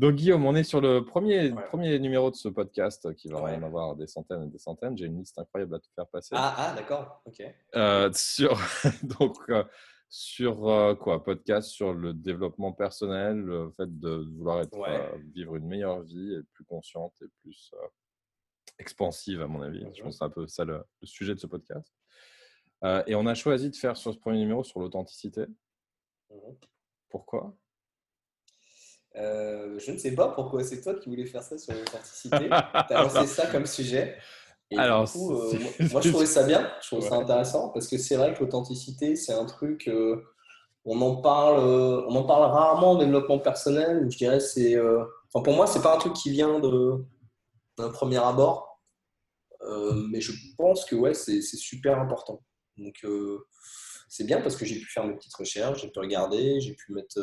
[0.00, 3.62] Donc, Guillaume, on est sur le premier, premier numéro de ce podcast qui va en
[3.62, 4.96] avoir des centaines et des centaines.
[4.96, 6.34] J'ai une liste incroyable à te faire passer.
[6.38, 7.20] Ah, ah d'accord.
[7.26, 7.42] OK.
[7.76, 8.58] Euh, sur,
[9.20, 9.62] donc, euh,
[10.08, 14.74] sur euh, quoi Podcast sur le développement personnel, le fait de vouloir être,
[15.34, 17.70] vivre une meilleure vie, être plus consciente et plus
[18.78, 19.86] expansive, à mon avis.
[19.92, 21.92] Je pense que c'est un peu ça le, sujet de ce podcast.
[23.06, 25.44] et on a choisi de faire sur ce premier numéro sur l'authenticité.
[26.30, 26.54] Mmh
[27.10, 27.54] Pourquoi?
[29.16, 32.48] Euh, je ne sais pas pourquoi c'est toi qui voulais faire ça sur l'authenticité.
[32.48, 34.16] tu as lancé ça comme sujet.
[34.70, 35.52] Et Alors, du coup, euh,
[35.90, 39.16] moi, je trouvais ça bien, je trouvais ça intéressant parce que c'est vrai que l'authenticité,
[39.16, 40.22] c'est un truc, euh,
[40.84, 44.06] on, en parle, on en parle rarement en développement personnel.
[44.08, 48.80] Je dirais, c'est, enfin, pour moi, c'est pas un truc qui vient d'un premier abord,
[50.08, 52.40] mais je pense que ouais, c'est, super important.
[52.76, 53.04] Donc,
[54.10, 56.92] c'est bien parce que j'ai pu faire mes petites recherches, j'ai pu regarder, j'ai pu
[56.92, 57.18] mettre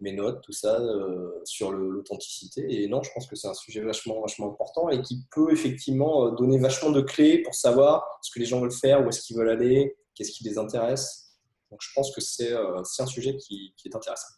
[0.00, 2.66] mes notes, tout ça, euh, sur l'authenticité.
[2.68, 6.26] Et non, je pense que c'est un sujet vachement, vachement important et qui peut effectivement
[6.26, 9.22] euh, donner vachement de clés pour savoir ce que les gens veulent faire, où est-ce
[9.22, 11.36] qu'ils veulent aller, qu'est-ce qui les intéresse.
[11.70, 14.28] Donc je pense que c'est euh, un sujet qui, est intéressant.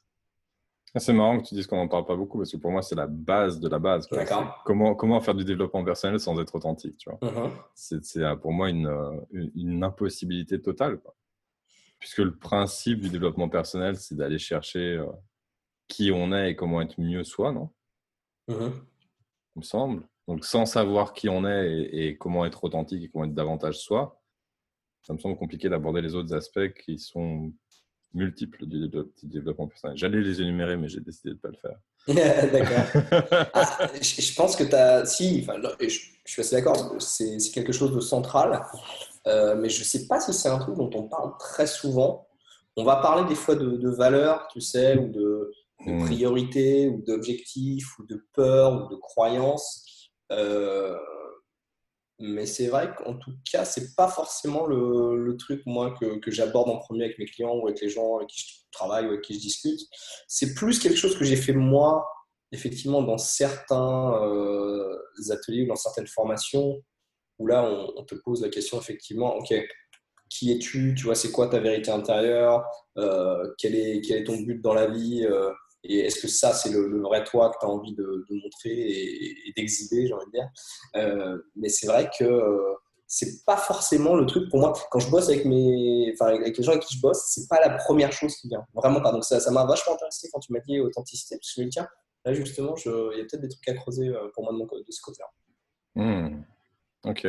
[0.95, 2.81] Ah, c'est marrant que tu dises qu'on n'en parle pas beaucoup parce que pour moi,
[2.81, 4.09] c'est la base de la base.
[4.65, 7.51] Comment, comment faire du développement personnel sans être authentique tu vois mm-hmm.
[7.75, 8.89] C'est pour moi une,
[9.33, 10.99] une, impossibilité totale.
[12.07, 15.05] Puisque le principe du développement personnel, c'est d'aller chercher
[15.89, 17.71] qui on est et comment être mieux soi, non?
[18.47, 18.71] Mmh
[19.57, 20.09] Il me semble.
[20.29, 24.23] Donc, sans savoir qui on est et, comment être authentique et comment être davantage soi,
[25.03, 27.53] ça me semble compliqué d'aborder les autres aspects qui sont
[28.15, 28.89] multiples du,
[29.25, 29.97] développement personnel.
[29.97, 31.77] J'allais les énumérer, mais j'ai décidé de ne pas le faire.
[32.15, 33.03] d'accord.
[33.53, 35.05] Ah, je, pense que tu as.
[35.07, 35.89] Si, enfin, je,
[36.25, 38.65] suis assez d'accord, c'est quelque chose de central,
[39.27, 42.29] euh, mais je ne sais pas si c'est un truc dont on parle très souvent.
[42.77, 45.51] On va parler des fois de, de valeurs, tu sais, ou de,
[45.87, 46.05] de hmm.
[46.05, 49.85] priorité ou d'objectifs ou de peur ou de croyances.
[50.33, 50.97] Euh,
[52.19, 56.79] mais c'est vrai qu'en tout cas, c'est pas forcément le, truc moi que, j'aborde en
[56.79, 59.35] premier avec mes clients ou avec les gens avec qui je travaille ou avec qui
[59.35, 59.81] je discute.
[60.27, 62.09] C'est plus quelque chose que j'ai fait moi,
[62.53, 64.99] effectivement, dans certains euh,
[65.31, 66.83] ateliers ou dans certaines formations
[67.39, 69.55] où là, on, te pose la question effectivement, ok,
[70.31, 70.95] qui es-tu?
[70.97, 72.65] Tu vois, c'est quoi ta vérité intérieure?
[72.97, 75.27] Euh, quel, est, quel est ton but dans la vie?
[75.89, 79.53] Et est-ce que ça, c'est le, vrai toi que tu as envie de, montrer et,
[79.57, 80.49] d'exhiber, j'ai envie de dire?
[80.97, 82.75] Euh, mais c'est vrai que euh,
[83.07, 84.73] c'est pas forcément le truc pour moi.
[84.91, 87.61] Quand je bosse avec, mes, enfin, avec les gens avec qui je bosse, c'est pas
[87.61, 88.65] la première chose qui vient.
[88.75, 89.13] Vraiment pas.
[89.13, 91.37] Donc ça, m'a vachement intéressé quand tu m'as dit authenticité.
[91.37, 91.89] Parce que je me dis, tiens,
[92.25, 95.01] là justement, il y a peut-être des trucs à creuser euh, pour moi de, ce
[95.01, 95.29] côté-là.
[95.95, 96.43] Hmm.
[97.05, 97.27] Ok.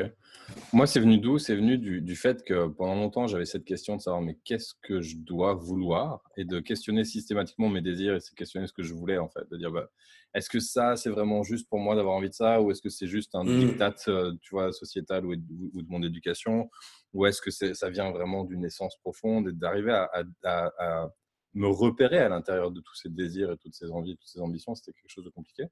[0.73, 1.37] Moi, c'est venu d'où?
[1.37, 5.01] C'est venu du, fait que pendant longtemps, j'avais cette question de savoir mais qu'est-ce que
[5.01, 6.23] je dois vouloir?
[6.37, 9.47] Et de questionner systématiquement mes désirs et de questionner ce que je voulais en fait.
[9.51, 9.89] De dire bah,
[10.33, 12.61] est-ce que ça, c'est vraiment juste pour moi d'avoir envie de ça?
[12.61, 13.59] Ou est-ce que c'est juste un mmh.
[13.59, 16.69] diktat euh, tu vois, sociétal ou, ou, de mon éducation?
[17.13, 19.49] Ou est-ce que ça vient vraiment d'une essence profonde?
[19.49, 20.09] Et d'arriver à,
[20.43, 21.09] à,
[21.53, 24.75] me repérer à l'intérieur de tous ces désirs et toutes ces envies, toutes ces ambitions,
[24.75, 25.63] c'était quelque chose de compliqué.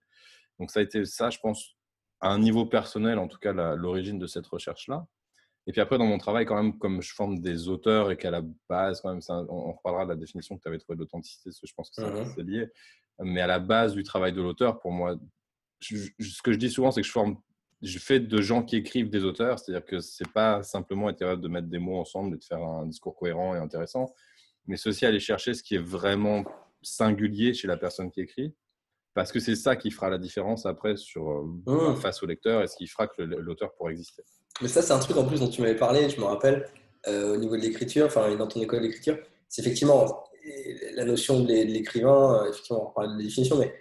[0.59, 1.75] Donc ça a été ça, je pense,
[2.21, 5.07] à un niveau personnel, en tout cas, l'origine de cette recherche-là.
[5.67, 8.29] Et puis après, dans mon travail, quand même, comme je forme des auteurs et qu'à
[8.29, 11.59] la base, quand même, on, reparlera de la définition que tu avais trouvée d'authenticité, parce
[11.59, 12.67] que je pense que mmh c'est lié.
[13.19, 15.17] Mais à la base du travail de l'auteur, pour moi,
[15.81, 17.37] ce que je dis souvent, c'est que je forme,
[17.81, 21.47] je fais de gens qui écrivent des auteurs, c'est-à-dire que c'est pas simplement être de
[21.47, 24.13] mettre des mots ensemble et de faire un discours cohérent et intéressant,
[24.67, 26.43] mais c'est aussi aller chercher ce qui est vraiment
[26.81, 28.53] singulier chez la personne qui écrit
[29.15, 31.95] parce que c'est ça qui fera la différence après sur, euh, mmh.
[31.95, 34.23] face au lecteur et ce qui fera que l'auteur pourra exister.
[34.61, 36.67] Mais ça, c'est un truc en plus dont tu m'avais parlé, je me rappelle,
[37.07, 39.17] euh, au niveau de l'écriture, enfin, dans ton école d'écriture,
[39.47, 40.23] c'est effectivement
[40.95, 43.73] la notion de l'écrivain, euh, effectivement, on parle de définition, mais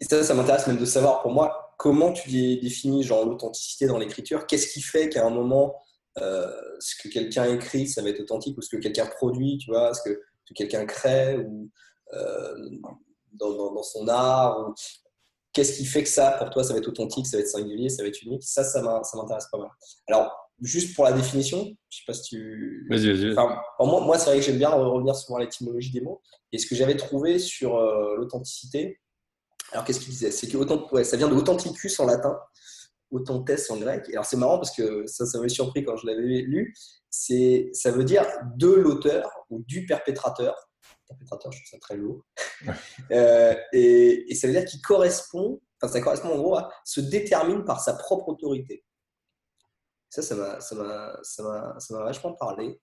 [0.00, 4.46] ça, ça m'intéresse même de savoir pour moi comment tu définis genre l'authenticité dans l'écriture?
[4.46, 5.74] Qu'est-ce qui fait qu'à un moment,
[6.16, 9.94] ce que quelqu'un écrit, ça va être authentique, ou ce que quelqu'un produit, tu vois,
[9.94, 10.20] ce que,
[10.54, 11.70] quelqu'un crée, ou
[13.32, 14.74] dans, son art
[15.52, 17.88] Qu'est-ce qui fait que ça, pour toi, ça va être authentique, ça va être singulier,
[17.88, 19.70] ça va être unique Ça, ça m'intéresse pas mal.
[20.06, 22.86] Alors, juste pour la définition, je sais pas si tu.
[22.90, 23.32] Vas-y, vas-y.
[23.32, 26.20] Enfin, moi, moi c'est vrai que j'aime bien revenir souvent à l'étymologie des mots.
[26.52, 29.00] Et ce que j'avais trouvé sur euh, l'authenticité,
[29.72, 30.30] alors qu'est-ce qu'il disait?
[30.30, 30.56] C'est que
[30.92, 32.38] ouais, ça vient de authenticus en latin,
[33.10, 34.04] authentes en grec.
[34.08, 36.74] Et alors c'est marrant parce que ça, ça m'avait surpris quand je l'avais lu.
[37.10, 38.26] C'est, ça veut dire
[38.56, 40.54] de l'auteur ou du perpétrateur
[41.10, 42.24] interprétateur, je trouve ça très lourd.
[43.12, 47.64] Euh, et, ça veut dire qu'il correspond, enfin ça correspond en gros à se détermine
[47.64, 48.84] par sa propre autorité.
[50.10, 52.80] Ça, ça m'a, vachement parlé.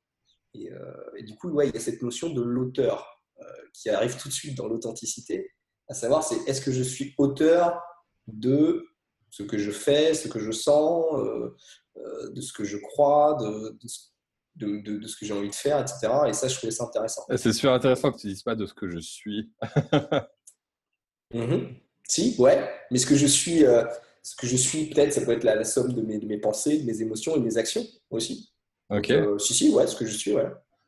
[0.55, 3.43] Euh, et, du coup, ouais, il y a cette notion de l'auteur euh,
[3.73, 5.51] qui arrive tout de suite dans l'authenticité.
[5.89, 7.81] à savoir c'est est-ce que je suis auteur
[8.27, 8.87] de
[9.29, 11.05] ce que je fais, ce que je sens,
[11.95, 13.87] de ce que je crois, de, de,
[14.55, 16.07] de, ce que j'ai envie de faire, etc.
[16.27, 17.23] Et ça, je trouvais ça intéressant.
[17.35, 19.51] C'est super intéressant que tu ne dises pas de ce que je suis.
[21.33, 21.75] Mhm.
[22.07, 22.69] Si, ouais.
[22.91, 23.83] Mais ce que je suis, euh,
[24.21, 26.77] ce que je suis peut-être, ça peut être la, somme de mes, de mes, pensées,
[26.77, 28.53] de mes émotions et de mes actions aussi.
[28.91, 29.11] Ok.
[29.39, 30.45] si, si, ouais, ce que je suis, ouais.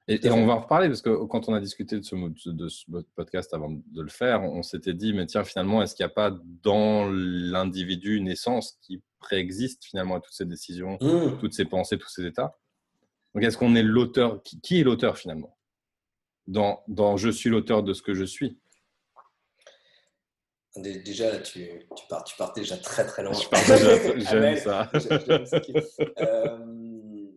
[0.09, 2.15] Et, on va en reparler parce que quand on a discuté de ce,
[2.49, 2.85] de ce
[3.15, 6.13] podcast avant de le faire, on s'était dit, mais tiens, finalement, est-ce qu'il n'y a
[6.13, 11.39] pas dans l'individu une essence qui préexiste finalement à toutes ces décisions, mmh.
[11.39, 12.57] toutes ces pensées, tous ces états?
[13.37, 15.55] Donc, est-ce qu'on est l'auteur qui, est l'auteur finalement?
[16.47, 18.57] Dans, dans je suis l'auteur de ce que je suis
[20.75, 23.33] Déjà, là, tu, tu, pars, tu pars déjà très très loin.
[23.33, 24.89] Je pars déjà, j'aime ça.
[26.19, 27.27] euh,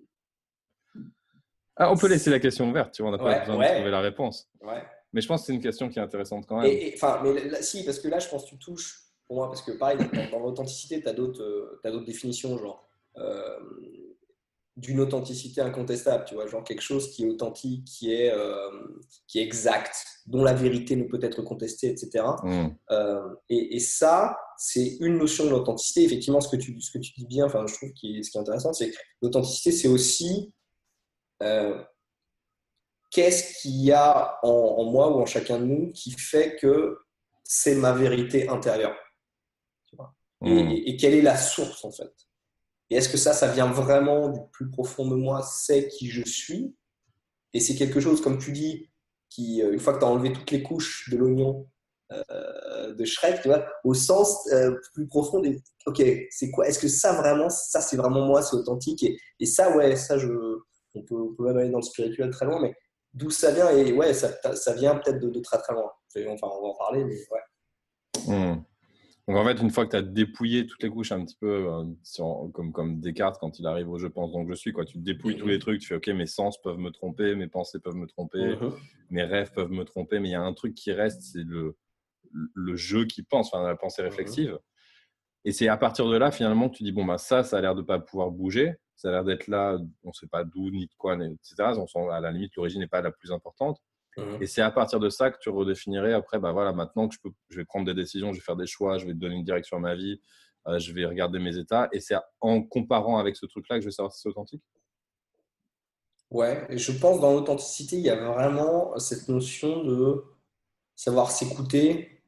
[1.76, 3.90] ah, on peut laisser la question ouverte, tu vois, on n'a pas besoin de trouver
[3.90, 4.48] la réponse.
[5.12, 6.92] Mais je pense que c'est une question qui est intéressante quand même.
[6.94, 9.72] Enfin, mais si, parce que là, je pense que tu touches, pour moi, parce que
[9.72, 9.98] pareil,
[10.32, 12.88] dans, l'authenticité, tu as d'autres définitions, genre
[13.18, 13.58] euh,
[14.80, 18.70] d'une authenticité incontestable, tu vois, genre quelque chose qui est authentique, qui est, euh,
[19.26, 19.94] qui est exact,
[20.26, 22.24] dont la vérité ne peut être contestée, etc.
[22.42, 22.68] Mm.
[22.90, 26.04] Euh, et, ça, c'est une notion de l'authenticité.
[26.04, 28.38] Effectivement, ce que, tu, ce que tu dis bien, enfin, je trouve que ce qui
[28.38, 30.52] est intéressant, c'est que l'authenticité, c'est aussi
[31.42, 31.82] euh,
[33.10, 36.96] qu'est-ce qu'il y a en, moi ou en chacun de nous qui fait que
[37.44, 38.96] c'est ma vérité intérieure
[40.40, 40.70] hmm.
[40.70, 42.12] et, quelle est la source en fait
[42.90, 46.22] Et est-ce que ça, ça vient vraiment du plus profond de moi, c'est qui je
[46.22, 46.74] suis?
[47.54, 48.90] Et c'est quelque chose, comme tu dis,
[49.28, 51.68] qui, euh, une fois que tu as enlevé toutes les couches de l'oignon
[52.12, 54.48] euh, de Shrek, tu vois, au sens
[54.92, 55.40] plus profond
[55.86, 56.66] ok, c'est quoi?
[56.66, 59.04] Est-ce que ça vraiment, ça c'est vraiment moi, c'est authentique?
[59.38, 60.16] Et, ça, ouais, ça
[60.94, 62.74] on peut, même aller dans le spirituel très loin, mais
[63.14, 63.70] d'où ça vient?
[63.70, 65.90] Et ouais, ça, vient peut-être de, très très loin.
[66.16, 67.40] Enfin, on va en parler, mais ouais.
[68.26, 68.62] Hmm.
[69.30, 71.68] Donc en fait, une fois que tu as dépouillé toutes les couches un petit peu,
[71.68, 74.84] euh, comme, comme Descartes quand il arrive au je pense donc je suis, quoi.
[74.84, 77.78] tu dépouilles tous les trucs, tu fais ok, mes sens peuvent me tromper, mes pensées
[77.78, 78.72] peuvent me tromper, mhm.
[79.10, 81.76] mes rêves peuvent me tromper, mais il y a un truc qui reste, c'est le,
[82.32, 84.08] le jeu qui pense, enfin, la pensée mhm.
[84.08, 84.58] réflexive.
[85.44, 87.60] Et c'est à partir de là, finalement, que tu dis bon, bah, ça, ça a
[87.60, 90.44] l'air de ne pas pouvoir bouger ça a l'air d'être là, on ne sait pas
[90.44, 91.54] d'où ni de quoi, etc.
[91.58, 93.80] à la limite, l'origine n'est pas la plus importante.
[94.16, 94.42] Mmh.
[94.42, 97.20] Et c'est à partir de ça que tu redéfinirais après, bah voilà, maintenant que je,
[97.20, 99.44] peux, je vais prendre des décisions, je vais faire des choix, je vais donner une
[99.44, 100.20] direction à ma vie,
[100.66, 101.88] euh, je vais regarder mes états.
[101.92, 104.62] Et c'est en comparant avec ce truc-là que je vais savoir si c'est authentique?
[106.30, 110.24] Ouais, et je pense dans l'authenticité, il y a vraiment cette notion de
[110.94, 112.22] savoir s'écouter,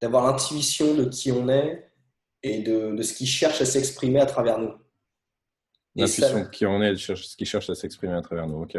[0.00, 1.90] d'avoir l'intuition de qui on est
[2.42, 4.72] et de, de ce qui cherche à s'exprimer à travers nous.
[5.96, 8.76] L'intuition qui en est, ce qui cherche à s'exprimer à travers nous, ok.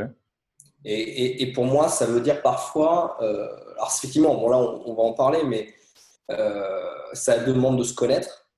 [0.86, 5.04] Et, et, pour moi, ça veut dire parfois, euh, alors effectivement, bon là on, va
[5.04, 5.74] en parler, mais
[6.32, 8.50] euh, ça demande de se connaître,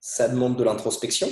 [0.00, 1.28] ça demande de l'introspection.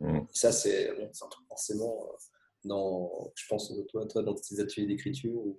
[0.00, 0.20] Mm.
[0.32, 2.16] Ça, c'est bon, un truc forcément euh,
[2.64, 5.58] dans, je pense, toi, toi dans tes ateliers d'écriture ou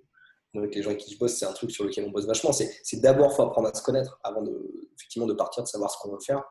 [0.54, 2.52] avec les gens qui bossent, c'est un truc sur lequel on bosse vachement.
[2.52, 5.98] C'est d'abord, faut apprendre à se connaître avant de, effectivement, de partir, de savoir ce
[5.98, 6.44] qu'on veut faire.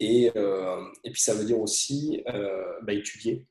[0.00, 2.22] Et, euh, et, puis ça veut dire aussi
[2.82, 3.48] bah, étudier,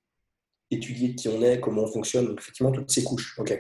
[0.74, 3.38] étudier qui on est, comment on fonctionne, donc effectivement toutes ces couches.
[3.39, 3.51] Ok.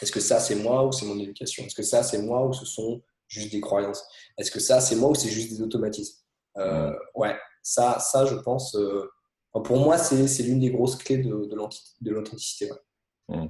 [0.00, 1.64] Est-ce que ça c'est moi ou c'est mon éducation?
[1.64, 4.04] Est-ce que ça c'est moi ou ce sont juste des croyances?
[4.36, 6.18] Est-ce que ça c'est moi ou c'est juste des automatismes?
[6.56, 8.76] Euh, Ouais, ça, ça je pense,
[9.52, 11.48] pour moi c'est l'une des grosses clés de,
[12.00, 12.70] de l'authenticité.
[13.28, 13.46] Mmh.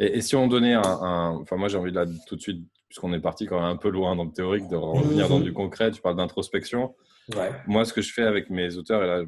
[0.00, 1.36] Et, et, si on donnait un, un...
[1.40, 3.76] enfin moi j'ai envie de là tout de suite puisqu'on est parti quand même un
[3.76, 5.44] peu loin dans le théorique, de revenir dans mhm.
[5.44, 6.94] du concret, tu parles d'introspection.
[7.66, 9.24] Moi, ce que je fais avec mes auteurs, et là,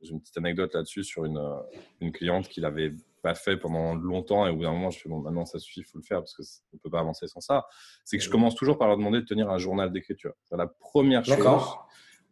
[0.00, 1.56] j'ai une petite anecdote là-dessus sur une, euh,
[2.00, 2.92] une cliente qui l'avait
[3.22, 5.80] pas fait pendant longtemps et au bout d'un moment, je fais bon, maintenant ça suffit,
[5.80, 6.42] il faut le faire parce qu'on
[6.76, 7.64] ne peut pas avancer sans ça.
[8.04, 10.32] C'est que je commence toujours par leur demander de tenir un journal d'écriture.
[10.50, 11.38] La première chose,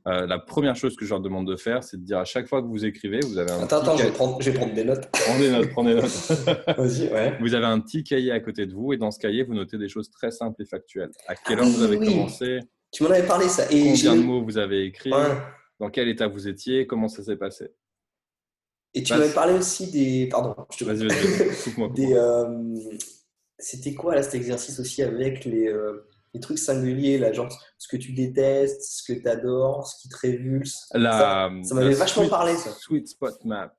[0.09, 2.49] euh, la première chose que je leur demande de faire, c'est de dire à chaque
[2.49, 3.63] fois que vous écrivez, vous avez un.
[3.63, 5.09] Attends, attends, je vais, prendre, je vais, prendre, des notes.
[5.13, 6.33] Prends des notes, prends des notes.
[7.13, 7.37] Ouais.
[7.41, 9.79] Vous avez un petit cahier à côté de vous et dans ce cahier, vous notez
[9.79, 11.11] des choses très simples et factuelles.
[11.29, 12.61] À quelle heure vous avez commencé?
[12.91, 13.71] Tu m'en avais parlé, ça.
[13.71, 15.11] Et combien de mots vous avez écrit
[15.79, 16.87] Dans quel état vous étiez?
[16.87, 17.73] Comment ça s'est passé?
[18.93, 20.29] Et tu m'avais parlé aussi des.
[20.29, 22.75] Pardon, je te Vas-y, vas-y, euh...
[23.59, 25.69] C'était quoi là cet exercice aussi avec les.
[25.69, 30.03] Euh les trucs singuliers, là, genre ce que tu détestes, ce que tu adores, ce
[30.03, 30.89] qui te révulse?
[30.95, 32.71] La, ça, m'avait vachement parlé, ça.
[32.71, 33.75] Sweet Spot Map.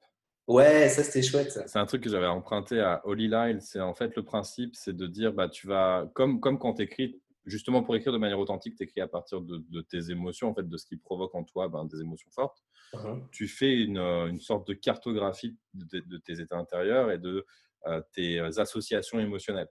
[0.48, 1.58] Ouais, ça c'était chouette.
[1.66, 3.60] C'est un truc que j'avais emprunté à Holly Lyle.
[3.62, 6.84] C'est en fait le principe, c'est de dire, bah, tu vas, comme, comme quand tu
[6.84, 10.50] écris, justement pour écrire de manière authentique, tu écris à partir de, de, tes émotions,
[10.50, 12.64] en fait, de ce qui provoque en toi ben, des émotions fortes.
[12.94, 13.28] Uh-huh.
[13.32, 17.46] Tu fais une, une, sorte de cartographie de, de, tes états intérieurs et de
[17.88, 19.70] euh, tes associations émotionnelles.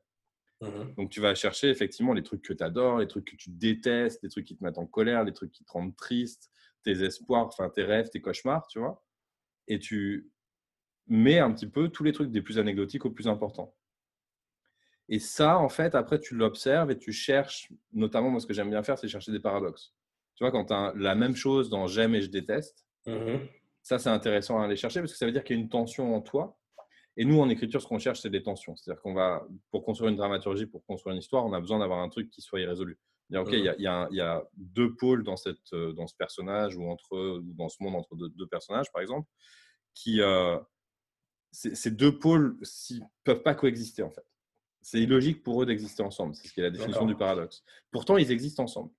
[0.61, 0.95] Mhm.
[0.97, 4.23] Donc, tu vas chercher effectivement les trucs que tu adores, les trucs que tu détestes,
[4.23, 6.51] les trucs qui te mettent en colère, les trucs qui te rendent triste,
[6.83, 9.03] tes espoirs, enfin tes rêves, tes cauchemars, tu vois.
[9.69, 10.31] Et tu
[11.07, 13.75] mets un petit peu tous les trucs des plus anecdotiques aux plus importants.
[15.11, 18.71] Et ça, en fait, après, tu l'observes et tu cherches, notamment, moi, ce que j'aime
[18.71, 19.93] bien faire, c'est chercher des paradoxes.
[20.37, 23.41] Tu vois, quand tu as la même chose dans j'aime et je déteste, mhm.
[23.83, 25.69] ça, c'est intéressant à aller chercher parce que ça veut dire qu'il y a une
[25.69, 26.57] tension en toi
[27.17, 28.77] et nous, en écriture, ce qu'on cherche, c'est des tensions.
[28.77, 31.99] C'est-à-dire qu'on va, pour construire une dramaturgie, pour construire une histoire, on a besoin d'avoir
[32.01, 32.99] un truc qui soit irrésolu.
[33.35, 37.69] OK, il y, a, deux pôles dans, cette, euh, dans ce personnage ou entre, dans
[37.69, 39.29] ce monde entre deux, personnages, par exemple,
[39.95, 40.59] qui, euh,
[41.53, 44.25] ces deux pôles ne peuvent pas coexister, en fait.
[44.83, 46.35] C'est illogique pour eux d'exister ensemble.
[46.35, 47.63] C'est ce qui est la définition du paradoxe.
[47.91, 48.91] Pourtant, ils existent ensemble.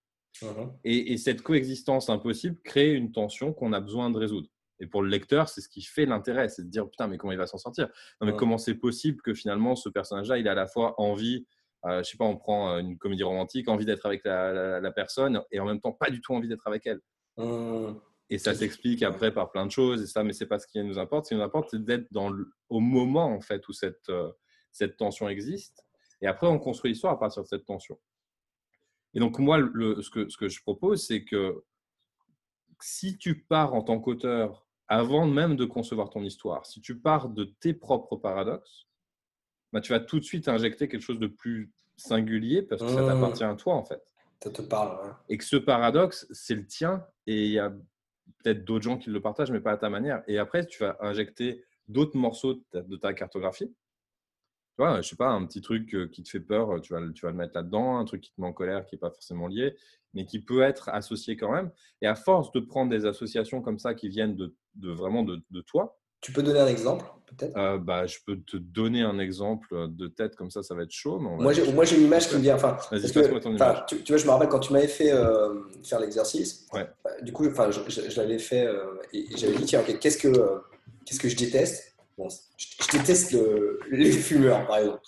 [0.41, 0.71] Uh-huh.
[0.85, 4.47] et, cette coexistence impossible crée une tension qu'on a besoin de résoudre.
[4.81, 7.31] Et pour le lecteur, c'est ce qui fait l'intérêt, c'est de dire putain, mais comment
[7.31, 7.87] il va s'en sortir?
[8.19, 11.45] Non, mais comment c'est possible que finalement ce personnage-là, il a à la fois envie,
[11.85, 15.39] euh, je sais pas, on prend euh, une comédie romantique, envie d'être avec la, personne
[15.51, 16.99] et en même temps pas du tout envie d'être avec elle.
[17.37, 17.93] Mmh.
[18.31, 20.01] Et ça s'explique après par plein de choses.
[20.01, 21.25] Et ça, mais c'est pas ce qui nous importe.
[21.25, 22.31] Ce qui nous importe, c'est d'être dans
[22.69, 24.31] au moment en fait où cette euh,
[24.71, 25.85] cette tension existe.
[26.21, 27.97] Et après, on construit l'histoire à partir de cette tension.
[29.13, 31.63] Et donc moi, le, ce, que, ce que je propose, c'est que
[32.79, 37.29] si tu pars en tant qu'auteur avant même de concevoir ton histoire, si tu pars
[37.29, 38.87] de tes propres paradoxes,
[39.73, 43.01] bah, tu vas tout de suite injecter quelque chose de plus singulier parce que ça
[43.01, 43.07] mmh.
[43.07, 44.01] t'appartient à toi en fait.
[44.43, 45.15] Ça te parle.
[45.29, 47.69] Et que ce paradoxe, c'est le tien et il y a
[48.43, 50.23] peut-être d'autres gens qui le partagent, mais pas à ta manière.
[50.27, 53.73] Et après, tu vas injecter d'autres morceaux de ta cartographie
[54.81, 57.31] vois, je sais pas, un petit truc qui te fait peur, tu vas, tu vas
[57.31, 59.75] le mettre là-dedans, un truc qui te met en colère, qui n'est pas forcément lié,
[60.13, 61.71] mais qui peut être associé quand même.
[62.01, 65.41] Et à force de prendre des associations comme ça qui viennent de, de vraiment de,
[65.51, 65.97] de, toi.
[66.21, 67.57] Tu peux donner un exemple, peut-être?
[67.57, 70.91] euh, bah, Je peux te donner un exemple de tête, comme ça, ça va être
[70.91, 71.19] chaud.
[71.19, 72.55] moi, j'ai, moi, j'ai une image qui me vient.
[72.55, 72.77] Enfin,
[73.87, 76.67] tu, tu, vois, je me rappelle quand tu m'avais fait euh, faire l'exercice.
[76.73, 76.87] Ouais.
[77.03, 78.83] Bah, du coup, je, je, l'avais fait euh,
[79.13, 80.61] et, j'avais dit tiens, qu'est-ce que,
[81.05, 81.90] qu'est-ce que je déteste?
[82.17, 83.35] Je, déteste
[83.89, 85.01] les fumeurs, par exemple.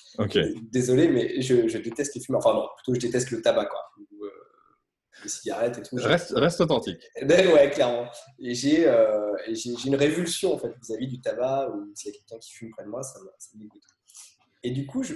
[0.72, 2.46] Désolé, mais je, déteste les fumeurs.
[2.46, 3.80] Enfin, non, plutôt je déteste le tabac, quoi.
[3.98, 4.30] Ou, euh,
[5.24, 5.96] les cigarettes et tout.
[5.98, 7.02] Reste, reste authentique.
[7.22, 8.08] Ben, ouais, clairement.
[8.40, 9.36] Et j'ai euh,
[9.86, 12.84] une révulsion, en fait, vis-à-vis du tabac, ou s'il y a quelqu'un qui fume près
[12.84, 13.84] de moi, ça, me dégoûte.
[14.64, 15.14] Et du coup, je,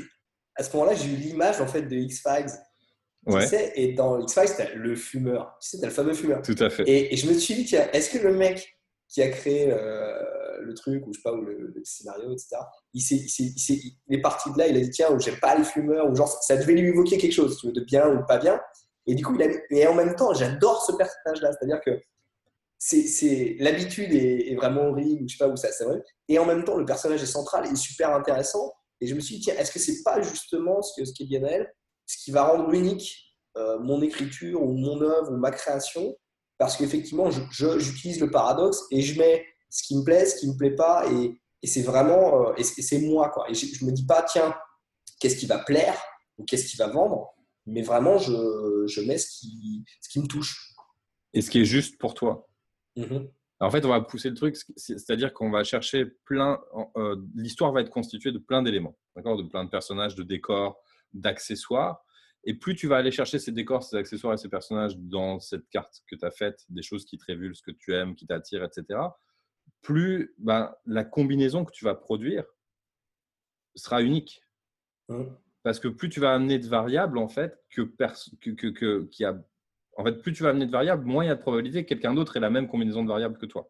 [0.56, 2.51] à ce moment-là, j'ai eu l'image, en fait, de X-Files.
[3.25, 3.44] Ouais.
[3.44, 5.58] Tu sais, et dans X-Files, c'était le fumeur.
[5.62, 6.41] Tu sais, t'as le fameux fumeur.
[6.41, 6.84] Tout à fait.
[6.88, 8.76] Et, je me suis dit, tiens, est-ce que le mec
[9.07, 12.57] qui a créé euh, le truc, ou je sais pas, ou le, scénario, etc.
[12.93, 16.27] Il, est, parti de là, il a dit tiens, j'aime pas les fumeurs, ou genre
[16.27, 18.59] ça devait lui évoquer quelque chose, tu veux, de bien ou pas bien.
[19.05, 21.91] Et du coup, il et en même temps, j'adore ce personnage-là, c'est-à-dire que
[22.77, 26.03] c'est l'habitude est, vraiment horrible, ou je sais pas où ça, c'est vrai.
[26.27, 28.73] Et en même temps, le personnage est central et super intéressant.
[28.99, 31.25] Et je me suis dit tiens, est-ce que c'est pas justement ce que ce qu'est
[31.25, 31.71] Lionel,
[32.05, 36.15] ce qui va rendre unique euh, mon écriture ou mon œuvre ou ma création
[36.57, 40.57] parce qu'effectivement, j'utilise le paradoxe et je mets ce qui me plaît, ce qui me
[40.57, 43.49] plaît pas, et, c'est vraiment, euh, et c'est moi, quoi.
[43.49, 44.55] Et je, je me dis pas, tiens,
[45.19, 45.99] qu'est-ce qui va plaire
[46.37, 47.33] ou qu'est-ce qui va vendre,
[47.65, 50.73] mais vraiment, je, je mets ce qui, ce qui me touche.
[51.33, 52.47] Et ce qui est juste pour toi.
[52.95, 53.29] Mm-hmm.
[53.59, 56.59] En fait, on va pousser le truc, c'est-à-dire qu'on va chercher plein.
[56.95, 60.79] Euh, l'histoire va être constituée de plein d'éléments, d'accord, de plein de personnages, de décors,
[61.13, 62.03] d'accessoires.
[62.50, 65.68] Et plus tu vas aller chercher ces décors, ces accessoires et ces personnages dans cette
[65.70, 68.63] carte que tu as faite, des choses qui te révulsent, que tu aimes, qui t'attirent,
[68.63, 69.00] etc.,
[69.82, 72.46] plus ben, la combinaison que tu vas produire
[73.75, 74.42] sera unique.
[75.10, 75.25] Mmh.
[75.63, 79.38] Parce que plus tu vas amener de variables, en fait, que, que, a...
[79.98, 81.89] en fait, plus tu vas amener de variables, moins il y a de probabilité que
[81.89, 83.70] quelqu'un d'autre ait la même combinaison de variables que toi.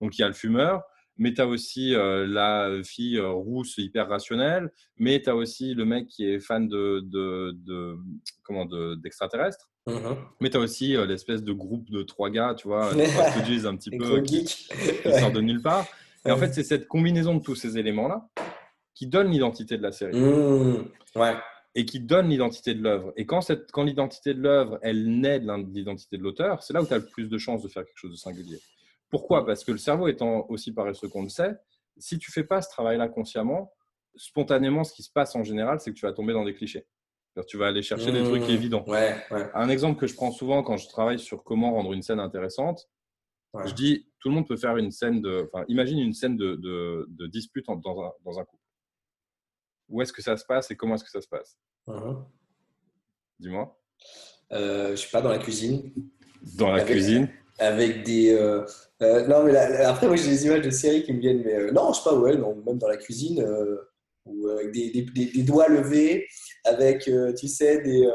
[0.00, 0.82] Donc, il y a le fumeur,
[1.22, 5.72] mais tu as aussi euh, la fille euh, rousse hyper rationnelle, mais tu as aussi
[5.72, 7.96] le mec qui est fan de, de, de
[8.42, 9.70] comment d'extraterrestres.
[9.86, 10.16] Mhm.
[10.40, 12.90] Mais tu as aussi euh, l'espèce de groupe de trois gars, tu vois,
[13.34, 15.86] qui disent un petit peu, qui, qui sortent de nulle part.
[16.26, 18.28] Et en fait, c'est cette combinaison de tous ces éléments-là
[18.92, 20.18] qui donne l'identité de la série.
[20.18, 20.88] Mmh.
[21.16, 21.34] ouais.
[21.76, 23.12] Et qui donne l'identité de l'œuvre.
[23.16, 26.82] Et quand, cette, quand l'identité de l'œuvre, elle naît de l'identité de l'auteur, c'est là
[26.82, 28.58] où tu as le plus de chances de faire quelque chose de singulier.
[29.12, 29.44] Pourquoi?
[29.44, 31.54] Parce que le cerveau étant aussi paresseux qu'on le sait,
[31.98, 33.70] si tu fais pas ce travail-là consciemment,
[34.16, 36.86] spontanément, ce qui se passe en général, c'est que tu vas tomber dans des clichés.
[37.46, 38.50] Tu vas aller chercher des trucs mmh.
[38.50, 38.84] évidents.
[39.30, 42.88] Un exemple que je prends souvent quand je travaille sur comment rendre une scène intéressante,
[43.66, 45.46] je dis tout le monde peut faire une scène de.
[45.52, 48.62] Enfin, imagine une scène de, de, dispute dans, un, dans, un, couple.
[49.90, 51.58] Où est-ce que ça se passe et comment est-ce que ça se passe?
[51.86, 52.14] Mmh.
[53.40, 53.78] Dis-moi.
[54.52, 55.92] Euh, je suis pas dans la cuisine.
[56.56, 57.28] Dans la cuisine
[57.58, 58.32] Avec des.
[58.32, 58.64] Euh,
[59.02, 61.92] euh, non, mais après, moi j'ai des images de séries qui me viennent, mais non,
[61.92, 63.44] je sais pas, ouais, non, même dans la cuisine
[64.24, 66.26] ou avec des, des, doigts levés,
[66.64, 68.08] avec, tu sais, des,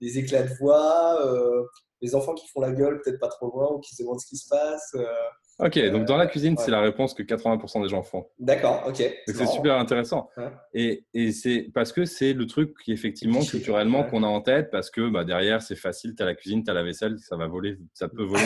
[0.00, 1.18] des, éclats de voix,
[2.02, 4.26] les enfants qui font la gueule peut-être pas trop loin ou qui se demandent ce
[4.26, 4.94] qui se passe.
[5.60, 8.28] Ok, donc dans la cuisine, c'est la réponse que 80% des gens font.
[8.38, 9.02] D'accord, ok.
[9.26, 10.30] C'est super intéressant.
[10.72, 14.70] Et, et c'est parce que c'est le truc qui, effectivement, culturellement, qu'on a en tête,
[14.70, 17.36] parce que bah, derrière, c'est facile, tu as la cuisine, tu as la vaisselle, ça
[17.36, 18.44] va voler, ça peut voler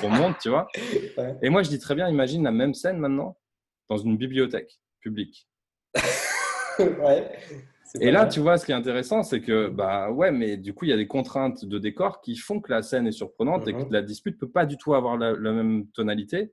[0.00, 0.66] pour monde, tu vois.
[1.42, 3.38] Et moi, je dis très bien, imagine la même scène maintenant
[3.88, 5.48] dans une bibliothèque publique.
[6.78, 7.30] ouais.
[8.00, 10.84] Et là, tu vois, ce qui est intéressant, c'est que, bah ouais, mais du coup,
[10.84, 13.72] il y a des contraintes de décor qui font que la scène est surprenante et
[13.72, 13.92] que mhm.
[13.92, 16.52] la dispute ne peut pas du tout avoir la, même tonalité.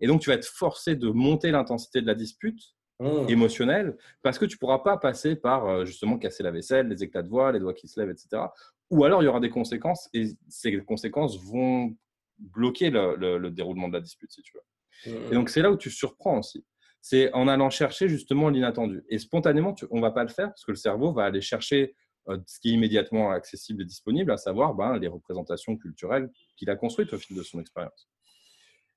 [0.00, 2.60] Et donc, tu vas être forcé de monter l'intensité de la dispute
[3.00, 3.28] mhm.
[3.28, 7.02] émotionnelle parce que tu ne pourras pas passer par euh, justement casser la vaisselle, les
[7.02, 8.42] éclats de voix, les doigts qui se lèvent, etc.
[8.90, 11.94] Ou alors, il y aura des conséquences et ces conséquences vont
[12.38, 15.12] bloquer le, déroulement de la dispute, si tu veux.
[15.12, 15.30] Et mhm.
[15.32, 16.64] donc, c'est là où tu surprends aussi
[17.02, 19.04] c'est en allant chercher justement l'inattendu.
[19.08, 21.96] Et spontanément, on ne va pas le faire parce que le cerveau va aller chercher
[22.28, 26.70] euh, ce qui est immédiatement accessible et disponible, à savoir ben, les représentations culturelles qu'il
[26.70, 28.08] a construites au fil de son expérience.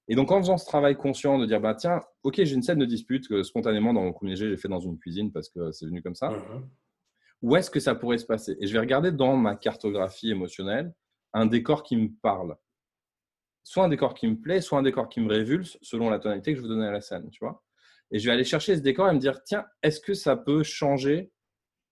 [0.08, 2.78] Et donc, en faisant ce travail conscient de dire, bah, tiens, ok, j'ai une scène
[2.78, 5.72] de dispute que spontanément, dans mon premier jet, j'ai fait dans une cuisine parce que
[5.72, 6.30] c'est venu comme ça.
[6.30, 6.70] Mhm.
[7.42, 8.56] Où est-ce que ça pourrait se passer?
[8.62, 10.94] Et je vais regarder dans ma cartographie émotionnelle
[11.34, 12.56] un décor qui me parle.
[13.64, 16.54] Soit un décor qui me plaît, soit un décor qui me révulse, selon la tonalité
[16.54, 17.64] que je veux donner à la scène, tu vois?
[18.12, 20.64] Et je vais aller chercher ce décor et me dire, tiens, est-ce que ça peut
[20.64, 21.32] changer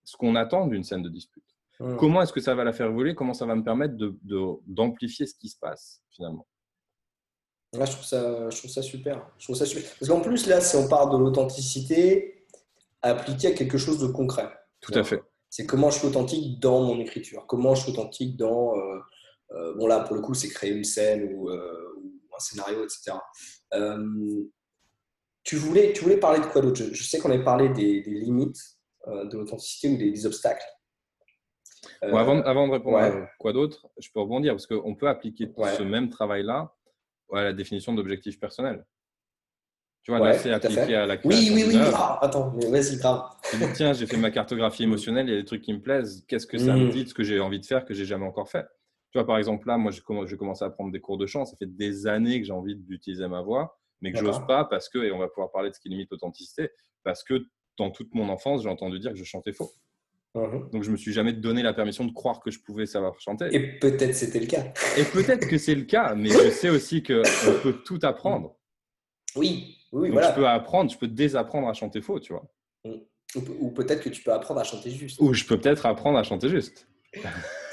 [0.03, 1.43] ce qu'on attend d'une scène de dispute?
[1.79, 1.97] Mmh.
[1.97, 3.15] Comment est-ce que ça va la faire évoluer?
[3.15, 3.95] Comment ça va me permettre
[4.65, 6.47] d'amplifier de, ce qui se passe finalement?
[7.73, 9.27] Je, trouve ça, je trouve ça super.
[9.39, 9.89] Je trouve ça super.
[9.99, 12.45] Parce qu'en plus, là, si on parle de l'authenticité
[13.01, 14.49] appliquée à quelque chose de concret.
[14.79, 15.21] Tout à fait.
[15.49, 17.45] C'est comment je suis authentique dans mon écriture.
[17.47, 18.75] Comment je suis authentique dans.
[18.75, 18.99] Euh,
[19.51, 22.83] euh, bon, là, pour le coup, c'est créer une scène ou, euh, ou un scénario,
[22.83, 23.17] etc.
[25.43, 26.81] Tu voulais, tu voulais parler de quoi d'autre?
[26.91, 28.61] Je, sais qu'on avait parlé des, limites
[29.07, 30.65] euh, de l'authenticité ou des, obstacles.
[32.03, 35.51] Euh, avant, avant, de répondre à quoi d'autre, je peux rebondir parce qu'on peut appliquer
[35.77, 36.73] ce même travail-là
[37.33, 38.85] à la définition d'objectif personnel.
[40.03, 41.55] Tu vois, là, c'est appliqué à, la création.
[41.55, 41.81] Oui, oui, oui.
[41.93, 43.23] Ah, attends, mais vas-y, grave.
[43.73, 46.25] Tiens, j'ai fait ma cartographie émotionnelle, il y a des trucs qui me plaisent.
[46.27, 46.89] Qu'est-ce que ça me hmm.
[46.89, 48.65] dit de ce que j'ai envie de faire que j'ai jamais encore fait?
[49.11, 50.01] Tu vois, par exemple, là, moi, j'ai
[50.37, 51.45] commencé à prendre des cours de chant.
[51.45, 54.89] Ça fait des années que j'ai envie d'utiliser ma voix mais que j'ose pas parce
[54.89, 56.69] que, et on va pouvoir parler de ce qui limite l'authenticité,
[57.03, 57.45] parce que
[57.77, 59.71] dans toute mon enfance, j'ai entendu dire que je chantais faux.
[60.35, 60.69] Uh-huh.
[60.71, 63.47] Donc je me suis jamais donné la permission de croire que je pouvais savoir chanter.
[63.51, 64.65] Et peut-être c'était le cas.
[64.97, 67.21] Et peut-être que c'est le cas, mais je sais aussi qu'on
[67.63, 68.55] peut tout apprendre.
[69.35, 72.45] Oui, oui, Donc, Je peux apprendre, je peux désapprendre à chanter faux, tu vois.
[73.59, 75.19] Ou peut-être que tu peux apprendre à chanter juste.
[75.19, 76.87] Ou je peux peut-être apprendre à chanter juste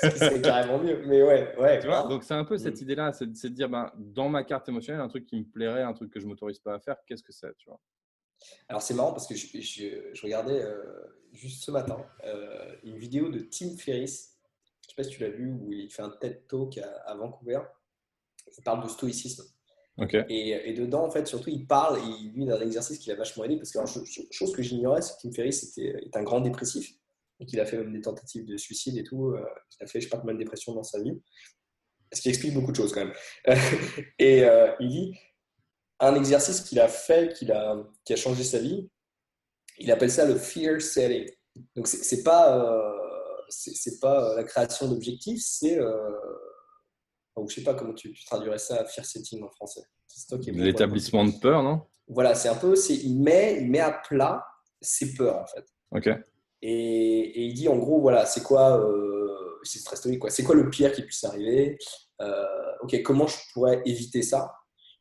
[0.01, 1.03] c'est carrément mieux.
[1.07, 1.79] Mais ouais, ouais.
[1.81, 2.85] Tu vois, donc c'est un peu cette mm.
[2.85, 5.93] idée-là, c'est de dire, ben, dans ma carte émotionnelle, un truc qui me plairait, un
[5.93, 7.81] truc que je m'autorise pas à faire, qu'est-ce que c'est, tu vois?
[8.69, 10.83] Alors c'est marrant parce que je, je, regardais euh,
[11.33, 14.39] juste ce matin euh, une vidéo de Tim Ferriss.
[14.83, 17.61] Je sais pas si tu l'as vu, où il fait un TED Talk à, Vancouver.
[18.57, 19.45] Il parle de stoïcisme.
[19.99, 20.25] Okay.
[20.31, 23.45] Et, et, dedans, en fait, surtout, il parle, il, lui, d'un exercice qui l'a vachement
[23.45, 23.79] aidé, parce que,
[24.31, 26.95] chose que j'ignorais, c'est que Tim Ferriss était, est un grand dépressif
[27.41, 29.31] et qu'il a fait même des tentatives de suicide et tout.
[29.31, 29.45] Euh,
[29.81, 31.21] il a fait, je sais pas combien de dépression dans sa vie.
[32.13, 33.15] Ce qui explique beaucoup de choses quand même.
[34.19, 35.15] et euh, il dit
[36.01, 38.89] un exercice qu'il a fait, qu'il a, qui a changé sa vie,
[39.79, 41.31] il appelle ça le fear setting.
[41.77, 42.93] Donc, c'est pas, euh,
[43.49, 45.79] c'est pas la création d'objectifs, c'est.
[45.79, 46.11] Euh,
[47.49, 49.83] je sais pas comment tu, traduirais ça, fear setting en français.
[50.47, 51.83] L'établissement de peur, non?
[52.09, 52.75] Voilà, c'est un peu.
[52.89, 54.45] Il met, il met à plat
[54.81, 55.65] ses peurs, en fait.
[55.93, 56.11] Ok.
[56.63, 60.31] Et, il dit en gros, voilà, c'est quoi, euh, c'est très quoi.
[60.31, 61.79] C'est quoi le pire qui puisse arriver?
[62.21, 62.45] Euh,
[62.83, 64.55] Ok, comment je pourrais éviter ça?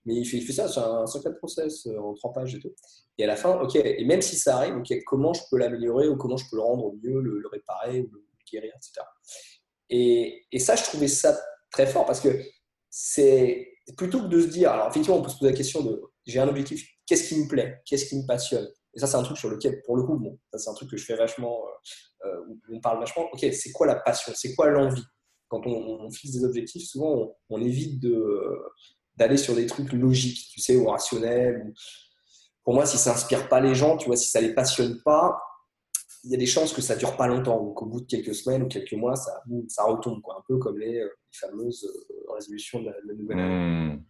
[0.06, 2.60] Mais il fait, il fait ça, c'est un secret process euh, en trois pages et
[2.60, 2.74] tout.
[3.18, 6.08] Et à la fin, ok, et même si ça arrive, ok, comment je peux l'améliorer
[6.08, 9.06] ou comment je peux le rendre mieux, le, réparer ou le guérir, etc.
[9.90, 11.40] Et, et, ça, je trouvais ça
[11.72, 12.30] très fort parce que
[12.90, 16.02] c'est plutôt que de se dire, alors effectivement, on peut se poser la question de
[16.26, 18.68] j'ai un objectif, qu'est-ce qui me plaît, qu'est-ce qui me passionne?
[18.94, 20.98] Et ça, c'est un truc sur lequel, pour le coup, bon, c'est un truc que
[20.98, 21.64] je fais vachement,
[22.26, 23.26] euh, euh, où on parle vachement.
[23.32, 24.34] Ok, c'est quoi la passion?
[24.36, 25.04] C'est quoi l'envie?
[25.48, 28.04] Quand on, fixe des objectifs, souvent, on, évite
[29.16, 31.74] d'aller sur des trucs logiques, tu sais, ou rationnels.
[32.64, 35.40] Pour moi, si ça inspire pas les gens, tu vois, si ça les passionne pas,
[36.24, 37.64] il y a des chances que ça dure pas longtemps.
[37.64, 40.58] Donc, au bout de quelques semaines ou quelques mois, ça, ça retombe, quoi, un peu
[40.58, 41.88] comme les, euh, fameuses
[42.34, 43.96] résolutions de la, nouvelle année.
[43.96, 44.04] Mmh.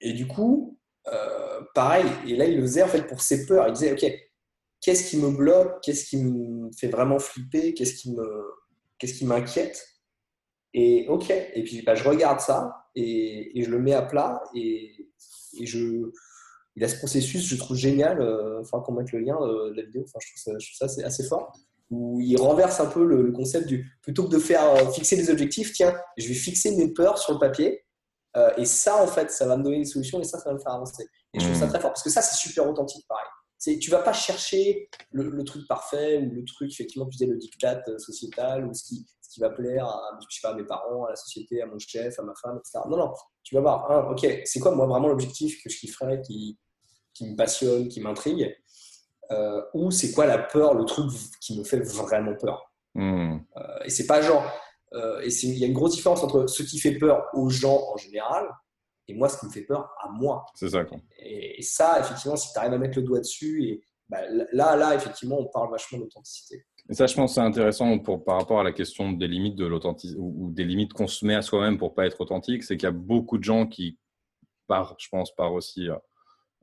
[0.00, 0.78] Et du coup,
[1.12, 3.68] euh, pareil, et là, il le faisait en fait pour ses peurs.
[3.68, 4.12] Il disait, OK,
[4.80, 5.82] qu'est-ce qui me bloque?
[5.82, 7.74] Qu'est-ce qui me fait vraiment flipper?
[7.74, 9.86] Qu'est-ce qui m'inquiète?
[10.72, 15.08] Et OK, et puis bah, je regarde ça et, je le mets à plat et,
[15.62, 16.10] je,
[16.74, 18.18] il a ce processus, je trouve génial.
[18.18, 20.02] Il faudra qu'on mette le lien de la vidéo.
[20.02, 21.52] Enfin, je trouve ça, assez fort
[21.90, 25.72] où il renverse un peu le, concept du plutôt que de faire fixer des objectifs,
[25.72, 27.83] tiens, je vais fixer mes peurs sur le papier.
[28.56, 30.60] Et ça, en fait, ça va me donner des solutions et ça, ça va me
[30.60, 31.06] faire avancer.
[31.32, 31.68] Et je trouve ça mmh.
[31.70, 33.26] très fort parce que ça, c'est super authentique, pareil.
[33.58, 37.38] C'est, tu vas pas chercher le, truc parfait ou le truc, effectivement, tu disais le
[37.38, 40.64] diktat sociétal ou ce qui, ce qui va plaire à, je sais pas, à mes
[40.64, 42.80] parents, à la société, à mon chef, à ma femme, etc.
[42.90, 46.20] Non, non, tu vas voir, hein, ok, c'est quoi moi vraiment l'objectif que je kifferais,
[46.20, 46.58] qui,
[47.14, 48.54] qui me passionne, qui m'intrigue
[49.30, 52.70] euh, ou c'est quoi la peur, le truc qui me fait vraiment peur?
[52.94, 53.38] Mmh.
[53.56, 54.44] Euh, et c'est pas genre,
[54.94, 57.82] euh, et il y a une grosse différence entre ce qui fait peur aux gens
[57.92, 58.48] en général
[59.08, 60.46] et moi ce qui me fait peur à moi.
[60.54, 60.84] C'est ça.
[61.18, 64.20] Et, ça, effectivement, si tu arrives à mettre le doigt dessus, et bah,
[64.52, 66.64] là, là, effectivement, on parle vachement d'authenticité.
[66.88, 69.66] Et ça, je pense, c'est intéressant pour, par rapport à la question des limites de
[69.66, 72.86] l'authenticité ou, des limites qu'on se met à soi-même pour pas être authentique, c'est qu'il
[72.86, 73.98] y a beaucoup de gens qui,
[74.66, 75.88] par, je pense, par aussi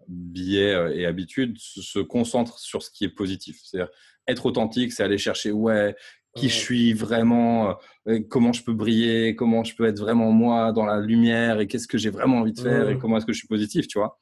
[0.07, 3.59] biais euh, et habitudes se concentrent sur ce qui est positif.
[3.63, 3.91] C'est-à-dire
[4.27, 5.95] être authentique, c'est aller chercher ouais
[6.35, 10.71] qui je suis vraiment, euh, comment je peux briller, comment je peux être vraiment moi
[10.71, 13.33] dans la lumière et qu'est-ce que j'ai vraiment envie de faire et comment est-ce que
[13.33, 14.17] je suis positif, tu vois?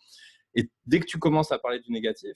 [0.56, 2.34] Et dès que tu commences à parler du négatif,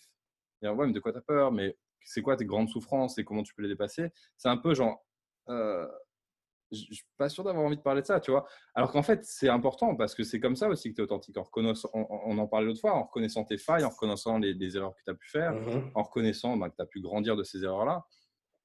[0.62, 3.24] dire ouais mais de quoi tu as peur, mais c'est quoi tes grandes souffrances et
[3.24, 5.04] comment tu peux les dépasser, c'est un peu genre
[5.50, 5.88] euh,
[6.74, 8.46] je ne suis pas sûr d'avoir envie de parler de ça, tu vois?
[8.74, 11.38] Alors qu'en fait, c'est important parce que c'est comme ça aussi que tu es authentique.
[11.38, 11.46] En
[11.94, 15.12] on, en parlait l'autre fois, en reconnaissant tes failles, en reconnaissant les, erreurs que tu
[15.12, 18.06] as pu faire, mmh en reconnaissant bah, que tu as pu grandir de ces erreurs-là.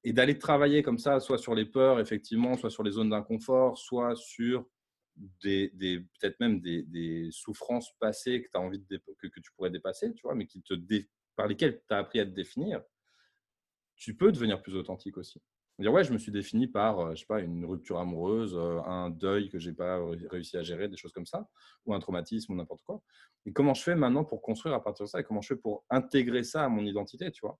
[0.03, 3.77] Et d'aller travailler comme ça, soit sur les peurs, effectivement, soit sur les zones d'inconfort,
[3.77, 4.65] soit sur
[5.15, 5.69] des,
[6.19, 10.21] peut-être même des, souffrances passées que, as envie de, que, que, tu pourrais dépasser, tu
[10.23, 10.73] vois, mais qui te
[11.35, 12.81] par lesquelles tu as appris à te définir,
[13.95, 15.41] tu peux devenir plus authentique aussi
[15.83, 18.81] dire ouais, je me suis défini par, euh, je sais pas, une rupture amoureuse, euh,
[18.85, 21.47] un deuil que j'ai pas réussi à gérer, des choses comme ça,
[21.85, 23.01] ou un traumatisme ou n'importe quoi.
[23.45, 25.59] Et comment je fais maintenant pour construire à partir de ça et comment je fais
[25.59, 27.57] pour intégrer ça à mon identité, tu vois?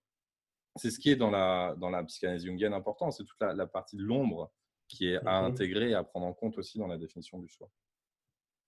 [0.75, 3.97] C'est ce qui est dans la, dans la psychanalyse jungienne important, c'est toute la, partie
[3.97, 4.51] de l'ombre
[4.87, 7.49] qui est à mmh intégrer et à prendre en compte aussi dans la définition du
[7.49, 7.69] soi.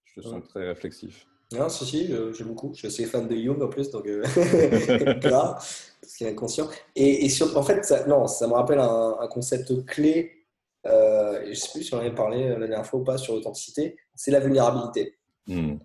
[0.06, 1.28] Je te sens très réflexif.
[1.54, 2.72] Non, si, si, euh, j'aime beaucoup.
[2.74, 4.24] Je suis assez fan de Jung en plus, donc euh,
[5.22, 6.70] parce qu'il est inconscient.
[6.96, 10.46] Et, et sur, en fait, ça, non, ça me rappelle un, concept clé.
[10.88, 13.34] Euh, je ne sais plus si on avait parlé la dernière fois ou pas sur
[13.36, 13.98] l'authenticité.
[14.16, 15.18] C'est la vulnérabilité.
[15.48, 15.78] Hmm.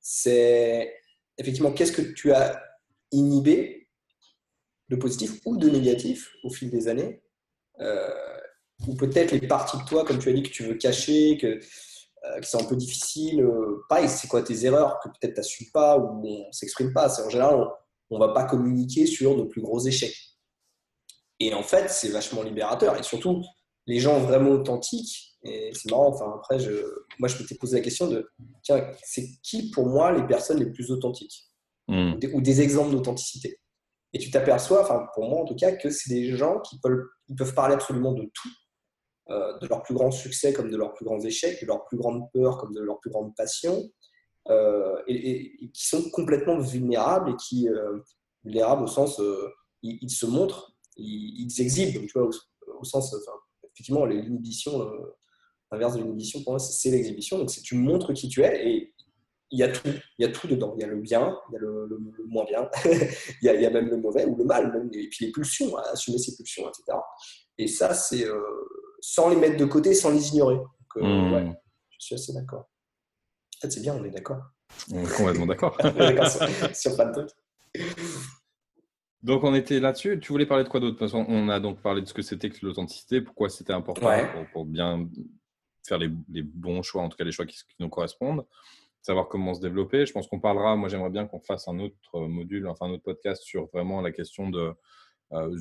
[0.00, 0.92] c'est
[1.38, 2.60] effectivement qu'est-ce que tu as
[3.12, 3.77] inhibé
[4.88, 7.22] de positif ou de négatif au fil des années,
[8.86, 11.60] ou peut-être les parties de toi, comme tu as dit, que tu veux cacher, que
[12.24, 13.40] euh, qui sont un peu difficiles.
[13.40, 16.92] Euh, pareil, c'est quoi tes erreurs que peut-être tu n'assumes pas ou on ne s'exprime
[16.92, 17.08] pas.
[17.08, 17.64] C'est en général,
[18.10, 20.16] on ne va pas communiquer sur nos plus gros échecs.
[21.38, 22.98] Et en fait, c'est vachement libérateur.
[22.98, 23.44] Et surtout,
[23.86, 26.72] les gens vraiment authentiques, et c'est marrant, enfin après, je,
[27.20, 28.28] moi je m'étais posé la question de,
[28.62, 31.44] tiens, c'est qui pour moi les personnes les plus authentiques?
[31.86, 32.14] Hmm.
[32.34, 33.60] ou, des, exemples d'authenticité?
[34.12, 37.54] Et tu t'aperçois, enfin pour moi en tout cas, que c'est des gens qui peuvent,
[37.54, 38.48] parler absolument de tout,
[39.30, 41.98] euh, de leurs plus grands succès comme de leurs plus grands échecs, de leurs plus
[41.98, 43.84] grandes peurs comme de leurs plus grandes passions,
[44.48, 47.98] euh, et, qui sont complètement vulnérables et qui, euh,
[48.44, 49.20] vulnérables au sens,
[49.82, 52.30] ils, se montrent, ils, ils exhibent, tu vois,
[52.78, 53.14] au, sens,
[53.64, 54.90] effectivement, l'inhibition,
[55.70, 57.38] l'inverse de l'inhibition, pour moi, c'est l'exhibition.
[57.38, 58.94] Donc, tu montres qui tu es et
[59.50, 60.74] il y a tout, il y a tout dedans.
[60.76, 63.62] Il y a le bien, il y a le, moins bien, il, y a, il,
[63.62, 66.36] y a, même le mauvais ou le mal, même, et puis les pulsions, assumer ses
[66.36, 66.98] pulsions, etc.
[67.56, 68.26] Et ça, c'est
[69.00, 70.56] sans les mettre de côté, sans les ignorer.
[70.56, 71.54] Donc, euh, hmm.
[71.90, 72.68] je suis assez d'accord.
[73.56, 74.42] En fait, c'est bien, on est d'accord.
[74.92, 75.76] On est complètement d'accord.
[76.74, 77.30] sur, plein de trucs.
[79.22, 80.20] Donc on était là-dessus.
[80.20, 81.04] Tu voulais parler de quoi d'autre?
[81.04, 84.10] De on a donc parlé de ce que c'était que l'authenticité, pourquoi c'était important
[84.52, 85.08] pour, bien
[85.86, 86.08] faire les,
[86.42, 88.44] bons choix, en tout cas les choix qui, nous correspondent,
[89.02, 90.06] savoir comment se développer.
[90.06, 93.04] Je pense qu'on parlera, moi j'aimerais bien qu'on fasse un autre module, enfin un autre
[93.04, 94.72] podcast sur vraiment la question de
[95.32, 95.56] euh,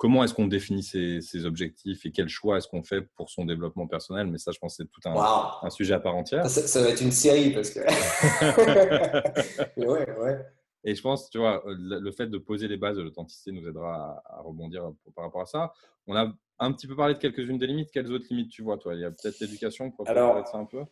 [0.00, 3.86] comment est-ce qu'on définit ses, objectifs et quel choix est-ce qu'on fait pour son développement
[3.86, 4.28] personnel.
[4.28, 6.48] Mais ça, je pense que c'est tout un, sujet à part entière.
[6.48, 7.80] Ça, va être une série parce que.
[9.80, 10.38] ouais, ouais.
[10.84, 14.22] Et je pense, tu vois, le fait de poser les bases de l'authenticité nous aidera
[14.24, 15.74] à, rebondir par rapport à ça.
[16.06, 17.90] On a un petit peu parlé de quelques-unes des limites.
[17.92, 18.94] Quelles autres limites tu vois, toi?
[18.94, 20.82] Il y a peut-être l'éducation pour parler de ça un peu?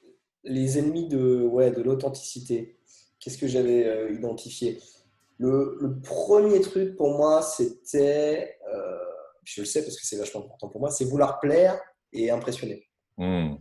[0.44, 2.78] Les ennemis de, ouais, de l'authenticité.
[3.20, 4.80] Qu'est-ce que j'avais euh, identifié?
[5.38, 8.98] Le, premier truc pour moi, c'était, euh,
[9.44, 11.80] je le sais parce que c'est vachement important pour moi, c'est vouloir plaire
[12.12, 12.88] et impressionner.
[13.16, 13.54] Hmm.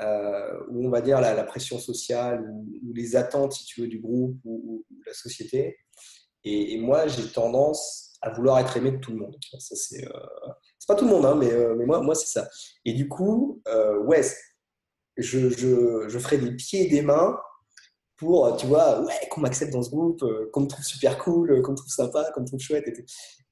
[0.00, 4.00] Euh, ou on va dire la, pression sociale ou, les attentes, si tu veux, du
[4.00, 5.76] groupe ou, de la société.
[6.44, 9.36] Et, moi, j'ai tendance à vouloir être aimé de tout le monde.
[9.58, 10.04] Ça, c'est,
[10.78, 12.48] c'est pas tout le monde, hein, mais, mais moi, moi c'est ça.
[12.84, 13.62] Et du coup,
[14.04, 14.22] ouais,
[15.16, 17.38] je, je, je ferai des pieds et des mains
[18.16, 21.72] pour, tu vois, ouais, qu'on m'accepte dans ce groupe, qu'on me trouve super cool, qu'on
[21.72, 22.86] me trouve sympa, qu'on me trouve chouette.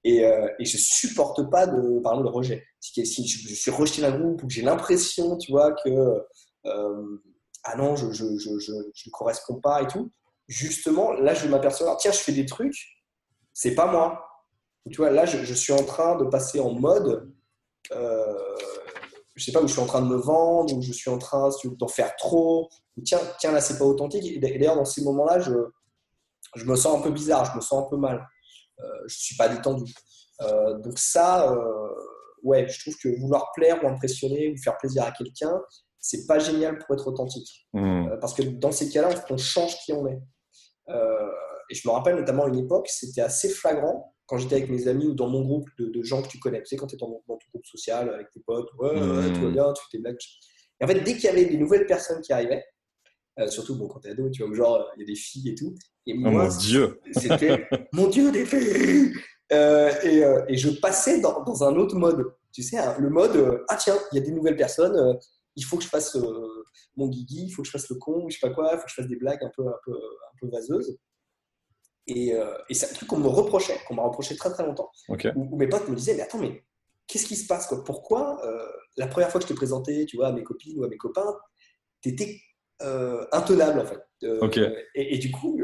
[0.05, 2.64] Et, et, et je supporte pas, de, par exemple, le rejet.
[2.81, 5.90] Si, je, suis rejeté d'un groupe ou que j'ai l'impression, tu vois, que
[7.64, 10.11] ah non, je ne je, je, je, correspond pas et tout,
[10.48, 12.77] justement, là, je vais m'apercevoir, tiens, je fais des trucs,
[13.53, 14.29] c'est pas moi.
[14.90, 17.33] Tu vois, là, je, suis en train de passer en mode,
[17.92, 18.57] euh,
[19.35, 21.18] je sais pas, où je suis en train de me vendre, où je suis en
[21.18, 22.68] train d'en faire trop,
[23.05, 24.27] tiens, tiens, là, c'est pas authentique.
[24.27, 25.53] Et d'ailleurs, dans ces moments-là, je,
[26.57, 28.27] je me sens un peu bizarre, je me sens un peu mal.
[28.81, 29.92] Euh, je suis pas détendu.
[30.42, 31.88] Euh, donc ça, euh,
[32.42, 35.61] ouais, je trouve que vouloir plaire ou impressionner ou faire plaisir à quelqu'un,
[35.99, 37.68] c'est pas génial pour être authentique.
[37.73, 38.09] Hmm.
[38.09, 40.21] Euh, parce que dans ces cas-là, on change qui on est.
[41.71, 44.88] Et je me rappelle notamment à une époque, c'était assez flagrant quand j'étais avec mes
[44.88, 46.61] amis ou dans mon groupe de, gens que tu connais.
[46.61, 49.35] Tu sais, quand tu es dans, ton groupe social avec tes potes, ouais, hmm.
[49.35, 50.16] tout va bien, tu fais tes blagues.
[50.81, 52.64] Et en fait, dès qu'il y avait des nouvelles personnes qui arrivaient,
[53.38, 55.55] euh, surtout bon, quand t'es ado, tu vois, genre, il y a des filles et
[55.55, 55.75] tout.
[56.07, 59.12] Et oh moi, mon Dieu C'était mon Dieu, des filles
[59.51, 62.25] et, et, je passais dans, dans, un autre mode.
[62.55, 65.18] Tu sais, hein, le mode, ah tiens, il y a des nouvelles personnes,
[65.57, 66.64] il faut que je fasse euh,
[66.97, 68.85] mon guigui, il faut que je fasse le con, je sais pas quoi, il faut
[68.85, 70.97] que je fasse des blagues un peu, un peu, un peu vaseuses.
[72.07, 74.91] Et, euh, et c'est un truc qu'on me reprochait, qu'on m'a reproché très très longtemps.
[75.09, 76.65] Où, mes potes me disaient, mais attends, mais
[77.07, 77.85] qu'est-ce qui se passe quoi?
[77.85, 80.85] Pourquoi euh, la première fois que je t'ai présenté, tu vois, à mes copines ou
[80.85, 81.37] à mes copains,
[82.01, 82.41] t'étais
[83.31, 84.01] intenable en fait.
[84.97, 85.61] Et, du coup,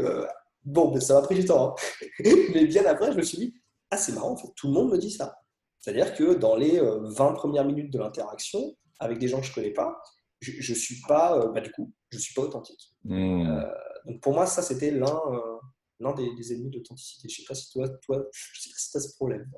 [0.64, 1.74] bon, ben, ça m'a pris du temps.
[1.76, 2.04] Hein.
[2.54, 3.54] mais bien après, je me suis dit,
[3.90, 5.36] ah c'est marrant, en fait, tout le monde me dit ça.
[5.80, 9.72] C'est-à-dire que dans les 20 premières minutes de l'interaction, avec des gens que je connais
[9.72, 10.00] pas,
[10.40, 12.94] je, je suis pas, euh, bah, du coup, je suis pas authentique.
[13.04, 13.46] Hmm.
[13.46, 13.64] Euh,
[14.06, 15.57] donc pour moi, ça c'était l'un euh,
[16.00, 17.28] l'un des, des, ennemis d'authenticité.
[17.28, 19.50] Je sais pas si toi, toi, je sais pas si tu as ce problème.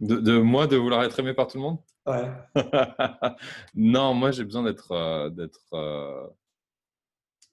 [0.00, 1.78] De, de, moi, de vouloir être aimé par tout le monde?
[2.06, 2.28] Ouais.
[3.74, 6.34] non, moi j'ai besoin d'être d'être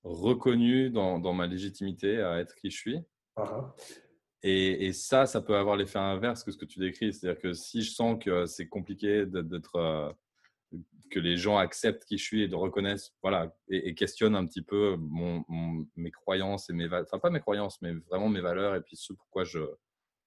[0.03, 2.99] reconnu dans, dans, ma légitimité à être qui je suis.
[3.37, 3.71] Uh-huh.
[4.41, 7.13] Et, et, ça, ça peut avoir l'effet inverse que ce que tu décris.
[7.13, 10.15] C'est-à-dire que si je sens que c'est compliqué d'être
[11.09, 14.61] que les gens acceptent qui je suis et de reconnaissent, voilà, et, questionnent un petit
[14.61, 15.43] peu mon,
[15.95, 18.95] mes croyances et mes valeurs, enfin pas mes croyances, mais vraiment mes valeurs et puis
[18.95, 19.59] ce pourquoi je,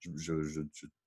[0.01, 0.61] je, je,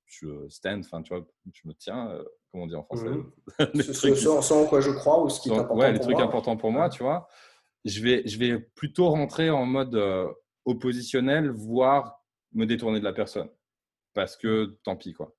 [0.05, 3.31] je, stand, enfin tu vois, je me tiens, euh, comment on dit en français mmh.
[3.73, 6.19] les trucs, ce, en quoi je crois ou ce qui est important ouais, les trucs
[6.19, 7.27] importants pour moi, tu vois.
[7.83, 10.27] Je vais, je vais plutôt rentrer en mode euh,
[10.63, 13.49] oppositionnel, voire me détourner de la personne.
[14.13, 15.34] Parce que tant pis, quoi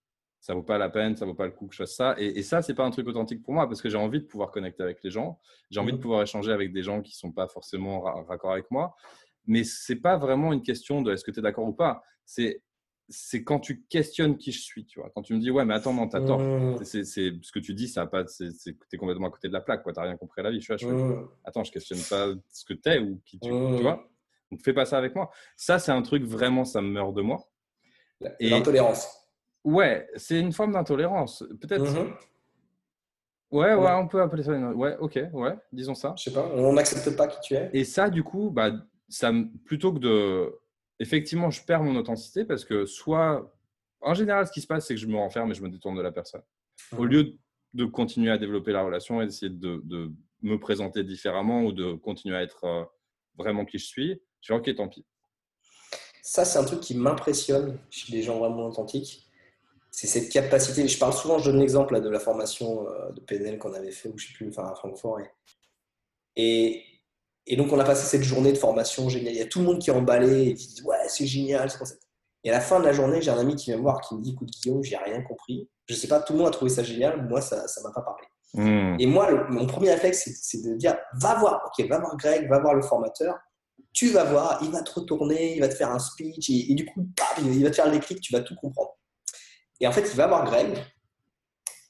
[0.46, 2.14] ça vaut pas la peine, ça vaut pas le coup que je fasse ça.
[2.18, 4.26] Et, et ça, c'est pas un truc authentique pour moi parce que j'ai envie de
[4.26, 5.40] pouvoir connecter avec les gens.
[5.72, 6.00] J'ai envie de mmh.
[6.00, 8.94] pouvoir échanger avec des gens qui sont pas forcément raccord avec moi.
[9.46, 12.00] Mais c'est pas vraiment une question de est-ce que tu es d'accord ou pas.
[12.24, 12.62] C'est
[13.09, 15.11] c'est quand tu questionnes qui je suis, tu vois.
[15.14, 16.38] Quand tu me dis, ouais, mais attends, non, t'as tort.
[16.38, 16.85] Mmh.
[16.85, 18.50] C'est, ce que tu dis, ça pas, c'est,
[18.92, 19.92] es complètement à côté de la plaque, quoi.
[19.92, 20.61] T'as rien compris à la vie.
[20.61, 21.28] Je suis là, je mmh.
[21.44, 24.09] attends, je questionne pas ce que tu es ou qui tu, tu vois.
[24.52, 25.28] Donc, fais pas ça avec moi.
[25.56, 27.44] Ça, c'est un truc vraiment, ça me meurt de moi.
[28.38, 29.25] L'intolérance.
[29.66, 31.44] Ouais, c'est une forme d'intolérance.
[31.61, 31.85] Peut-être.
[31.85, 32.12] Mm-hmm.
[33.50, 34.66] Ouais, ouais, on peut appeler ça une.
[34.74, 36.14] Ouais, ok, ouais, disons ça.
[36.16, 37.68] Je sais pas, on n'accepte pas qui tu es.
[37.72, 38.70] Et ça, du coup, bah,
[39.09, 39.33] ça,
[39.64, 40.57] plutôt que de.
[41.00, 43.52] Effectivement, je perds mon authenticité parce que soit.
[44.00, 45.96] En général, ce qui se passe, c'est que je me renferme et je me détourne
[45.96, 46.42] de la personne.
[46.92, 47.09] Au mm-hmm.
[47.09, 47.38] lieu
[47.74, 51.94] de continuer à développer la relation et d'essayer de, de, me présenter différemment ou de
[51.94, 52.85] continuer à être euh,
[53.37, 55.05] vraiment qui je suis, je vais ok, tant pis.
[56.22, 59.25] Ça, c'est un truc qui m'impressionne chez les gens vraiment authentiques
[59.96, 60.87] c'est cette capacité.
[60.87, 64.11] Je parle souvent, je donne l'exemple de la formation euh, de PNL qu'on avait fait,
[64.11, 65.20] ou je sais plus, enfin à Francfort.
[66.37, 66.85] Et,
[67.46, 69.32] et, donc, on a passé cette journée de formation géniale.
[69.32, 71.70] Il y a tout le monde qui est emballé et qui dit Ouais, c'est génial,
[71.70, 71.78] c'est
[72.44, 74.14] Et à la fin de la journée, j'ai un ami qui vient me voir, qui
[74.14, 75.66] me dit Écoute, Guillaume, j'ai rien compris.
[75.88, 77.26] Je sais pas, tout le monde a trouvé ça génial.
[77.26, 78.26] Moi, ça ne m'a pas parlé.
[78.52, 78.96] Hmm.
[79.00, 82.59] Et moi, mon premier réflexe, c'est de dire Va voir, ok, va voir Greg, va
[82.59, 83.35] voir le formateur.
[83.94, 86.85] Tu vas voir, il va te retourner, il va te faire un speech, et, du
[86.85, 88.95] coup, il va te faire les clics, tu vas tout comprendre.
[89.80, 90.76] Et en fait, il va voir Greg.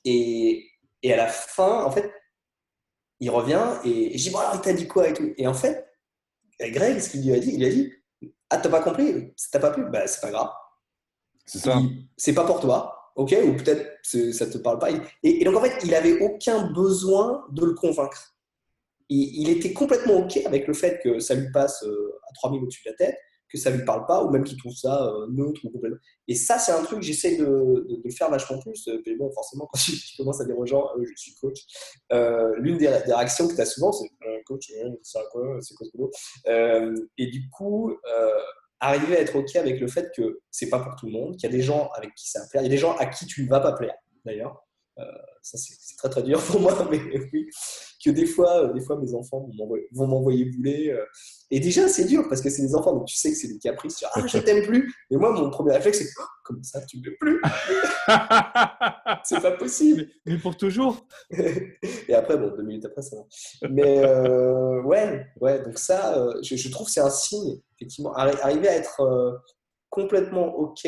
[0.04, 0.70] Et,
[1.02, 2.10] et à la fin, en fait,
[3.20, 5.32] il revient et, je dis Bon, alors, il t'a dit quoi et tout.
[5.36, 5.86] Et en fait,
[6.60, 7.92] Greg, ce qu'il lui a dit, il lui a dit
[8.50, 10.50] Ah, t'as pas compris T'as pas pu Bah, c'est pas grave.
[11.44, 11.78] C'est ça.
[12.16, 13.12] C'est pas pour toi.
[13.14, 13.98] Ok Ou peut-être
[14.32, 14.88] ça te parle pas.
[15.22, 18.36] Et, donc, en fait, il avait aucun besoin de le convaincre.
[19.08, 22.62] Il, il était complètement ok avec le fait que ça lui passe euh, à 3000
[22.62, 23.18] au-dessus de la tête
[23.48, 25.98] que ça lui parle pas ou même qu'il trouve ça euh, neutre ou complètement.
[26.28, 28.88] Et ça, c'est un truc que j'essaie de, de, faire vachement plus.
[29.06, 31.60] Mais bon, forcément, quand je, commence à dire aux gens, euh, je suis coach,
[32.12, 34.08] euh, l'une des, réactions que tu as souvent, c'est
[34.46, 34.70] coach,
[35.02, 36.10] c'est quoi, c'est quoi ce boulot
[37.18, 37.96] Et du coup,
[38.80, 41.50] arriver à être OK avec le fait que c'est pas pour tout le monde, qu'il
[41.50, 43.26] y a des gens avec qui ça plaire, il y a des gens à qui
[43.26, 44.65] tu ne vas pas plaire, d'ailleurs.
[45.42, 47.00] Ça c'est très très dur pour moi, mais
[47.32, 47.48] oui,
[48.04, 49.48] que des fois, des fois mes enfants
[49.92, 50.96] vont m'envoyer bouler.
[51.50, 53.58] Et déjà, c'est dur parce que c'est des enfants, donc tu sais que c'est des
[53.58, 54.92] caprices sur Ah, je t'aime plus.
[55.10, 57.40] Et moi, mon premier réflexe, c'est oh, Comment ça, tu m'aimes plus?
[59.24, 60.08] C'est pas possible.
[60.24, 61.04] Mais, pour toujours.
[62.08, 63.68] Et après, bon, deux minutes après, ça va.
[63.68, 68.14] Mais euh, ouais, ouais, donc ça, euh, je, trouve que c'est un signe, effectivement.
[68.14, 69.32] Arriver à être euh,
[69.90, 70.86] complètement OK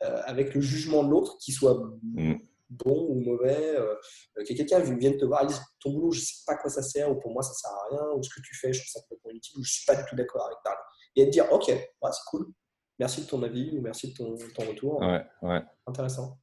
[0.00, 1.82] avec le jugement de l'autre, qui soit.
[2.02, 2.34] Mm
[2.84, 3.94] bon ou mauvais, euh,
[4.36, 6.70] que quelqu'un vienne te voir et dise ton boulot, je ne sais pas à quoi
[6.70, 8.72] ça sert, ou pour moi ça ne sert à rien, ou ce que tu fais,
[8.72, 10.76] je trouve ça complètement inutile, ou je ne suis pas du tout d'accord avec ça.
[11.16, 12.52] Et te dire ok, c'est cool,
[12.98, 15.00] merci de ton avis, ou merci de ton, ton retour.
[15.00, 15.62] Ouais, ouais.
[15.86, 16.38] Intéressant.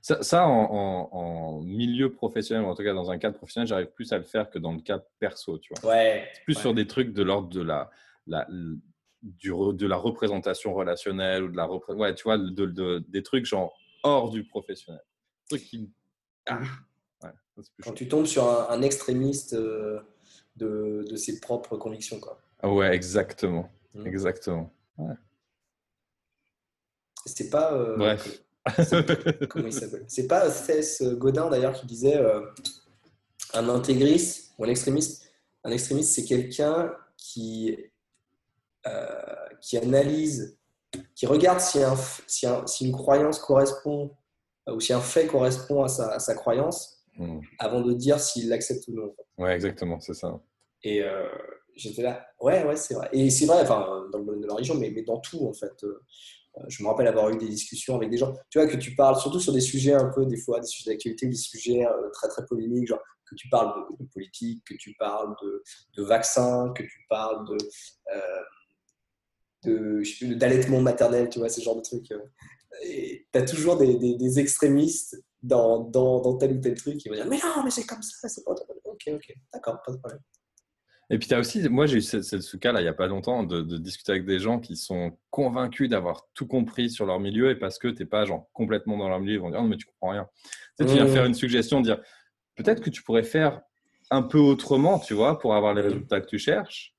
[0.00, 3.90] Ça, ça en, en, milieu professionnel, ou en tout cas dans un cadre professionnel, j'arrive
[3.92, 5.92] plus à le faire que dans le cadre perso, tu vois.
[5.92, 6.28] Ouais.
[6.34, 7.90] C'est plus sur des trucs de l'ordre de la,
[8.26, 8.46] la
[9.24, 13.74] du, de la représentation relationnelle ou de la ouais, tu vois, de, des trucs genre
[14.02, 15.02] hors du professionnel.
[16.46, 16.60] Ah.
[17.82, 20.00] Quand tu tombes sur un, extrémiste euh,
[20.56, 22.18] de, de, ses propres convictions.
[22.18, 22.40] Quoi.
[22.60, 23.70] Ah ouais, exactement.
[23.94, 24.06] Mmh.
[24.06, 24.72] Exactement.
[24.98, 25.14] Ouais.
[27.26, 27.72] C'est pas.
[27.72, 28.42] Euh, Bref.
[29.50, 30.04] Comment il s'appelle?
[30.08, 32.40] C'est pas Cess Godin d'ailleurs qui disait euh,
[33.52, 35.30] un intégriste ou un extrémiste.
[35.62, 37.78] Un extrémiste, c'est quelqu'un qui,
[39.60, 40.58] qui analyse,
[41.14, 44.14] qui regarde si, un, si, un, si une croyance correspond
[44.72, 47.40] ou si un fait correspond à sa, croyance, hmm.
[47.58, 49.14] avant de dire s'il l'accepte ou non.
[49.38, 50.40] Ouais, exactement, c'est ça.
[50.82, 51.28] Et euh,
[51.74, 53.08] j'étais là, ouais, ouais, c'est vrai.
[53.12, 55.52] Et c'est vrai, enfin, dans le domaine de la religion, mais, mais dans tout, en
[55.52, 55.84] fait.
[55.84, 56.00] Euh,
[56.68, 59.18] je me rappelle avoir eu des discussions avec des gens, tu vois, que tu parles
[59.18, 62.28] surtout sur des sujets un peu, des fois, des sujets d'actualité, des sujets euh, très,
[62.28, 65.64] très polémiques, genre que tu parles de, politique, que tu parles de,
[65.96, 67.56] de, vaccins, que tu parles de,
[69.64, 72.12] de d'allaitement maternel, tu vois, ce genre de trucs
[72.82, 77.14] tu as toujours des, des, extrémistes dans, dans, dans, tel ou tel truc qui vont
[77.14, 78.54] dire Mais non, mais c'est comme ça, c'est pas.
[78.84, 80.20] Ok, ok, d'accord, pas de problème.
[81.10, 82.94] Et puis, tu as aussi, moi j'ai eu ce, ce, cas là il n'y a
[82.94, 87.20] pas longtemps de, discuter avec des gens qui sont convaincus d'avoir tout compris sur leur
[87.20, 89.60] milieu et parce que tu n'es pas genre complètement dans leur milieu, ils vont dire
[89.60, 90.28] Non, mais tu comprends rien.
[90.78, 91.12] Tu, sais, tu viens mmh.
[91.12, 92.00] faire une suggestion, dire
[92.56, 93.60] Peut-être que tu pourrais faire
[94.10, 95.86] un peu autrement, tu vois, pour avoir les mmh.
[95.86, 96.94] résultats que tu cherches.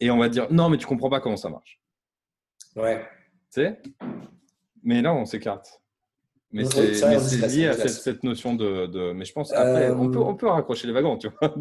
[0.00, 1.80] Et on va dire Non, mais tu comprends pas comment ça marche.
[2.74, 3.06] Ouais.
[3.52, 3.82] Tu sais?
[4.84, 5.80] Mais là, on s'écarte.
[6.52, 10.34] Mais c'est lié à cette, notion de, Mais je pense après, on, peut, euh, on
[10.36, 11.52] peut raccrocher les wagons, tu vois.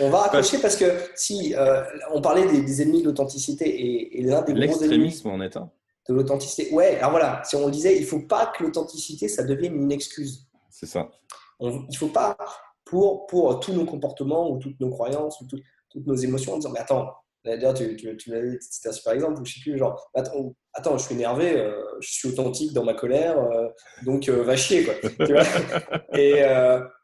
[0.00, 4.22] On va raccrocher parce que si euh, on parlait des, ennemis de l'authenticité et, et
[4.22, 5.70] l'un des L'extrémisme en est un.
[6.08, 6.74] De l'authenticité.
[6.74, 9.76] Ouais, alors voilà, si on le disait, il ne faut pas que l'authenticité, ça devienne
[9.76, 10.48] une excuse.
[10.68, 11.08] C'est ça.
[11.60, 12.36] il ne faut pas,
[12.84, 16.72] pour, pour tous nos comportements ou toutes nos croyances ou toutes nos émotions, en disant
[16.72, 17.06] Mais attends,
[17.44, 20.54] D'ailleurs, tu, tu, tu m'avais c'était un super exemple où je sais plus, genre, attends,
[20.74, 23.68] attends je suis énervé, euh, je suis authentique dans ma colère, euh,
[24.04, 24.94] donc euh, va chier, quoi.
[25.26, 25.44] tu vois
[26.18, 26.42] Et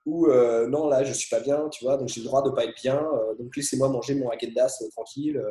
[0.04, 0.28] ou
[0.68, 2.74] non, là, je suis pas bien, tu vois, donc j'ai le droit de pas être
[2.82, 3.02] bien,
[3.38, 5.42] donc laissez-moi manger mon agendas tranquille.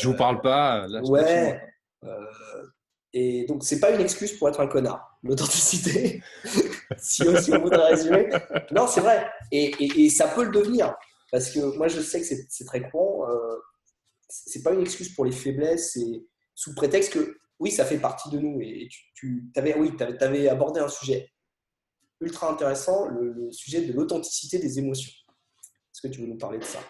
[0.00, 1.60] je vous parle pas, là, Ouais.
[3.12, 6.22] et donc, c'est pas une excuse pour être un connard, l'authenticité,
[6.98, 8.28] si, si, on voudrait résumer.
[8.70, 9.28] Non, c'est vrai.
[9.50, 10.94] Et, et, et, ça peut le devenir.
[11.32, 13.26] Parce que moi, je sais que c'est très courant
[14.46, 18.30] c'est pas une excuse pour les faiblesses et sous prétexte que oui, ça fait partie
[18.30, 18.60] de nous.
[18.60, 21.30] Et tu, avais, oui, avais, abordé un sujet
[22.20, 25.12] ultra intéressant, le, sujet de l'authenticité des émotions.
[25.92, 26.80] Est-ce que tu veux nous parler de ça?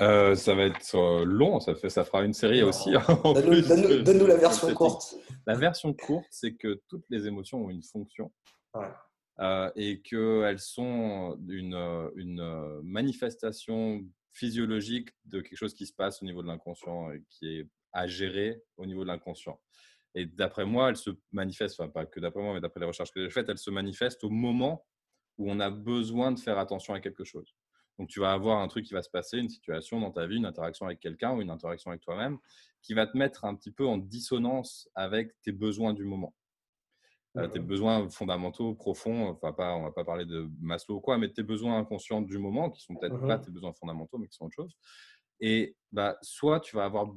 [0.00, 2.90] Euh, Ça va être euh, long, ça, fait, ça fera une série aussi.
[3.24, 5.14] Donne-nous la version courte.
[5.46, 8.32] La version courte, c'est que toutes les émotions ont une fonction.
[9.40, 11.74] Euh, et qu'elles sont une,
[12.16, 17.58] une manifestation physiologique de quelque chose qui se passe au niveau de l'inconscient et qui
[17.58, 19.60] est à gérer au niveau de l'inconscient.
[20.14, 23.12] Et d'après moi, elle se manifeste, enfin pas que d'après moi, mais d'après les recherches
[23.12, 24.86] que j'ai faites, elle se manifeste au moment
[25.38, 27.54] où on a besoin de faire attention à quelque chose.
[27.98, 30.36] Donc tu vas avoir un truc qui va se passer, une situation dans ta vie,
[30.36, 32.38] une interaction avec quelqu'un ou une interaction avec toi-même,
[32.82, 36.34] qui va te mettre un petit peu en dissonance avec tes besoins du moment.
[37.38, 41.16] Euh, tes besoins fondamentaux, profonds, enfin pas, on va pas parler de Maslow ou quoi,
[41.16, 44.36] mais tes besoins inconscients du moment, qui sont peut-être pas tes besoins fondamentaux, mais qui
[44.36, 44.76] sont autre chose.
[45.40, 47.10] Et bah, soit tu vas avoir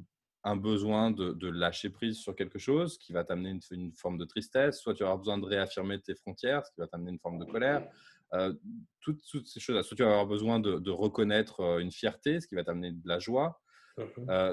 [0.46, 4.80] un besoin de, lâcher prise sur quelque chose qui va t'amener une, forme de tristesse,
[4.80, 7.40] soit tu vas avoir besoin de réaffirmer tes frontières, ce qui va t'amener une forme
[7.40, 7.86] de colère.
[8.34, 8.54] Euh,
[9.02, 9.84] toutes, ces choses-là.
[9.84, 13.08] Soit tu vas avoir besoin de, reconnaître euh, une fierté, ce qui va t'amener de
[13.08, 13.60] la joie.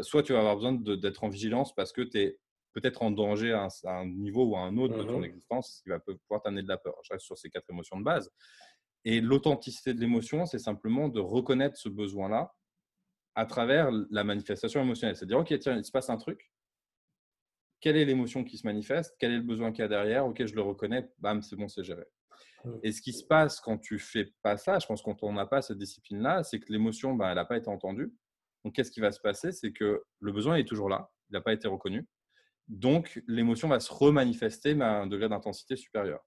[0.02, 2.38] soit tu vas avoir besoin d'être en vigilance parce que tu es
[2.72, 5.82] peut-être en danger à un, niveau ou à un autre de ton mmh existence, ce
[5.82, 6.94] qui va pouvoir t'amener de la peur.
[7.02, 8.30] Je reste sur ces quatre émotions de base.
[9.04, 12.54] Et l'authenticité de l'émotion, c'est simplement de reconnaître ce besoin-là
[13.34, 15.16] à travers la manifestation émotionnelle.
[15.16, 16.50] C'est-à-dire, OK, tiens, il se passe un truc.
[17.80, 19.16] Quelle est l'émotion qui se manifeste?
[19.18, 20.26] Quel est le besoin qu'il y a derrière?
[20.26, 21.10] Ok, je le reconnais.
[21.18, 22.04] Bam, c'est bon, c'est géré.
[22.64, 22.70] Mmh.
[22.84, 25.46] Et ce qui se passe quand tu fais pas ça, je pense quand on n'a
[25.46, 28.14] pas cette discipline-là, c'est que l'émotion, ben, elle n'a pas été entendue.
[28.64, 29.50] Donc, qu'est-ce qui va se passer?
[29.50, 32.06] C'est que le besoin est toujours là, il n'a pas été reconnu.
[32.68, 36.20] Donc, l'émotion va se remanifester, mais à un degré d'intensité supérieur.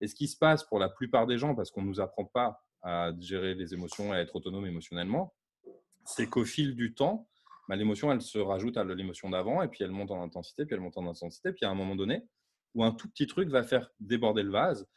[0.00, 2.24] Et ce qui se passe pour la plupart des gens, parce qu'on ne nous apprend
[2.24, 5.34] pas à gérer les émotions et à être autonome émotionnellement,
[6.04, 7.28] c'est qu'au fil du temps,
[7.68, 10.74] ben, l'émotion, elle se rajoute à l'émotion d'avant, et puis elle monte en intensité, puis
[10.74, 12.22] elle monte en intensité, puis à un moment donné,
[12.74, 14.88] où un tout petit truc va faire déborder le vase,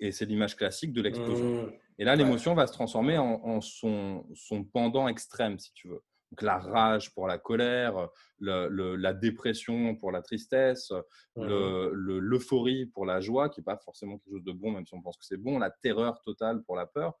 [0.00, 1.64] et c'est l'image classique de l'explosion.
[1.66, 1.72] Mmh.
[1.98, 4.24] Et là, l'émotion va se transformer en, son,
[4.72, 6.02] pendant extrême, si tu veux.
[6.30, 8.08] Donc la rage pour la colère,
[8.38, 10.92] la dépression pour la tristesse,
[11.36, 11.44] mmh.
[11.92, 15.02] l'euphorie pour la joie, qui n'est pas forcément quelque chose de bon, même si on
[15.02, 17.18] pense que c'est bon, la terreur totale pour la peur,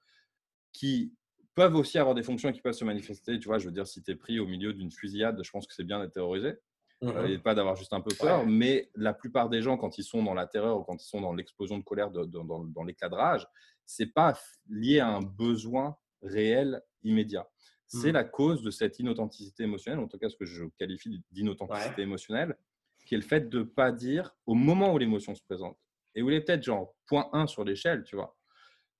[0.72, 1.12] qui
[1.54, 3.38] peuvent aussi avoir des fonctions qui peuvent se manifester.
[3.38, 5.66] Tu vois, je veux dire, si tu es pris au milieu d'une fusillade, je pense
[5.66, 6.54] que c'est bien d'être terrorisé.
[7.02, 8.46] Euh, et pas d'avoir juste un peu peur.
[8.46, 11.22] Mais la plupart des gens, quand ils sont dans la terreur ou quand ils sont
[11.22, 13.46] dans l'explosion de colère, dans, dans l'éclat de rage,
[13.86, 14.38] c'est pas
[14.68, 17.48] lié à un besoin réel immédiat.
[17.92, 18.14] C'est mmh.
[18.14, 22.56] la cause de cette inauthenticité émotionnelle, en tout cas ce que je qualifie d'inauthenticité émotionnelle,
[23.04, 25.76] qui est le fait de ne pas dire au moment où l'émotion se présente,
[26.14, 28.36] et où il est peut-être genre point 1 sur l'échelle, tu vois,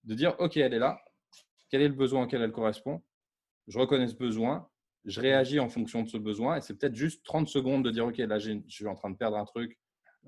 [0.02, 1.00] de dire, OK, elle est là,
[1.68, 3.00] quel est le besoin auquel elle correspond,
[3.68, 4.68] je reconnais ce besoin,
[5.04, 6.56] je réagis en fonction de ce besoin.
[6.56, 9.16] Et c'est peut-être juste 30 secondes de dire, OK, là, je suis en train de
[9.16, 9.78] perdre un truc,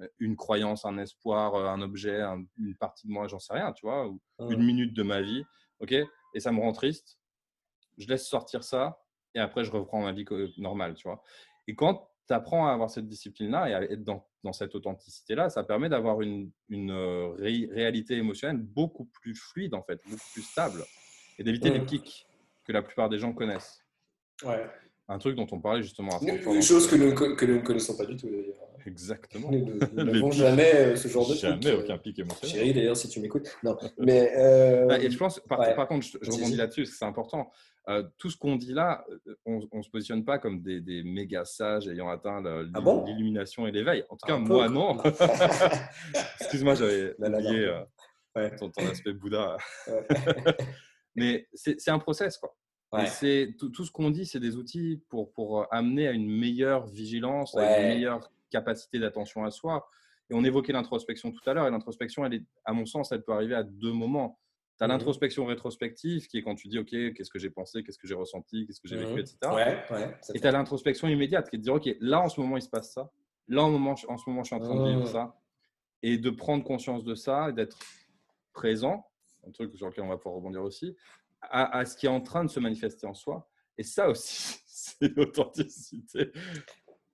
[0.00, 2.20] euh, une croyance, un espoir, euh, un objet,
[2.58, 5.42] une partie de moi, j'en sais rien, tu vois, ou une minute de ma vie.
[5.80, 7.18] OK Et ça me rend triste.
[8.02, 9.00] Je laisse sortir ça
[9.34, 10.24] et après, je reprends ma vie
[10.58, 11.22] normale, tu vois.
[11.66, 15.48] Et quand tu apprends à avoir cette discipline-là et à être dans, dans cette authenticité-là,
[15.48, 20.42] ça permet d'avoir une, une euh, réalité émotionnelle beaucoup plus fluide, en fait, beaucoup plus
[20.42, 20.82] stable
[21.38, 22.26] et d'éviter les pics
[22.64, 23.80] que la plupart des gens connaissent.
[25.08, 26.18] Un truc dont on parlait justement.
[26.20, 28.71] Une chose que nous, que nous ne connaissons pas du tout d'ailleurs.
[28.86, 29.50] Exactement.
[29.52, 32.56] Nous n'avons jamais euh, ce genre de Jamais aucun pic émotionnel.
[32.56, 33.48] Chérie, d'ailleurs, si tu m'écoutes.
[33.62, 34.32] Non, mais.
[34.36, 34.98] Euh...
[34.98, 37.50] Et je pense, par, contre, je, rebondis là-dessus, c'est important.
[37.88, 41.02] Euh, tout ce qu'on dit là, euh, on ne se positionne pas comme des, des
[41.02, 44.04] méga sages ayant atteint ah l'illumination et l'éveil.
[44.08, 45.02] En tout cas, moi, non.
[46.40, 47.80] Excuse-moi, j'avais oublié
[48.56, 49.56] ton, ton, aspect Bouddha.
[51.16, 52.54] Mais c'est un process, quoi.
[53.06, 56.86] C'est tout, ce qu'on dit, c'est des outils pour, pour euh, amener à une meilleure
[56.86, 59.88] vigilance, à une meilleure capacité d'attention à soi.
[60.30, 63.22] Et on évoquait l'introspection tout à l'heure, et l'introspection, elle est, à mon sens, elle
[63.22, 64.38] peut arriver à deux moments.
[64.78, 67.82] Tu as mmh l'introspection rétrospective, qui est quand tu dis, OK, qu'est-ce que j'ai pensé,
[67.82, 69.36] qu'est-ce que j'ai ressenti, qu'est-ce que j'ai vécu, mmh etc.
[70.34, 72.62] et tu as l'introspection immédiate, qui est de dire, OK, là, en ce moment, il
[72.62, 73.10] se passe ça.
[73.48, 75.12] Là, en, moment, en ce moment, je suis en train de vivre mmh.
[75.12, 75.36] ça.
[76.02, 77.78] Et de prendre conscience de ça, et d'être
[78.52, 79.06] présent,
[79.46, 80.96] un truc sur lequel on va pouvoir rebondir aussi,
[81.42, 83.48] à, ce qui est en train de se manifester en soi.
[83.76, 86.32] Et ça aussi, c'est l'authenticité.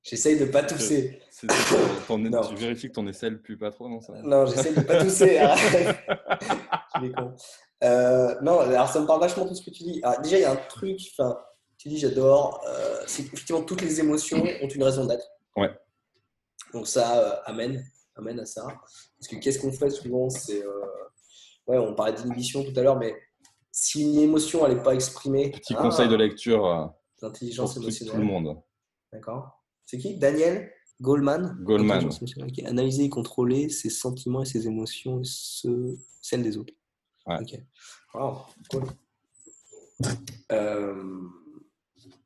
[0.08, 1.20] J'essaye de ne pas tousser.
[1.40, 5.02] tu vérifies que ton aisselle pue pas trop, non ça Non, j'essaye de ne pas
[5.02, 5.40] tousser.
[6.94, 7.32] Hein.
[7.84, 10.02] euh, non, alors ça me parle vachement de tout ce que tu dis.
[10.24, 10.98] déjà, il y a un truc,
[11.76, 15.24] tu dis j'adore, euh, c'est effectivement toutes les émotions ont une raison d'être.
[15.56, 15.70] Ouais.
[16.72, 17.84] Donc ça euh, amène,
[18.16, 18.62] amène à ça.
[18.64, 20.84] Parce que qu'est-ce qu'on fait souvent C'est, euh,
[21.66, 23.14] ouais, on parlait d'inhibition tout à l'heure, mais
[23.70, 25.50] si une émotion n'est pas exprimée.
[25.50, 26.18] Petit conseil de ah.
[26.18, 26.66] lecture.
[26.66, 26.86] Euh,
[27.22, 28.14] D'intelligence émotionnelle.
[28.14, 28.62] Tout le monde.
[29.12, 29.57] D'accord.
[29.88, 30.18] C'est qui?
[30.18, 30.70] Daniel
[31.00, 31.56] Goldman.
[31.62, 32.10] Goldman.
[32.66, 36.74] Analyser et contrôler ses sentiments et ses émotions et celles des autres.
[37.26, 37.36] Ouais.
[37.40, 37.58] Ok.
[38.14, 38.36] Wow,
[38.70, 38.84] cool.
[40.52, 41.22] Euh,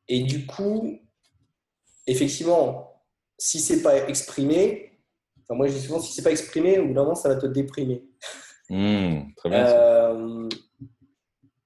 [0.09, 0.99] et du coup,
[2.09, 3.01] effectivement,
[3.39, 4.99] si c'est pas exprimé,
[5.43, 7.37] enfin moi je dis souvent, si c'est pas exprimé, au bout d'un moment, ça va
[7.37, 8.05] te déprimer.
[8.71, 9.67] Mmh, très bien.
[9.67, 10.49] Euh,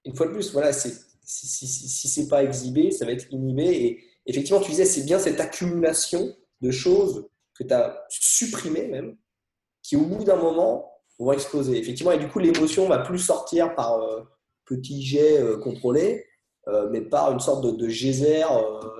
[0.05, 0.93] une fois de plus, voilà, si,
[1.23, 3.65] si, si, c'est pas exhibé, ça va être inhibé.
[3.65, 9.17] Et effectivement, tu disais, c'est bien cette accumulation de choses que tu as supprimées même,
[9.83, 11.79] qui au bout d'un moment vont exploser.
[11.79, 14.23] Effectivement, et du coup, l'émotion va plus sortir par euh,
[14.65, 16.27] petits jets euh, contrôlés,
[16.69, 18.43] euh, mais par une sorte de, geyser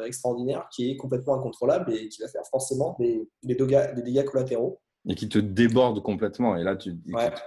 [0.07, 5.15] extraordinaire qui est complètement incontrôlable et qui va faire forcément des, des dégâts collatéraux et
[5.15, 6.57] qui te déborde complètement.
[6.57, 6.97] Et là, tu,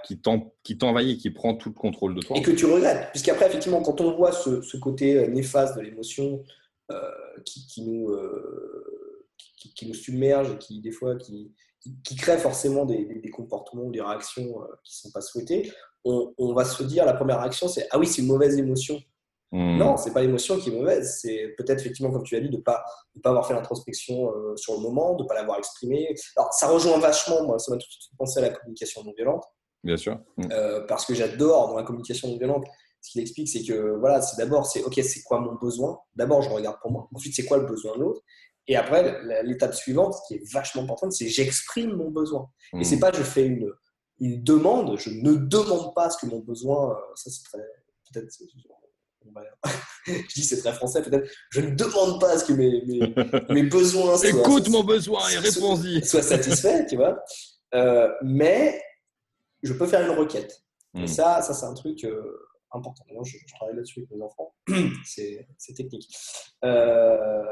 [0.02, 2.36] qui t'envahit, qui prend tout le contrôle de toi.
[2.36, 3.10] Et que tu regrettes.
[3.10, 6.42] Puisqu'après, effectivement, quand on voit ce, côté néfaste de l'émotion
[6.90, 7.10] euh,
[7.44, 9.26] qui, nous, euh,
[9.56, 11.52] qui, nous submerge et qui, des fois, qui,
[12.04, 14.52] qui, crée forcément des, comportements ou des réactions
[14.84, 15.72] qui ne sont pas souhaitées,
[16.04, 19.00] on, on, va se dire, la première réaction, c'est Ah oui, c'est une mauvaise émotion.
[19.52, 19.78] Non, hmm.
[19.78, 21.18] Non, c'est pas l'émotion qui est mauvaise.
[21.20, 22.84] C'est peut-être effectivement, comme tu as dit, de ne pas,
[23.16, 26.14] de pas avoir fait l'introspection euh, sur le moment, de ne pas l'avoir exprimé.
[26.36, 29.12] Alors, ça rejoint vachement, moi, ça m'a tout de suite pensé à la communication non
[29.16, 29.44] violente.
[29.82, 30.18] Bien sûr.
[30.36, 30.48] Hmm.
[30.52, 32.66] Euh, parce que j'adore dans la communication non violente.
[33.02, 35.98] Ce qu'il explique, c'est que voilà, c'est d'abord, c'est OK, c'est quoi mon besoin?
[36.16, 37.08] D'abord, je regarde pour moi.
[37.14, 38.22] Ensuite, c'est quoi le besoin de l'autre?
[38.68, 42.48] Et après, l'étape suivante, qui est vachement importante, c'est j'exprime mon besoin.
[42.74, 43.00] Et Et c'est hmm.
[43.00, 43.70] pas je fais une,
[44.20, 44.98] une demande.
[44.98, 47.58] Je ne demande pas ce que mon besoin, ça c'est très,
[48.12, 48.32] peut-être,
[50.06, 52.82] je dis c'est très français peut-être, je ne demande pas ce que mes,
[53.48, 56.04] mes, besoins soient, Écoute mon besoin et réponds-y.
[56.04, 57.22] Soient satisfaits, tu vois.
[57.74, 58.80] Euh, mais
[59.62, 60.62] je peux faire une requête.
[60.96, 61.06] Et hmm.
[61.06, 63.04] ça, ça c'est un truc euh, important.
[63.24, 64.54] je, travaille là-dessus avec mes enfants.
[65.04, 66.08] c'est technique.
[66.64, 67.42] Euh,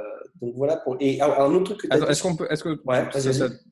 [0.40, 0.76] donc voilà.
[0.76, 0.96] Pour...
[1.00, 2.82] Et un autre truc Est-ce qu'on peut, est que,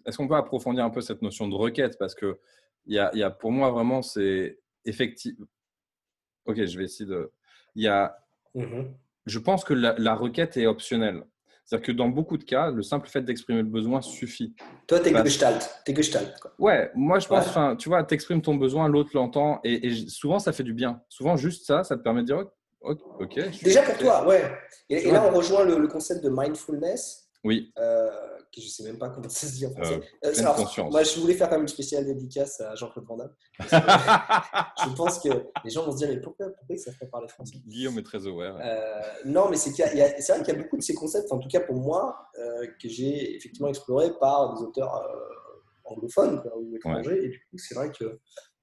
[0.07, 1.97] est qu'on peut approfondir un peu cette notion de requête?
[1.99, 2.39] Parce que
[2.87, 5.35] il y a, y a, pour moi vraiment, c'est effectif.
[6.47, 7.33] Ok, je vais essayer de
[7.75, 8.17] il y a,
[8.55, 8.85] mmh
[9.27, 11.25] je pense que la, requête est optionnelle.
[11.67, 14.55] C'est-à-dire que dans beaucoup de cas, le simple fait d'exprimer le besoin suffit.
[14.87, 15.83] Toi, tu es gestalt.
[15.85, 16.53] Es gestalt quoi.
[16.61, 20.39] Ouais, moi je pense, enfin, tu vois, tu exprimes ton besoin, l'autre l'entend, et, souvent
[20.39, 21.03] ça fait du bien.
[21.09, 22.45] Souvent, juste ça, ça te permet de dire,
[22.81, 23.63] ok.
[23.65, 24.45] Déjà pour toi, ouais.
[24.89, 27.29] Et, là, on rejoint le, concept de mindfulness.
[27.43, 27.73] Oui.
[27.79, 28.11] Euh,
[28.57, 30.01] je ne sais même pas comment ça se dit en français.
[30.25, 33.35] Euh, euh, moi, je voulais faire quand même une spéciale dédicace à Jean-Claude Van Damme.
[33.61, 35.29] je pense que
[35.65, 37.57] les gens vont se dire, mais pourquoi, pourquoi ça fait parler français?
[37.67, 38.59] Guillaume est très aware.
[38.63, 41.61] Euh, non, mais c'est vrai qu'il y a beaucoup de ces concepts, en tout cas
[41.61, 45.03] pour moi, que j'ai effectivement exploré par des auteurs
[45.85, 47.25] anglophones ou étrangers.
[47.25, 48.19] Et du coup, c'est vrai que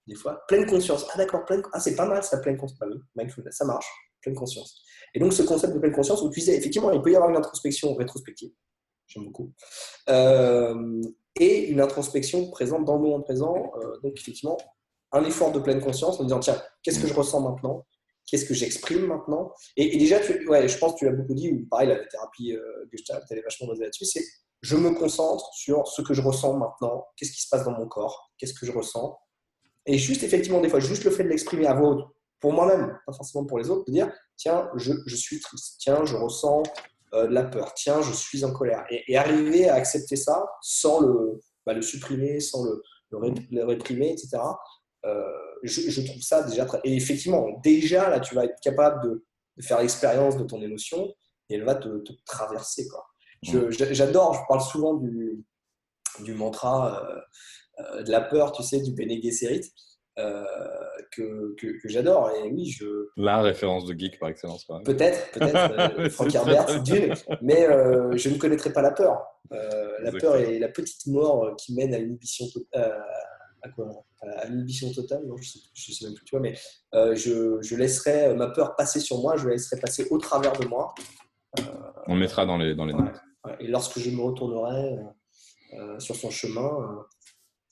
[0.07, 1.05] des fois, pleine conscience.
[1.13, 1.61] Ah d'accord, pleine...
[1.71, 2.79] ah, c'est pas mal ça, pleine conscience.
[3.15, 3.87] mindfulness, ça marche,
[4.21, 4.83] pleine conscience.
[5.13, 7.29] Et donc, ce concept de pleine conscience, où tu disais, effectivement, il peut y avoir
[7.29, 8.51] une introspection rétrospective
[9.13, 9.51] j'aime beaucoup.
[10.09, 11.01] Euh,
[11.39, 13.71] et une introspection présente dans le moment présent.
[13.81, 14.57] Euh, donc, effectivement,
[15.11, 17.85] un effort de pleine conscience en disant tiens, qu'est-ce que je ressens maintenant?
[18.25, 19.51] Qu'est-ce que j'exprime maintenant?
[19.75, 22.85] Et, déjà, ouais, je pense que tu l'as beaucoup dit, ou pareil, la thérapie euh,
[22.91, 24.23] Gestalt, elle est vachement basée là-dessus c'est
[24.61, 27.85] je me concentre sur ce que je ressens maintenant, qu'est-ce qui se passe dans mon
[27.85, 29.19] corps, qu'est-ce que je ressens?
[29.85, 32.05] Et juste, effectivement, des fois, juste le fait de l'exprimer à voix haute,
[32.39, 36.05] pour moi-même, pas forcément pour les autres, de dire tiens, je, je suis triste, tiens,
[36.05, 36.63] je ressens
[37.13, 37.73] euh, de la peur.
[37.73, 38.85] Tiens, je suis en colère.
[38.89, 44.39] Et, arriver à accepter ça sans le, bah, le supprimer, sans le, le, réprimer, etc.
[45.05, 45.23] Euh,
[45.63, 46.79] je, trouve ça déjà très.
[46.83, 49.25] Et effectivement, déjà, là, tu vas être capable de,
[49.61, 51.13] faire l'expérience de ton émotion
[51.49, 52.87] et elle va te, traverser.
[52.87, 53.05] Quoi.
[53.69, 55.45] J'adore, je, parle souvent du,
[56.21, 57.07] du mantra
[57.79, 59.71] euh, de la peur, tu sais, du Bene Gesserit.
[60.19, 60.45] Euh,
[61.11, 62.31] que, que, j'adore.
[62.31, 63.07] Et oui, je.
[63.17, 64.65] La référence de geek par excellence.
[64.85, 65.53] Peut-être, peut-être.
[65.99, 67.13] Euh, Frank Herbert, d'une.
[67.41, 69.23] Mais euh, je ne connaîtrais pas la peur.
[69.49, 73.03] la peur est la petite mort qui mène à l'inhibition totale.
[73.61, 74.05] À quoi?
[74.21, 74.47] À
[74.93, 76.53] totale Non, je sais, sais même plus, tu vois, mais
[77.15, 80.65] je, je, laisserai ma peur passer sur moi, je la laisserai passer au travers de
[80.65, 80.93] moi.
[82.07, 83.21] On le mettra dans les, dans les notes.
[83.59, 84.97] Et lorsque je me retournerai
[85.99, 87.05] sur son chemin,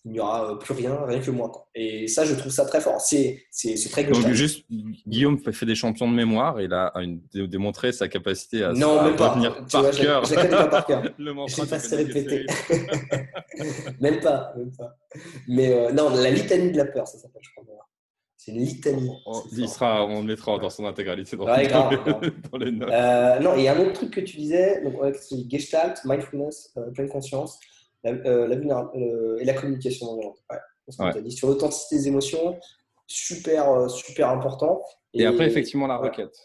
[0.03, 1.67] il n'y aura euh, plus rien, rien que moi.
[1.75, 2.99] Et ça, je trouve ça très fort.
[2.99, 3.43] C'est
[3.91, 4.65] très Donc, juste,
[5.07, 6.59] Guillaume fait des champions de mémoire.
[6.59, 6.91] Il a
[7.33, 9.35] démontré sa capacité à, non, même pas.
[9.71, 10.25] par cœur.
[10.25, 11.03] Je ne pas par cœur.
[11.17, 12.45] Le je pas se répéter.
[13.99, 14.53] même pas.
[14.57, 14.95] Même pas.
[15.47, 17.65] Mais euh, non, la litanie de la peur, ça s'appelle, je crois.
[18.37, 19.11] C'est une litanie.
[19.27, 21.67] On, il sera, on le mettra dans son intégralité dans, ouais,
[22.51, 22.89] dans, les, notes.
[22.89, 26.73] Euh, non, il y a un autre truc que tu disais, donc c'est Gestalt, mindfulness,
[26.95, 27.59] pleine conscience
[28.03, 31.23] la, euh, euh, et la communication non violente.
[31.23, 31.31] Dit.
[31.31, 32.59] Sur l'authenticité des émotions,
[33.07, 34.81] super, euh, super important.
[35.13, 36.35] Et, après, effectivement, la requête.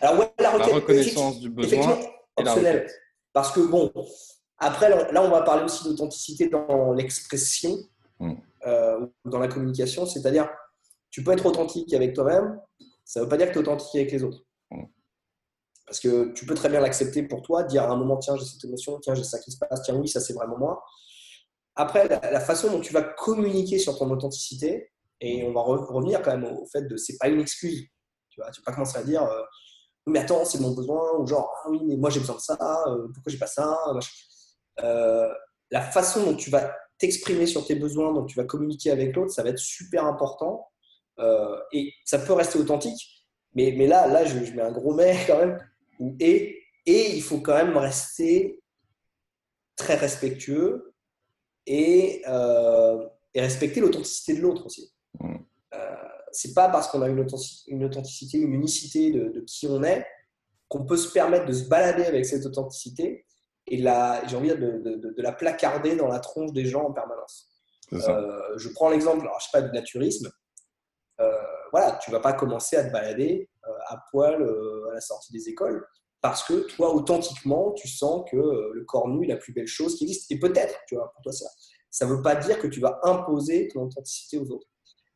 [0.00, 1.98] Alors, ouais, la, requête, reconnaissance du besoin.
[2.36, 2.86] Optionnelle.
[3.32, 3.92] Parce que, bon,
[4.58, 7.78] après, là, on va parler aussi d'authenticité dans l'expression,
[8.18, 8.34] hmm.
[9.24, 10.06] dans la communication.
[10.06, 10.48] C'est-à-dire,
[11.10, 12.60] tu peux être authentique avec toi-même,
[13.04, 14.42] ça ne veut pas dire que tu es authentique avec les autres.
[15.92, 18.46] Parce que tu peux très bien l'accepter pour toi, dire à un moment, tiens, j'ai
[18.46, 20.82] cette émotion, tiens, j'ai ça qui se passe, tiens, oui, ça c'est vraiment moi.
[21.76, 24.90] Après, la, façon dont tu vas communiquer sur ton authenticité,
[25.20, 27.88] et on va revenir quand même au fait de c'est pas une excuse.
[28.30, 29.42] Tu vois, tu vas pas commencer à dire, euh,
[30.06, 32.56] mais attends, c'est mon besoin, ou genre, ah oui, mais moi j'ai besoin de ça,
[32.86, 33.78] euh, pourquoi j'ai pas ça
[34.80, 35.28] euh,
[35.70, 39.30] La façon dont tu vas t'exprimer sur tes besoins, dont tu vas communiquer avec l'autre,
[39.30, 40.70] ça va être super important.
[41.72, 45.14] et ça peut rester authentique, mais, mais là, là je, je mets un gros mais
[45.26, 45.58] quand même
[46.20, 48.60] et, et il faut quand même rester
[49.76, 50.94] très respectueux
[51.66, 54.92] et, euh, et respecter l'authenticité de l'autre aussi.
[55.20, 55.36] Mm.
[55.74, 55.94] Euh,
[56.32, 60.06] c'est pas parce qu'on a une authenticité, une, authenticité, une unicité de, qui on est
[60.68, 63.26] qu'on peut se permettre de se balader avec cette authenticité
[63.66, 67.48] et j'ai envie de, de, de, la placarder dans la tronche des gens en permanence.
[67.92, 70.30] Euh, je prends l'exemple, je sais pas, du naturisme.
[71.20, 71.30] Euh,
[71.72, 73.50] voilà, tu vas pas commencer à te balader
[73.92, 75.86] à poil euh, à la sortie des écoles
[76.20, 79.66] parce que toi, authentiquement, tu sens que euh, le corps nu est la plus belle
[79.66, 80.30] chose qui existe.
[80.30, 81.32] Et peut-être, tu vois, pour toi,
[81.90, 84.68] ça veut pas dire que tu vas imposer ton authenticité aux autres.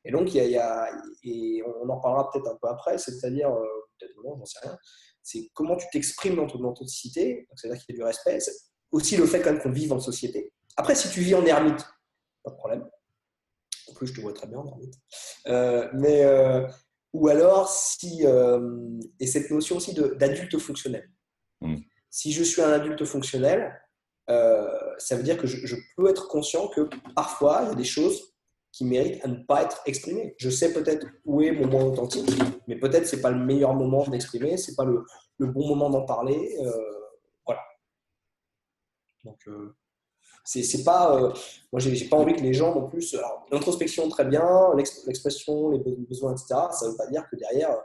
[0.05, 0.91] Et donc, il y a,
[1.23, 3.53] et on en parlera peut-être un peu après, c'est-à-dire,
[3.99, 4.77] peut-être non, j'en sais rien,
[5.23, 8.39] c'est comment tu t'exprimes dans ton authenticité, c'est-à-dire qu'il y a du respect,
[8.93, 10.53] aussi le fait quand même qu'on vive en société.
[10.77, 11.85] Après, si tu vis en ermite,
[12.45, 12.89] pas de problème.
[13.95, 14.63] plus, je te vois très bien.
[15.49, 16.67] Euh, mais, euh,
[17.17, 18.25] ou alors, si,
[19.21, 21.11] et cette notion aussi d'adulte fonctionnel.
[21.63, 21.77] Hmm.
[22.11, 23.75] Si je suis un adulte fonctionnel,
[24.29, 28.35] ça veut dire que je, peux être conscient que parfois, il y a des choses
[28.71, 30.35] qui méritent à ne pas être exprimées.
[30.39, 32.29] Je sais peut-être où est mon moment authentique,
[32.69, 35.03] mais peut-être c'est pas le meilleur moment d'exprimer, c'est pas le,
[35.39, 36.59] le, bon moment d'en parler.
[37.47, 37.63] voilà.
[39.25, 39.49] Donc,
[40.47, 41.33] c'est pas euh,
[41.73, 43.17] moi j'ai pas envie que les gens non plus
[43.51, 45.79] l'introspection très bien l'expression les
[46.09, 47.77] besoins etc ça veut pas dire que derrière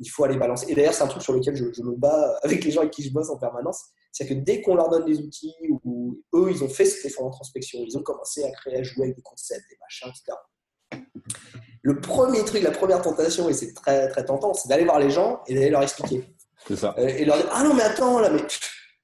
[0.00, 0.66] il faut aller balancer.
[0.68, 3.04] Et d'ailleurs c'est un truc sur lequel je, me bats avec les gens avec qui
[3.04, 5.54] je bosse en permanence c'est que dès qu'on leur donne des outils
[5.84, 9.04] ou eux ils ont fait cet effort d'introspection ils ont commencé à créer à jouer
[9.04, 10.36] avec des concepts des machins etc
[11.82, 15.10] le premier truc la première tentation et c'est très très tentant c'est d'aller voir les
[15.10, 16.24] gens et d'aller leur expliquer.
[16.66, 16.94] C'est ça.
[16.98, 18.42] Euh, et leur dire ah non mais attends là mais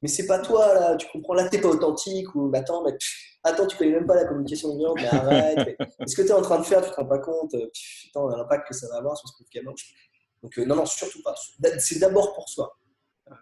[0.04, 2.94] mais c'est pas toi là, tu comprends, là t'es pas authentique, ou attends, mais
[3.42, 6.42] attends, tu connais même pas la communication violente, mais arrête, ce que tu es en
[6.42, 7.56] train de faire, tu te rends pas compte,
[8.02, 9.72] putain, l'impact que ça va avoir sur ce gamin.
[10.42, 11.34] Donc euh, non, non, surtout pas.
[11.78, 12.76] C'est d'abord pour soi.
[13.30, 13.34] Euh,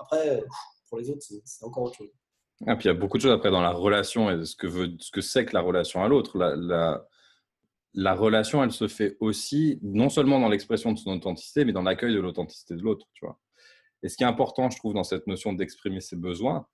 [0.00, 0.42] après,
[0.88, 2.10] pour les autres, c'est encore autre chose.
[2.62, 4.56] Et ah, puis il y a beaucoup de choses après dans la relation et ce
[4.56, 6.36] que veut, ce que c'est que la relation à l'autre.
[6.36, 7.06] La, la,
[7.94, 11.82] la, relation, elle se fait aussi non seulement dans l'expression de son authenticité, mais dans
[11.82, 13.06] l'accueil de l'authenticité de l'autre.
[13.12, 13.38] Tu vois.
[14.06, 16.68] Et ce qui est important, je trouve, dans cette notion d'exprimer ses besoins,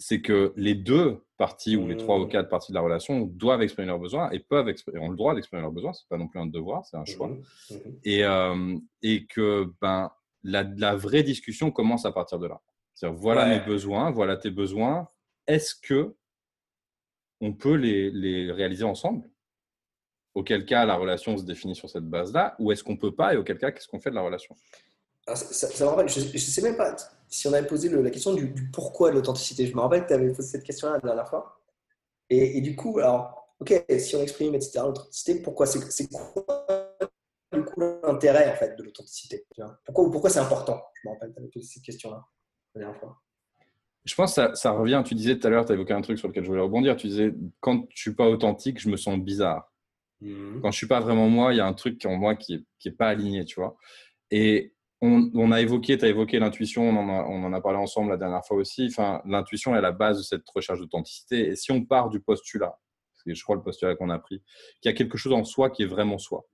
[0.00, 2.30] c'est que les deux parties ou les trois ou mmh.
[2.30, 5.36] quatre parties de la relation doivent exprimer leurs besoins et peuvent exprimer, ont le droit
[5.36, 5.92] d'exprimer leurs besoins.
[5.92, 7.28] C'est pas non plus un devoir, c'est un choix.
[7.28, 7.42] Mmh.
[7.70, 7.76] Mmh.
[8.02, 10.10] Et, euh, et que ben,
[10.42, 12.60] la, la, vraie discussion commence à partir de là.
[12.96, 15.06] C'est-à-dire, voilà mes besoins, voilà tes besoins.
[15.46, 16.16] Est-ce que
[17.40, 19.30] on peut les, les, réaliser ensemble?
[20.34, 23.36] Auquel cas, la relation se définit sur cette base-là, ou est-ce qu'on peut pas Et
[23.36, 24.56] auquel cas, qu'est-ce qu'on fait de la relation?
[25.36, 26.96] Ça, je ne sais même pas
[27.28, 29.66] si on avait posé la question du, pourquoi de l'authenticité.
[29.66, 31.60] Je me rappelle que tu avais posé cette question la dernière fois.
[32.30, 36.66] Et, du coup, alors, ok, si on exprime, etc., l'authenticité, pourquoi C'est quoi
[37.50, 39.46] du coup l'intérêt en fait, de l'authenticité
[39.86, 40.82] Pourquoi, pourquoi c'est important?
[41.02, 42.22] Je me rappelle, tu avais posé cette question-là
[42.74, 43.18] la dernière fois.
[44.04, 46.18] Je pense que ça, revient, tu disais tout à l'heure, tu as évoqué un truc
[46.18, 49.18] sur lequel je voulais rebondir, tu disais, quand je suis pas authentique, je me sens
[49.18, 49.72] bizarre.
[50.20, 50.60] Mmh.
[50.60, 52.64] Quand je suis pas vraiment moi, il y a un truc en moi qui n'est
[52.78, 53.76] qui est pas aligné, tu vois?
[54.30, 58.44] Et on, a évoqué, tu as évoqué l'intuition, on, en a parlé ensemble la dernière
[58.44, 58.88] fois aussi.
[58.90, 61.48] Enfin, l'intuition est la base de cette recherche d'authenticité.
[61.48, 62.78] Et si on part du postulat,
[63.14, 64.42] c'est je crois le postulat qu'on a pris,
[64.80, 66.46] qu'il y a quelque chose en soi qui est vraiment soi,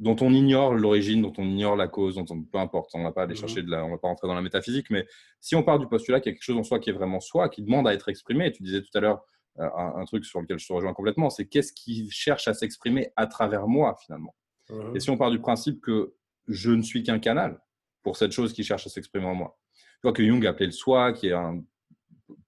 [0.00, 3.12] dont on ignore l'origine, dont on ignore la cause, dont on, peu importe, on va
[3.12, 5.06] pas aller mmh chercher de la, on va pas rentrer dans la métaphysique, mais
[5.40, 7.20] si on part du postulat qu'il y a quelque chose en soi qui est vraiment
[7.20, 9.22] soi, qui demande à être exprimé, et tu disais tout à l'heure
[9.58, 13.12] euh, un, truc sur lequel je te rejoins complètement, c'est qu'est-ce qui cherche à s'exprimer
[13.16, 14.34] à travers moi finalement.
[14.70, 16.14] Mmh et si on part du principe que
[16.50, 17.60] je ne suis qu'un canal
[18.02, 19.58] pour cette chose qui cherche à s'exprimer en moi.
[20.02, 21.62] Je vois que Jung appelait le soi, qui est un.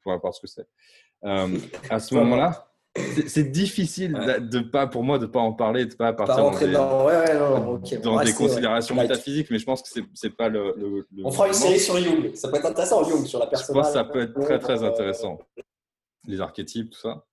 [0.03, 0.67] Pour voir ce que c'est.
[1.25, 1.59] Euh,
[1.91, 2.73] à ce moment-là,
[3.27, 6.37] c'est difficile de pas, pour moi de ne pas en parler, de ne pas partir
[6.37, 11.07] dans des, dans, dans des considérations métaphysiques, mais je pense que ce n'est pas le,
[11.25, 12.35] On fera une série sur Jung.
[12.35, 13.75] Ça peut être intéressant, Jung, sur la personne.
[13.75, 15.39] Je pense que ça peut être très, très intéressant.
[16.27, 17.25] Les archétypes, tout ça.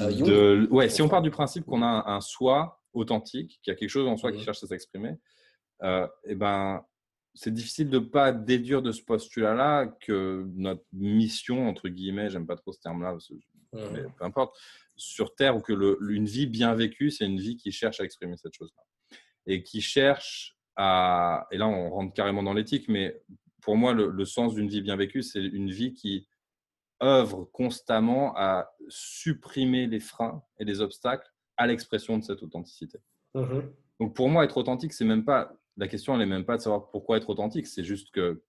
[0.00, 3.72] Euh, de, ouais, si on part du principe qu'on a un, un soi authentique, qu'il
[3.72, 5.16] y a quelque chose en soi qui cherche à s'exprimer,
[5.82, 6.84] euh, eh ben,
[7.34, 12.46] c'est difficile de ne pas déduire de ce postulat-là que notre mission, entre guillemets, j'aime
[12.46, 13.16] pas trop ce terme-là,
[13.72, 14.56] mais peu importe,
[14.96, 18.04] sur Terre, ou que le, une vie bien vécue, c'est une vie qui cherche à
[18.04, 18.82] exprimer cette chose-là.
[19.46, 21.46] Et qui cherche à.
[21.50, 23.22] Et là, on rentre carrément dans l'éthique, mais
[23.60, 26.26] pour moi, le, sens d'une vie bien vécue, c'est une vie qui
[27.02, 32.98] œuvre constamment à supprimer les freins et les obstacles à l'expression de cette authenticité.
[33.34, 33.60] Mmh
[34.00, 36.62] Donc pour moi, être authentique, c'est même pas la question, elle n'est même pas de
[36.62, 37.66] savoir pourquoi être authentique.
[37.66, 38.42] C'est juste que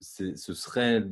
[0.00, 1.04] ce serait,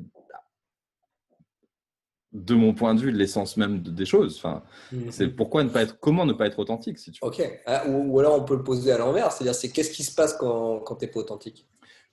[2.33, 4.37] de mon point de vue, l'essence même des choses.
[4.37, 5.11] Enfin, mhm.
[5.11, 7.43] C'est pourquoi ne pas être, comment ne pas être authentique si tu Ok.
[7.67, 10.35] Ah, ou, alors on peut le poser à l'envers, c'est-à-dire c'est qu'est-ce qui se passe
[10.35, 11.67] quand, quand tu n'es pas authentique?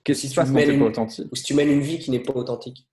[0.04, 1.28] Qu'est-ce qui se passe quand tu n'es pas authentique?
[1.30, 2.88] Ou si tu mènes une vie qui n'est pas authentique?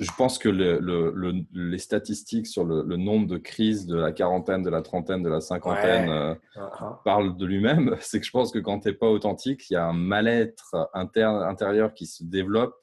[0.00, 4.82] Je pense que les statistiques sur le, nombre de crises de la quarantaine, de la
[4.82, 7.02] trentaine, de la cinquantaine euh, uh-huh.
[7.04, 7.96] parlent de lui-même.
[8.00, 10.90] C'est que je pense que quand tu n'es pas authentique, il y a un mal-être
[10.94, 12.76] intérieur qui se développe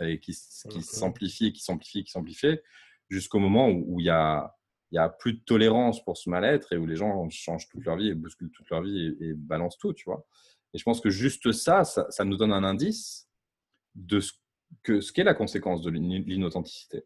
[0.00, 0.36] et qui,
[0.70, 2.58] qui s'amplifie et qui s'amplifie, qui s'amplifie,
[3.08, 4.54] jusqu'au moment où, il y a,
[4.92, 7.84] il y a plus de tolérance pour ce mal-être et où les gens changent toute
[7.84, 10.24] leur vie et bousculent toute leur vie et, balancent tout, tu vois.
[10.72, 13.28] Et je pense que juste ça, ça, ça nous donne un indice
[13.96, 14.32] de ce
[14.82, 17.04] que ce qu'est la conséquence de l'inauthenticité.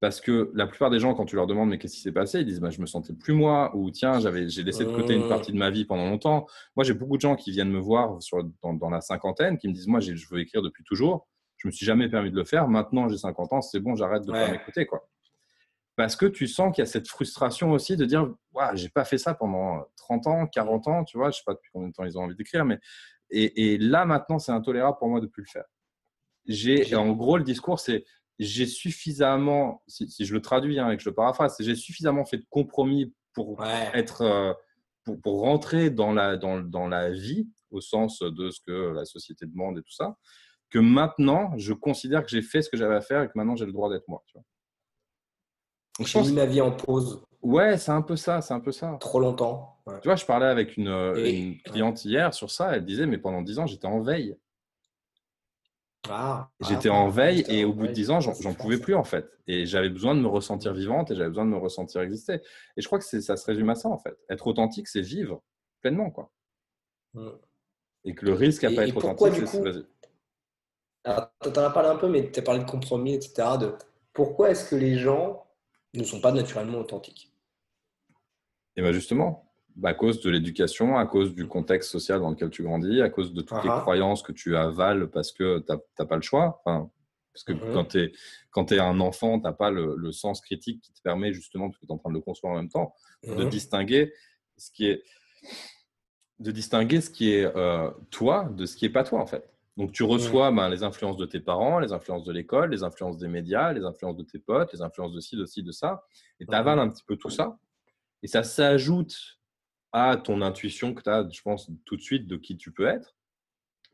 [0.00, 2.40] Parce que la plupart des gens, quand tu leur demandes mais qu'est-ce qui s'est passé,
[2.40, 5.14] ils disent bah, je me sentais plus moi ou tiens j'avais j'ai laissé de côté
[5.14, 6.46] une partie de ma vie pendant longtemps.
[6.76, 9.72] Moi j'ai beaucoup de gens qui viennent me voir sur, dans, la cinquantaine qui me
[9.72, 11.26] disent moi je veux écrire depuis toujours,
[11.56, 14.24] je me suis jamais permis de le faire, maintenant j'ai 50 ans, c'est bon j'arrête
[14.26, 15.08] de pas m'écouter quoi.
[15.96, 18.30] Parce que tu sens qu'il y a cette frustration aussi de dire
[18.74, 21.70] j'ai pas fait ça pendant 30 ans, 40 ans, tu vois, je sais pas depuis
[21.72, 22.78] combien de temps ils ont envie d'écrire, mais
[23.30, 25.64] et, là maintenant, c'est intolérable pour moi de plus le faire.
[26.46, 28.04] J'ai, en gros, le discours, c'est
[28.38, 32.36] j'ai suffisamment, si, je le traduis hein, et que je le paraphrase, j'ai suffisamment fait
[32.38, 34.52] de compromis pour être, euh,
[35.04, 39.04] pour, pour, rentrer dans la, dans, dans la vie au sens de ce que la
[39.04, 40.16] société demande et tout ça,
[40.70, 43.56] que maintenant, je considère que j'ai fait ce que j'avais à faire et que maintenant
[43.56, 44.22] j'ai le droit d'être moi.
[44.26, 44.44] Tu vois.
[46.06, 47.22] J'ai mis ma vie en pause.
[47.42, 48.96] Ouais, c'est un peu ça, c'est un peu ça.
[49.00, 49.78] Trop longtemps.
[50.02, 53.40] Tu vois, je parlais avec une, une cliente hier sur ça, elle disait, mais pendant
[53.40, 54.36] dix ans, j'étais en veille.
[56.10, 59.04] Ah, j'étais ah, en veille et au bout de dix ans, j'en pouvais plus en
[59.04, 59.28] fait.
[59.46, 62.40] Et j'avais besoin de me ressentir vivante et j'avais besoin de me ressentir exister.
[62.76, 64.16] Et je crois que ça se résume à ça en fait.
[64.28, 65.42] Être authentique, c'est vivre
[65.80, 66.10] pleinement.
[66.10, 66.30] quoi.
[67.14, 67.28] Mm.
[68.04, 69.84] Et que le risque à pas être authentique, c'est vas-y.
[71.04, 73.48] Tu en as parlé un peu, mais tu as parlé de compromis, etc.
[73.60, 73.74] De
[74.12, 75.46] pourquoi est-ce que les gens
[75.94, 77.32] ne sont pas naturellement authentiques?
[78.76, 79.45] Et bien justement,
[79.84, 83.32] à cause de l'éducation, à cause du contexte social dans lequel tu grandis, à cause
[83.32, 86.62] de toutes les croyances que tu avales parce que tu n'as pas le choix.
[86.64, 86.90] Enfin,
[87.32, 87.72] parce que mhm.
[88.50, 91.68] quand tu es, un enfant, tu n'as pas le, sens critique qui te permet justement,
[91.68, 93.50] parce que tu es en train de le construire en même temps, de mhm.
[93.50, 94.12] distinguer
[94.56, 95.02] ce qui est
[96.38, 99.50] de distinguer ce qui est euh, toi de ce qui est pas toi en fait.
[99.76, 103.18] Donc tu reçois ben, les influences de tes parents, les influences de l'école, les influences
[103.18, 106.04] des médias, les influences de tes potes, les influences de ci, de ci, de ça,
[106.40, 107.58] et tu avales un petit peu tout ça.
[108.22, 109.35] Et ça s'ajoute
[109.96, 112.86] à ton intuition que tu as, je pense, tout de suite de qui tu peux
[112.86, 113.16] être.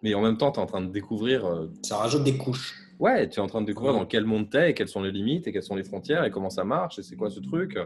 [0.02, 1.46] Mais en même temps, tu es en train de découvrir.
[1.46, 2.74] Euh, ça rajoute des couches.
[2.98, 5.02] Ouais, tu es en train de découvrir dans quel monde tu es et quelles sont
[5.02, 7.38] les limites et quelles sont les frontières et comment ça marche et c'est quoi ce
[7.38, 7.78] truc.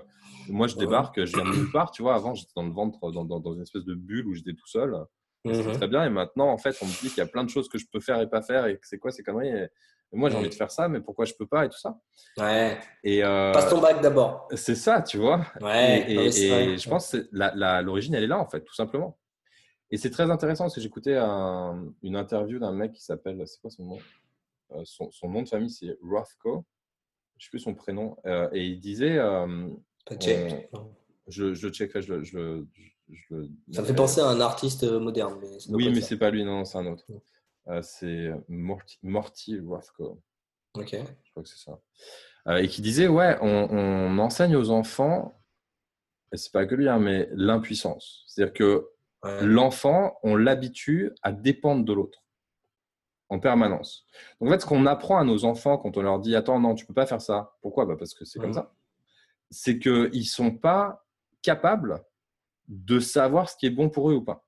[0.48, 2.14] Moi, je débarque, je viens de nulle part, tu vois.
[2.14, 4.96] Avant, j'étais dans le ventre, dans, dans, une espèce de bulle où j'étais tout seul.
[5.44, 5.72] Mhm.
[5.72, 6.06] très bien.
[6.06, 7.84] Et maintenant, en fait, on me dit qu'il y a plein de choses que je
[7.92, 9.48] peux faire et pas faire et que c'est quoi ces conneries.
[9.48, 9.68] Et,
[10.12, 11.98] moi, j'ai envie de faire ça, mais pourquoi je peux pas et tout ça.
[12.38, 12.78] Ouais.
[13.02, 14.48] Et euh, Passe ton bac d'abord.
[14.54, 15.44] C'est ça, tu vois.
[15.60, 16.10] Ouais.
[16.10, 17.28] Et, je pense que
[17.82, 19.18] l'origine, elle est là, en fait, tout simplement.
[19.90, 23.60] Et c'est très intéressant parce que j'écoutais un, une interview d'un mec qui s'appelle, c'est
[23.60, 23.98] quoi son nom?
[24.72, 26.64] Euh, son, nom de famille, c'est Rothko.
[27.36, 28.16] Je ne sais plus son prénom.
[28.26, 29.20] Euh, et il disait.
[31.28, 32.64] je, je checkerai, je, je,
[33.72, 35.38] ça me fait penser à un artiste moderne.
[35.40, 37.04] Mais oui, mais c'est pas lui, non, c'est un autre.
[37.68, 40.22] Euh, c'est Morty, Morty, Rothko.
[40.74, 40.90] Ok.
[40.92, 41.80] Je crois que c'est ça.
[42.48, 45.40] Euh, et qui disait, ouais, on, enseigne aux enfants,
[46.32, 48.24] et c'est pas que lui, hein, mais l'impuissance.
[48.26, 48.88] C'est-à-dire que
[49.42, 52.22] l'enfant, on l'habitue à dépendre de l'autre
[53.28, 54.06] en permanence.
[54.40, 56.76] Donc en fait, ce qu'on apprend à nos enfants quand on leur dit, attends, non,
[56.76, 57.56] tu peux pas faire ça.
[57.60, 57.84] Pourquoi?
[57.84, 58.72] Bah Parce que c'est comme ça.
[59.50, 61.04] C'est qu'ils ne sont pas
[61.42, 62.04] capables
[62.68, 64.44] de savoir ce qui est bon pour eux ou pas.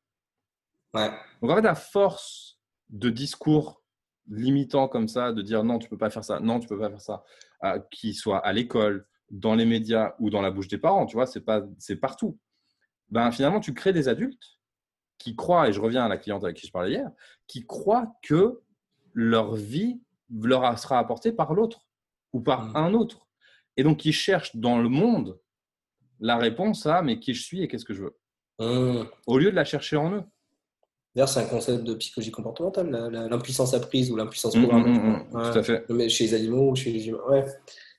[0.95, 2.58] Donc en fait, à force
[2.91, 3.83] de discours
[4.29, 6.91] limitants comme ça, de dire non, tu peux pas faire ça, non, tu peux pas
[6.91, 7.25] faire ça,
[7.65, 11.17] euh, qui soit à l'école, dans les médias ou dans la bouche des parents, tu
[11.17, 12.39] vois, c'est pas, c'est partout.
[13.11, 14.59] Ben finalement, tu crées des adultes
[15.19, 17.11] qui croient, et je reviens à la cliente avec qui je parlais hier,
[17.47, 18.61] qui croient que
[19.13, 21.87] leur vie leur sera apportée par l'autre
[22.33, 22.77] ou par mmh.
[22.77, 23.27] un autre.
[23.77, 25.39] Et donc, ils cherchent dans le monde
[26.21, 28.19] la réponse à mais qui je suis et qu'est-ce que je veux?
[28.61, 29.07] Mmh.
[29.27, 30.25] Au lieu de la chercher en eux.
[31.15, 32.91] D'ailleurs, c'est un concept de psychologie comportementale,
[33.31, 34.99] l'impuissance apprise ou l'impuissance mmh, programmée.
[34.99, 35.85] Mmh, tout à fait.
[35.89, 37.21] Mais chez les animaux ou chez les humains.
[37.29, 37.47] Ouais,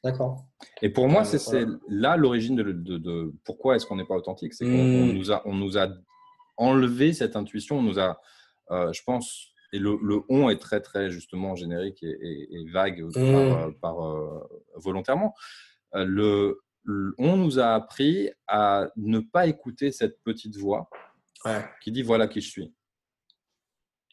[0.03, 0.45] d'accord.
[0.81, 4.53] Et pour moi, c'est là l'origine de, pourquoi est-ce qu'on n'est pas authentique.
[4.53, 5.89] C'est qu'on nous, a, on nous a
[6.57, 8.19] enlevé cette intuition, on nous a,
[8.71, 9.97] euh, je pense, et le,
[10.29, 13.05] on est très, très justement générique et, vague
[13.81, 14.39] par, euh,
[14.75, 15.33] volontairement.
[15.95, 16.61] Euh, le,
[17.17, 20.89] on nous a appris à ne pas écouter cette petite voix
[21.81, 22.73] qui dit voilà qui je suis.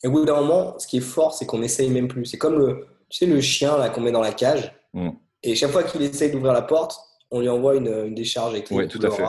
[0.07, 2.27] Et au bout d'un moment, ce qui est fort, c'est qu'on n'essaye même plus.
[2.27, 4.73] C'est comme le, tu sais, le chien là qu'on met dans la cage.
[4.95, 5.11] Mm.
[5.43, 6.97] Et chaque fois qu'il essaye d'ouvrir la porte,
[7.33, 8.79] on lui envoie une, décharge électrique.
[8.79, 9.25] Oui, tout à fait.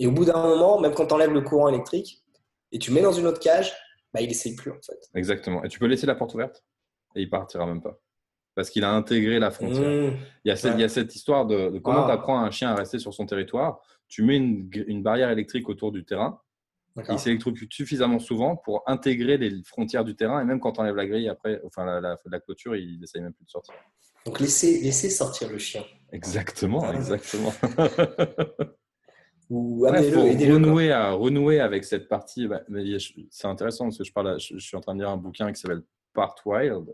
[0.00, 2.24] Et au bout d'un moment, même quand tu enlèves le courant électrique
[2.72, 3.72] et tu mets dans une autre cage,
[4.12, 4.98] bah, il n'essaye plus en fait.
[5.14, 5.62] Exactement.
[5.62, 6.64] Et tu peux laisser la porte ouverte
[7.14, 7.96] et il partira même pas
[8.54, 9.88] parce qu'il a intégré la frontière.
[9.88, 10.16] Mmh.
[10.44, 12.06] il, y a cette, il, y a cette, histoire de, comment ah.
[12.06, 13.80] tu apprends un chien à rester sur son territoire.
[14.08, 16.40] Tu mets une, barrière électrique autour du terrain.
[16.96, 20.40] Il s'électrocute suffisamment souvent pour intégrer les frontières du terrain.
[20.40, 23.32] Et même quand on enlève la grille, après, enfin la, la, clôture, il n'essaye même
[23.32, 23.74] plus de sortir.
[24.24, 25.82] Donc laisser sortir le chien.
[26.12, 26.94] Exactement, ah.
[26.94, 27.52] exactement.
[29.50, 32.46] Ou renouer, à, renouer avec cette partie.
[32.46, 32.62] Bah,
[33.30, 35.60] c'est intéressant parce que je, parle, je, suis en train de lire un bouquin qui
[35.60, 35.82] s'appelle
[36.14, 36.86] Part Wild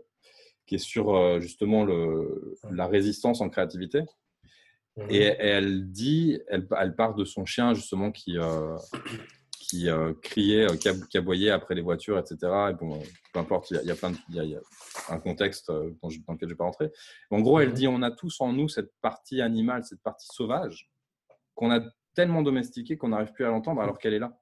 [0.65, 4.01] qui est sur euh, justement le, la résistance en créativité.
[4.97, 5.07] Mhm.
[5.09, 8.75] Et, elle dit, elle, elle, part de son chien justement qui, euh,
[9.71, 10.67] qui euh, criait,
[11.09, 12.35] qui aboyait après les voitures, etc.
[12.71, 13.01] Et bon,
[13.33, 14.59] peu importe, il y, a, plein de, il y a,
[15.07, 16.91] un contexte dans, lequel je ne vais pas rentrer.
[17.29, 17.75] En gros, elle mhm.
[17.75, 20.91] dit, on a tous en nous cette partie animale, cette partie sauvage
[21.55, 21.79] qu'on a
[22.13, 24.37] tellement domestiquée qu'on n'arrive plus à l'entendre alors qu'elle est là.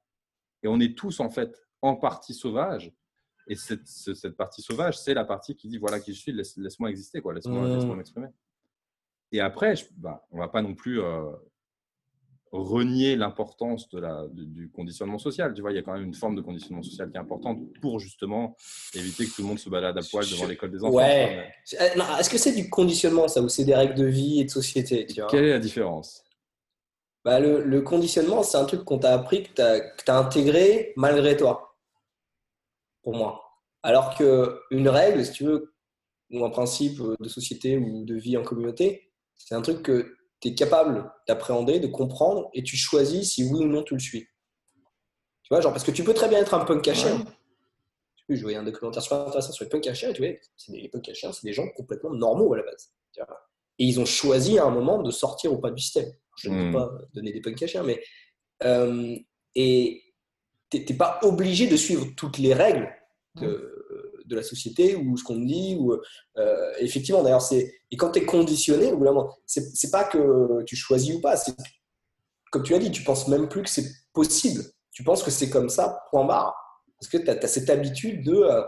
[0.64, 2.92] Et on est tous en fait en partie sauvage.
[3.46, 6.56] Et cette, cette partie sauvage, c'est la partie qui dit voilà qui je suis, laisse,
[6.80, 7.94] moi exister, quoi, laisse-moi, mmh.
[7.94, 8.28] m'exprimer.
[9.30, 11.30] Et après, bah, on ne va pas non plus euh,
[12.52, 15.54] renier l'importance de la, du conditionnement social.
[15.54, 17.60] Tu vois, il y a quand même une forme de conditionnement social qui est importante
[17.80, 18.56] pour justement
[18.94, 20.96] éviter que tout le monde se balade à poil devant l'école des enfants.
[20.96, 21.52] Ouais.
[21.80, 24.50] Euh, est-ce que c'est du conditionnement, ça, ou c'est des règles de vie et de
[24.50, 25.30] société tu vois?
[25.30, 26.24] Quelle est la différence?
[27.24, 29.62] Bah, le, conditionnement, c'est un truc qu'on t'a appris, que tu
[30.10, 31.76] as, intégré malgré toi,
[33.02, 33.42] pour moi.
[33.82, 35.74] Alors qu'une règle, si tu veux,
[36.32, 40.48] ou un principe de société ou de vie en communauté, c'est un truc que tu
[40.48, 44.22] es capable d'appréhender, de comprendre, et tu choisis si oui ou non tu le suis.
[45.42, 47.10] Tu vois, genre, parce que tu peux très bien être un punk caché.
[47.12, 47.18] Ouais.
[48.28, 51.02] Je voyais un documentaire super intéressant sur les punk cachés, tu vois, c'est des punk
[51.02, 52.92] cachés, c'est des gens complètement normaux à la base.
[53.78, 56.12] Et ils ont choisi à un moment de sortir ou pas du système.
[56.36, 56.72] Je ne peux hmm.
[56.72, 58.00] pas donner des punks cachés, mais.
[58.62, 59.16] Euh,
[59.54, 60.02] et
[60.70, 62.88] tu n'es pas obligé de suivre toutes les règles
[63.36, 63.79] de,
[64.30, 65.76] de la société ou ce qu'on te dit.
[65.78, 65.92] Ou,
[66.38, 67.74] euh, effectivement, d'ailleurs, c'est.
[67.90, 68.92] Et quand tu es conditionné,
[69.46, 71.36] c'est, c'est pas que tu choisis ou pas.
[71.36, 71.54] C'est,
[72.50, 74.62] comme tu as dit, tu penses même plus que c'est possible.
[74.92, 76.54] Tu penses que c'est comme ça, point barre.
[76.98, 78.62] Parce que tu as, cette habitude de, euh,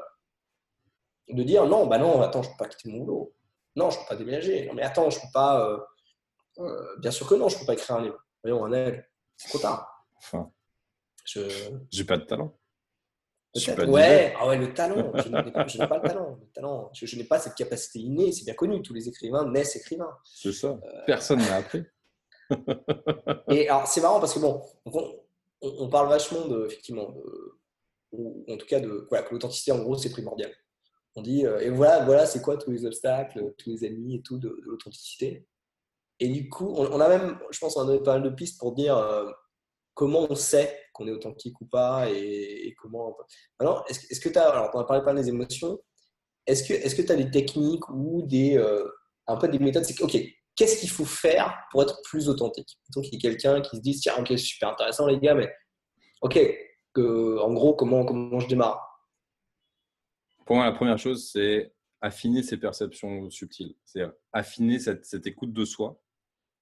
[1.31, 3.35] de dire non, bah non, attends, je peux pas quitter mon boulot.
[3.77, 4.67] Non, je peux pas déménager.
[4.67, 5.81] Non, mais attends, je peux pas.
[6.59, 8.19] Euh, bien sûr que non, je peux pas écrire un livre.
[8.43, 9.89] Voyons, un aigle, c'est trop tard.
[10.17, 10.51] Enfin,
[11.25, 11.41] je
[11.97, 12.59] n'ai pas de talent.
[13.55, 15.13] Ouais, ah ouais, le talent.
[15.15, 16.39] Je n'ai pas le talent.
[16.41, 16.91] Le talent.
[16.95, 18.33] Je, n'ai pas cette capacité innée.
[18.33, 18.81] C'est bien connu.
[18.81, 20.17] Tous les écrivains naissent écrivains.
[20.25, 20.69] C'est ça.
[20.69, 21.85] Euh, Personne n'a appris.
[23.51, 24.63] et alors, c'est marrant parce que bon,
[25.61, 27.59] on, parle vachement de, effectivement, de,
[28.13, 30.51] ou en tout cas de voilà, que l'authenticité, en gros, c'est primordial.
[31.15, 34.23] On dit, euh, et voilà, voilà, c'est quoi tous les obstacles, tous les ennemis et
[34.23, 35.47] tout de, l'authenticité.
[36.21, 38.75] Et du coup, on, a même, je pense, on a pas mal de pistes pour
[38.75, 39.31] dire euh,
[39.95, 43.17] comment on sait qu'on est authentique ou pas et, comment.
[43.59, 45.79] Alors, est-ce, que tu as, alors on a parlé pas des émotions,
[46.47, 48.89] est-ce que tu as des techniques ou des euh,
[49.27, 50.17] un peu des méthodes C'est ok,
[50.57, 52.79] qu'est-ce qu'il faut faire pour être plus authentique?
[52.95, 55.53] Donc il y a quelqu'un qui se dit tiens ok super intéressant les gars, mais
[56.23, 56.39] ok
[56.97, 58.81] en gros comment comment je démarre?
[60.45, 65.53] Pour moi la première chose c'est affiner ses perceptions subtiles, c'est affiner cette, cette écoute
[65.53, 66.03] de soi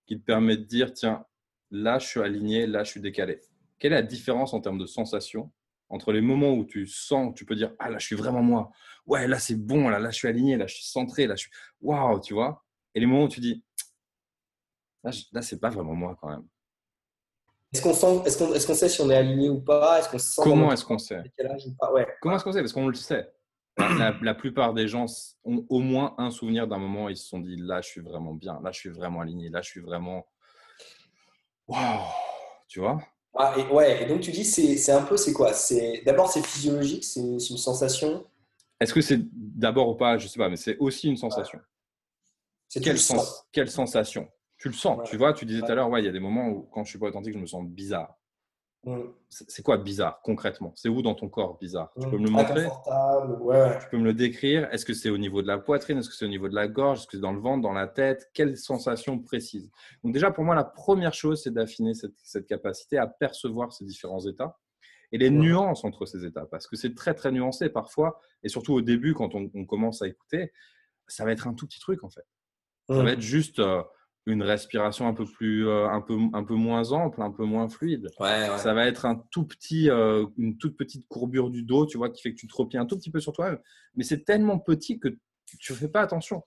[0.06, 1.24] qui te permet de dire tiens
[1.70, 3.40] là je suis aligné, là je suis décalé.
[3.78, 5.50] Quelle est la différence en termes de sensation
[5.88, 8.70] entre les moments où tu sens, tu peux dire ah là je suis vraiment moi,
[9.06, 11.42] ouais là c'est bon, là là je suis aligné, là je suis centré, là je
[11.42, 11.50] suis
[11.80, 12.64] waouh, tu vois,
[12.94, 13.64] et les moments où tu dis
[15.02, 16.46] là, là c'est pas vraiment moi quand même.
[17.72, 20.00] Est-ce qu'on sent, est-ce qu'on, est qu'on sait si on est aligné ou pas?
[20.00, 21.22] Est-ce qu'on sent Comment est-ce qu'on sait?
[22.20, 22.60] Comment est-ce qu'on sait?
[22.60, 23.30] Parce qu'on le sait.
[23.78, 25.06] La, la, plupart des gens
[25.44, 28.00] ont au moins un souvenir d'un moment où ils se sont dit là je suis
[28.00, 30.26] vraiment bien, là je suis vraiment aligné, là je suis vraiment
[31.70, 32.02] waouh,
[32.68, 33.00] tu vois?
[33.36, 35.52] Ah, et, ouais, et donc tu dis, c'est un peu, c'est quoi?
[36.04, 38.26] D'abord, c'est physiologique, c'est une sensation?
[38.80, 40.18] Est-ce que c'est d'abord ou pas?
[40.18, 41.60] Je sais pas, mais c'est aussi une sensation.
[42.68, 44.28] C'est quelle, sens, quelle sensation?
[44.58, 45.32] Tu le sens, tu vois?
[45.32, 46.98] Tu disais tout à l'heure, ouais, il y a des moments où, quand je suis
[46.98, 48.16] pas authentique, je me sens bizarre.
[48.84, 49.00] Mm.
[49.28, 50.72] C'est quoi bizarre concrètement?
[50.74, 51.92] C'est où dans ton corps bizarre?
[52.00, 52.66] Tu peux me le montrer?
[52.66, 54.68] Tu peux me le décrire?
[54.72, 55.98] Est-ce que c'est au niveau de la poitrine?
[55.98, 57.00] Est-ce que c'est au niveau de la gorge?
[57.00, 58.30] Est-ce que c'est dans le ventre, dans la tête?
[58.32, 59.70] Quelle sensation précise?
[60.02, 64.26] Donc déjà pour moi la première chose c'est d'affiner cette, capacité à percevoir ces différents
[64.26, 64.58] états
[65.12, 68.72] et les nuances entre ces états parce que c'est très très nuancé parfois et surtout
[68.72, 70.52] au début quand on, commence à écouter
[71.06, 72.24] ça va être un tout petit truc en fait.
[72.88, 73.82] Ça va être juste euh,
[74.30, 77.68] une respiration un peu plus euh, un peu un peu moins ample un peu moins
[77.68, 78.08] fluide.
[78.18, 82.10] Ça va être un tout petit euh, une toute petite courbure du dos tu vois
[82.10, 83.58] qui fait que tu te replies un tout petit peu sur toi
[83.94, 85.08] mais c'est tellement petit que
[85.58, 86.42] tu fais pas attention.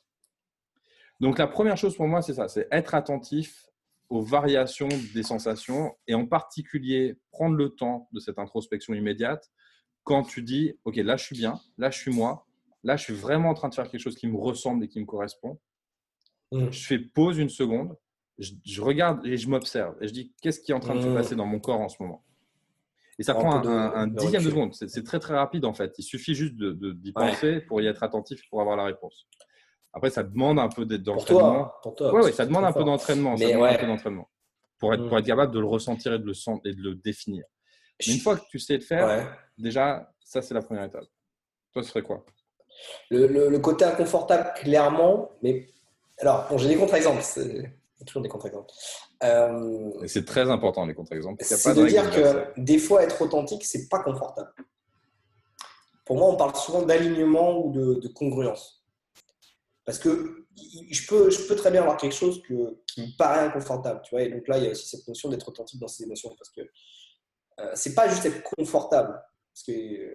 [1.19, 3.65] Donc la première chose pour moi c'est ça c'est être attentif
[4.09, 9.49] aux variations des sensations et en particulier prendre le temps de cette introspection immédiate
[10.03, 12.45] quand tu dis ok là je suis bien là je suis moi
[12.84, 14.99] là je suis vraiment en train de faire quelque chose qui me ressemble et qui
[14.99, 15.59] me correspond
[16.54, 16.72] Mm.
[16.72, 17.95] Je fais pause une seconde,
[18.38, 19.95] je, regarde et je m'observe.
[20.01, 21.16] Et je dis, qu'est-ce qui est en train de se mm.
[21.16, 22.24] passer dans mon corps en ce moment?
[23.20, 24.74] Et ça prend un, dixième de seconde.
[24.74, 25.93] C'est très, très rapide en fait.
[25.99, 29.28] Il suffit juste d'y de, penser pour y être attentif pour avoir la réponse.
[29.93, 31.72] Après, ça demande un peu d'entraînement.
[31.84, 33.38] Pour toi, ouais, ça demande un peu d'entraînement.
[33.38, 34.30] Ça demande un peu d'entraînement
[34.80, 35.20] pour être, pour mm.
[35.20, 36.34] être capable de le ressentir et de le,
[36.66, 37.45] et de le définir.
[37.99, 41.06] Mais une fois que tu sais le faire, déjà, ça, c'est la première étape.
[41.72, 42.26] Toi, ce serait quoi?
[43.12, 45.68] Le, le, côté inconfortable, clairement, mais
[46.28, 47.21] alors, j'ai des contre-exemples.
[47.21, 47.74] C'est
[48.05, 48.71] toujours des contre-exemples.
[49.24, 51.43] Euh, c'est très important, les contre-exemples.
[51.43, 54.53] C'est de, dire que des fois, être authentique, c'est pas confortable.
[56.05, 58.84] Pour moi, on parle souvent d'alignement ou de, congruence.
[59.86, 60.45] Parce que
[60.91, 64.01] je peux, je peux très bien avoir quelque chose que, qui me paraît inconfortable.
[64.03, 66.03] Tu vois et donc là, il y a aussi cette notion d'être authentique dans ses
[66.03, 66.61] émotions parce que
[67.59, 69.21] euh, c'est pas juste être confortable.
[69.53, 70.13] Parce que euh,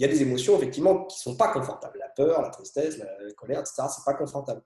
[0.00, 1.98] il y a des émotions effectivement qui sont pas confortables.
[1.98, 3.06] La peur, la tristesse, la,
[3.36, 3.82] colère, etc.
[3.94, 4.62] C'est pas confortable.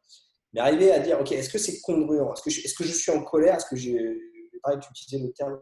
[0.55, 2.33] Mais arriver à dire, ok, est-ce que c'est congruent?
[2.33, 3.57] Est-ce que, je, est-ce que je suis en colère?
[3.57, 3.99] Est-ce que j'ai,
[4.63, 5.59] pareil, tu utilisais le terme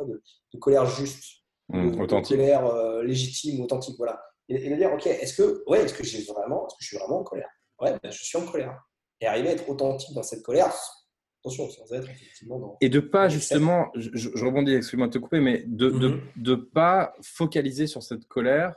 [0.00, 0.22] de,
[0.54, 1.24] de colère juste,
[1.70, 4.22] mmh, de, colère euh, légitime, authentique, voilà.
[4.48, 6.98] Et, de dire, ok, est-ce que, ouais, est-ce que j'ai vraiment, est-ce que je suis
[6.98, 7.48] vraiment en colère?
[7.80, 8.78] Ouais, ben, je suis en colère.
[9.20, 10.72] Et arriver à être authentique dans cette colère,
[11.40, 12.76] attention, sans être effectivement dans.
[12.80, 16.20] Et de pas justement, je, rebondis, excuse-moi de te couper, mais de ne de, mm-hmm.
[16.36, 18.74] de pas focaliser sur cette colère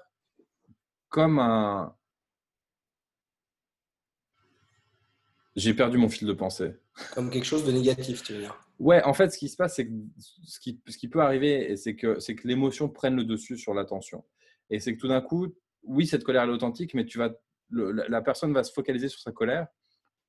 [1.09, 1.93] comme un.
[5.56, 6.74] J'ai perdu mon fil de pensée.
[7.14, 9.76] Comme quelque chose de négatif, tu veux dire Ouais, en fait, ce qui se passe,
[9.76, 13.24] c'est que ce qui, ce qui peut arriver, c'est que, c'est que l'émotion prenne le
[13.24, 14.26] dessus sur l'attention.
[14.70, 15.47] Et c'est que tout d'un coup,
[15.84, 17.32] oui, cette colère est authentique, mais tu vas,
[17.70, 19.68] la personne va se focaliser sur sa colère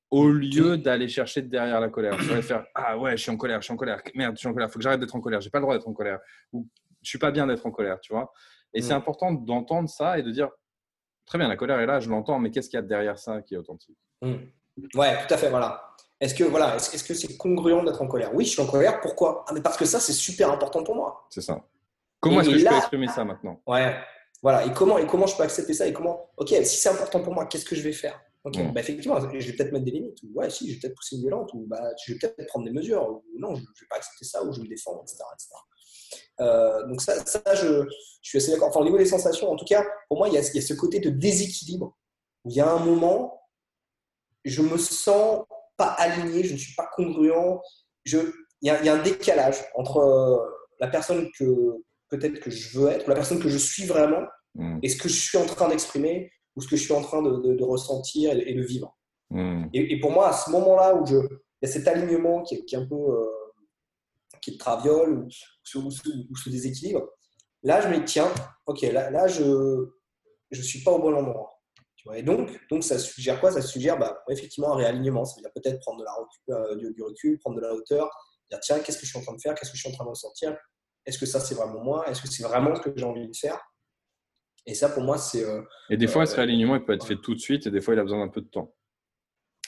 [0.09, 2.15] au lieu d'aller chercher derrière la colère.
[2.17, 4.39] Tu vas faire Ah ouais, je suis en colère, je suis en colère, merde, je
[4.39, 5.87] suis en colère, il faut que j'arrête d'être en colère, j'ai pas le droit d'être
[5.87, 6.19] en colère,
[6.53, 6.67] ou
[7.01, 8.31] je suis pas bien d'être en colère, tu vois.
[8.73, 8.97] Et c'est mm.
[8.97, 10.49] important d'entendre ça et de dire
[11.25, 13.41] Très bien, la colère est là, je l'entends, mais qu'est-ce qu'il y a derrière ça
[13.41, 13.97] qui est authentique?
[14.21, 14.35] Mm.
[14.95, 15.83] Ouais, tout à fait, voilà.
[16.19, 18.33] Est-ce que voilà, est-ce que c'est congruent d'être en colère?
[18.33, 18.99] Oui, je suis en colère.
[19.01, 19.45] Pourquoi?
[19.47, 21.27] Ah, mais Parce que ça, c'est super important pour moi.
[21.29, 21.63] C'est ça.
[22.19, 23.61] Comment est-ce que je peux exprimer ça maintenant?
[23.67, 23.95] Ouais,
[24.41, 24.65] voilà.
[24.65, 25.85] Et comment, et comment je peux accepter ça?
[25.85, 28.19] Et comment Ok, si c'est important pour moi, qu'est-ce que je vais faire?
[28.43, 28.73] Ok, mm.
[28.73, 30.17] bah, effectivement, je vais peut-être mettre des limites.
[30.23, 31.51] Ou, ouais, si, je vais peut-être pousser une violente.
[31.53, 33.07] Ou bah, je vais peut-être prendre des mesures.
[33.07, 34.43] Ou non, je ne vais pas accepter ça.
[34.43, 35.23] Ou je vais me défendre, etc.
[36.39, 37.83] Euh, donc ça, ça je,
[38.21, 38.69] je, suis assez d'accord.
[38.69, 40.59] Enfin, au niveau des sensations, en tout cas, pour moi, il y, a, il y
[40.59, 41.95] a ce côté de déséquilibre.
[42.43, 43.36] Où il y a un moment,
[44.45, 45.45] je me sens
[45.77, 47.59] pas aligné, je ne suis pas congruent.
[48.05, 50.37] Il, y a, il y a un décalage entre euh,
[50.79, 51.45] la personne que
[52.09, 54.23] peut-être que je veux être, la personne que je suis vraiment,
[54.55, 54.79] mm.
[54.81, 57.21] et ce que je suis en train d'exprimer, ou ce que je suis en train
[57.21, 58.97] de, de, ressentir et, de vivre.
[59.29, 59.65] Mm.
[59.73, 62.65] Et, pour moi, à ce moment-là où je, il y a cet alignement qui est,
[62.65, 63.25] qui est un peu euh,
[64.41, 65.27] qui est traviole ou,
[65.79, 67.07] ou, ou, ce déséquilibre,
[67.63, 68.31] là, je me dis, tiens,
[68.65, 71.56] ok, là, là je ne suis pas au bon endroit.
[72.15, 73.51] Et donc, donc, ça suggère quoi?
[73.51, 75.25] Ça suggère bah, effectivement un réalignement.
[75.25, 78.09] Ça veut dire peut-être prendre de la euh, du, recul, prendre de la hauteur,
[78.49, 79.55] dire tiens, qu'est-ce que je suis en train de faire?
[79.55, 80.55] Qu'est-ce que je suis en train de ressentir?
[81.05, 82.09] Est-ce que ça, c'est vraiment moi?
[82.09, 83.59] Est-ce que c'est vraiment ce que j'ai envie de faire?
[84.65, 85.45] Et ça, pour moi, c'est.
[85.45, 87.71] Euh, et des fois, ce euh, réalignement, il peut être fait tout de suite et
[87.71, 88.73] des fois, il a besoin d'un peu de temps.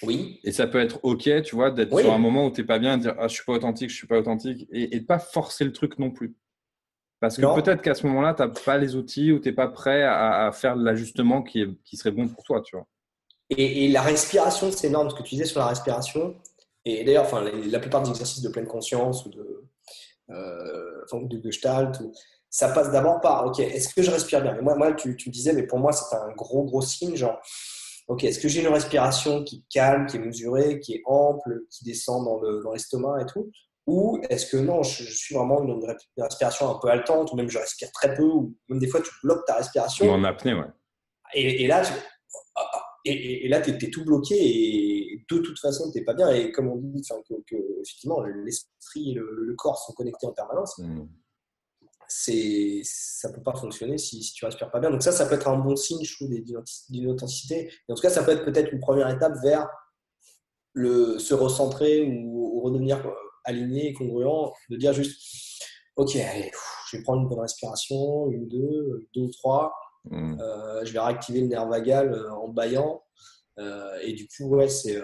[0.04, 0.40] Oui.
[0.44, 2.80] Et ça peut être OK, tu vois, d'être sur un moment où tu n'es pas
[2.80, 5.20] bien, de dire ah, je suis pas authentique, je suis pas authentique, et, de pas
[5.20, 6.36] forcer le truc non plus.
[7.20, 9.68] Parce que peut-être qu'à ce moment-là, tu n'as pas les outils ou tu n'es pas
[9.68, 12.88] prêt à, faire l'ajustement qui, qui serait bon pour toi, tu vois.
[13.50, 16.36] Et, la respiration, c'est énorme, ce que tu disais sur la respiration.
[16.86, 19.66] Et d'ailleurs, enfin, la plupart des exercices de pleine conscience ou de,
[20.30, 22.00] euh, de gestalt,
[22.50, 24.60] ça passe d'abord par, OK, est-ce que je respire bien?
[24.62, 27.40] Moi, moi tu, tu, me disais, mais pour moi, c'est un gros, gros signe, genre,
[28.08, 31.84] OK, est-ce que j'ai une respiration qui calme, qui est mesurée, qui est ample, qui
[31.84, 33.52] descend dans l'estomac dans et tout?
[33.90, 35.84] Ou est-ce que non, je, suis vraiment une,
[36.16, 39.10] respiration un peu haletante, ou même je respire très peu, ou même des fois tu
[39.24, 40.06] bloques ta respiration.
[40.06, 40.68] Ou en apnée, ouais.
[41.34, 41.92] Et, là, tu,
[43.06, 46.30] et, là, tu es, tout bloqué et de toute façon, tu n'es pas bien.
[46.30, 47.02] Et comme on dit,
[47.48, 51.08] que, effectivement, l'esprit et le, corps sont connectés en permanence, mmh.
[52.08, 54.92] c'est ça ne peut pas fonctionner si, si tu ne respires pas bien.
[54.92, 56.30] Donc ça, ça peut être un bon signe, je trouve,
[56.90, 57.72] d'une authenticité.
[57.88, 59.68] Et en tout cas, ça peut être peut-être une première étape vers
[60.74, 63.04] le, se recentrer ou, ou redevenir
[63.50, 65.62] aligné et congruent, de dire juste,
[65.96, 69.74] ok, je vais prendre une bonne respiration, une, deux, deux ou trois,
[70.06, 70.40] hmm.
[70.40, 73.04] euh, je vais réactiver le nerf vagal euh, en baillant,
[73.58, 75.02] euh, et du coup, ouais, c'est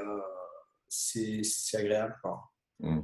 [0.88, 2.16] c'est agréable.
[2.80, 3.02] Hmm.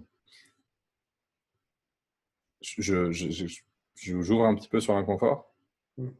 [2.61, 3.11] Je,
[3.95, 5.50] j'ouvre un petit peu sur l'inconfort.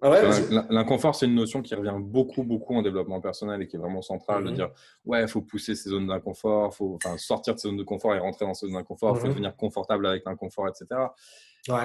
[0.02, 0.22] Ah
[0.70, 4.02] l'inconfort, c'est une notion qui revient beaucoup, beaucoup en développement personnel et qui est vraiment
[4.02, 4.56] centrale de mhm.
[4.56, 4.70] dire
[5.06, 8.16] ouais, il faut pousser ces zones d'inconfort, il faut sortir de ces zones de confort
[8.16, 9.34] et rentrer dans ces zones d'inconfort, il faut mhm.
[9.34, 11.02] devenir confortable avec l'inconfort, etc.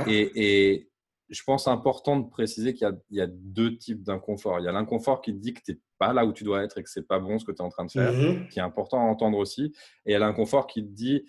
[0.07, 0.89] Et,
[1.29, 4.61] je pense important de préciser qu'il y, a deux types d'inconfort.
[4.61, 6.63] Il y a l'inconfort qui te dit que tu n'es pas là où tu dois
[6.63, 8.47] être et que c'est pas bon ce que tu es en train de faire, mhm.
[8.47, 9.75] qui est important à entendre aussi.
[10.05, 11.25] Et il y a l'inconfort qui te dit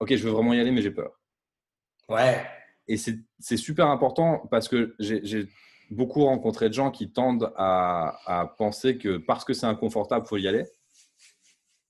[0.00, 1.20] ok, je veux vraiment y aller, mais j'ai peur.
[2.08, 2.42] Ouais.
[2.86, 5.48] Et c'est super important parce que j'ai
[5.94, 10.36] beaucoup rencontré de gens qui tendent à, penser que parce que c'est inconfortable, il faut
[10.36, 10.64] y aller.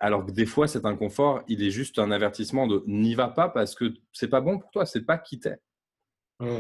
[0.00, 3.48] Alors que des fois, cet inconfort, il est juste un avertissement de n'y va pas
[3.48, 5.57] parce que c'est pas bon pour toi, c'est pas qui t'es.
[6.40, 6.59] Mmh.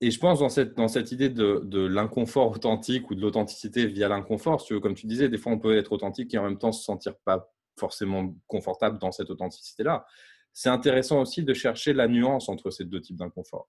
[0.00, 3.86] Et je pense dans cette, dans cette idée de, de l'inconfort authentique ou de l'authenticité
[3.86, 6.58] via l'inconfort, veux, comme tu disais, des fois on peut être authentique et en même
[6.58, 10.06] temps se sentir pas forcément confortable dans cette authenticité-là.
[10.52, 13.68] C'est intéressant aussi de chercher la nuance entre ces deux types d'inconfort.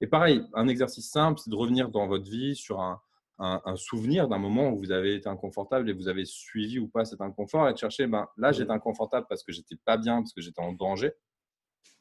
[0.00, 3.00] Et pareil, un exercice simple, c'est de revenir dans votre vie sur un,
[3.38, 7.04] un, souvenir d'un moment où vous avez été inconfortable et vous avez suivi ou pas
[7.04, 10.32] cet inconfort et de chercher, ben, là, j'étais inconfortable parce que j'étais pas bien, parce
[10.32, 11.12] que j'étais en danger.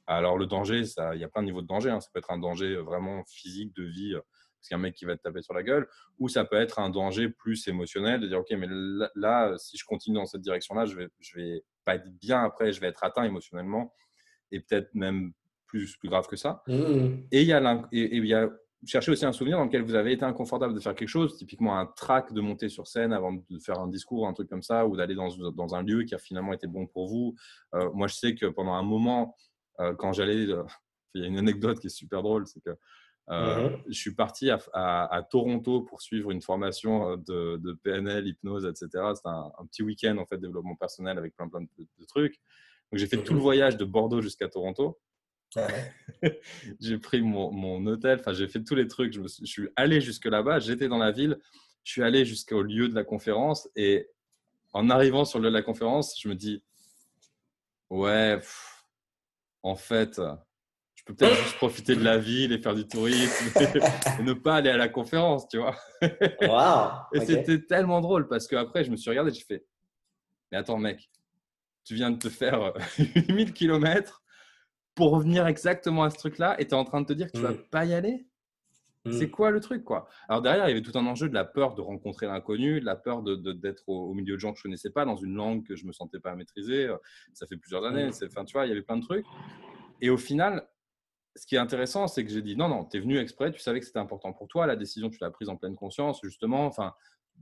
[0.08, 0.84] Alors, le danger,
[1.14, 1.92] il y a plein de niveaux de danger.
[1.92, 2.00] Hein.
[2.00, 4.82] Ça peut être un danger vraiment physique de vie, euh, parce qu'il y a un
[4.82, 5.88] mec qui va te taper sur la gueule,
[6.18, 8.68] ou ça peut être un danger plus émotionnel, de dire, OK, mais
[9.16, 12.72] là, si je continue dans cette direction-là, je vais, je vais pas être bien après,
[12.72, 13.94] je vais être atteint émotionnellement,
[14.52, 15.34] et peut-être même
[15.68, 16.64] plus, plus grave que ça.
[16.68, 17.28] Mmh.
[17.32, 18.50] Et il y a, et, il y a
[18.86, 21.78] cherchez aussi un souvenir dans lequel vous avez été inconfortable de faire quelque chose, typiquement
[21.80, 24.86] un track de monter sur scène avant de faire un discours, un truc comme ça,
[24.86, 27.36] ou d'aller dans, dans, un lieu qui a finalement été bon pour vous.
[27.74, 29.36] Euh, moi, je sais que pendant un moment,
[29.80, 30.64] euh, quand j'allais, euh,
[31.16, 32.78] il y a une anecdote qui est super drôle, c'est que
[33.30, 33.84] mm-hmm.
[33.88, 38.88] je suis parti à, à, Toronto pour suivre une formation de, de PNL, hypnose, etc.
[39.16, 42.36] C'était un, petit week-end en fait développement personnel avec plein plein de, trucs.
[42.92, 43.42] Donc j'ai fait tout le mm-hmm.
[43.42, 45.00] voyage de Bordeaux jusqu'à Toronto.
[46.80, 49.14] j'ai pris mon, mon hôtel, enfin j'ai fait tous les trucs.
[49.14, 51.38] Je, me suis, je suis allé jusque là-bas, j'étais dans la ville,
[51.84, 54.10] je suis allé jusqu'au lieu de la conférence et
[54.74, 56.64] en arrivant sur le lieu de la conférence, je me dis
[57.90, 58.40] ouais,
[59.64, 60.22] en fait,
[60.96, 63.52] je peux peut-être juste profiter de la ville et faire du tourisme
[64.20, 65.76] et ne pas aller à la conférence, tu vois.
[67.14, 69.66] et c'était tellement drôle parce qu'après, je me suis regardé, j'ai fait
[70.52, 71.10] mais attends mec,
[71.84, 74.24] tu viens de te faire 8000 km
[74.98, 77.38] pour revenir exactement à ce truc-là et tu es en train de te dire que
[77.38, 77.70] tu vas mm.
[77.70, 78.26] pas y aller?
[79.06, 79.12] Mm.
[79.12, 80.10] C'est quoi le truc quoi?
[80.28, 82.86] Alors derrière, il y avait tout un enjeu de la peur de rencontrer l'inconnu, de
[82.86, 85.64] la peur d'être de, au, milieu de gens que je connaissais pas, dans une langue
[85.66, 86.90] que je me sentais pas maîtriser.
[87.34, 88.08] Ça fait plusieurs années.
[88.08, 88.26] Mm.
[88.26, 89.26] Enfin, tu vois, il y avait plein de trucs.
[90.02, 90.68] Et au final,
[91.36, 93.60] ce qui est intéressant, c'est que j'ai dit non, non, tu es venu exprès, tu
[93.60, 96.66] savais que c'était important pour toi, la décision, tu l'as prise en pleine conscience, justement.
[96.66, 96.96] Enfin,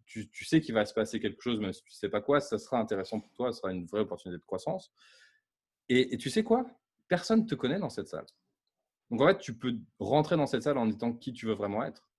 [0.06, 2.42] tu, tu, sais qu'il va se passer quelque chose, mais si tu sais pas quoi,
[2.42, 4.92] ça sera intéressant pour toi, ça sera une vraie opportunité de croissance.
[5.88, 6.66] Et, et tu sais quoi?
[7.08, 8.26] Personne ne te connaît dans cette salle.
[9.12, 11.84] Donc en fait, tu peux rentrer dans cette salle en étant qui tu veux vraiment
[11.84, 12.10] être.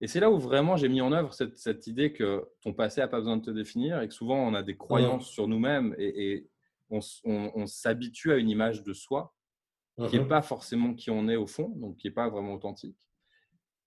[0.00, 3.08] Et c'est là où vraiment j'ai mis en œuvre cette, idée que ton passé n'a
[3.08, 6.48] pas besoin de te définir et que souvent on a des croyances sur nous-mêmes et,
[6.90, 9.34] on, s'habitue à une image de soi
[10.08, 12.98] qui n'est pas forcément qui on est au fond, donc qui n'est pas vraiment authentique.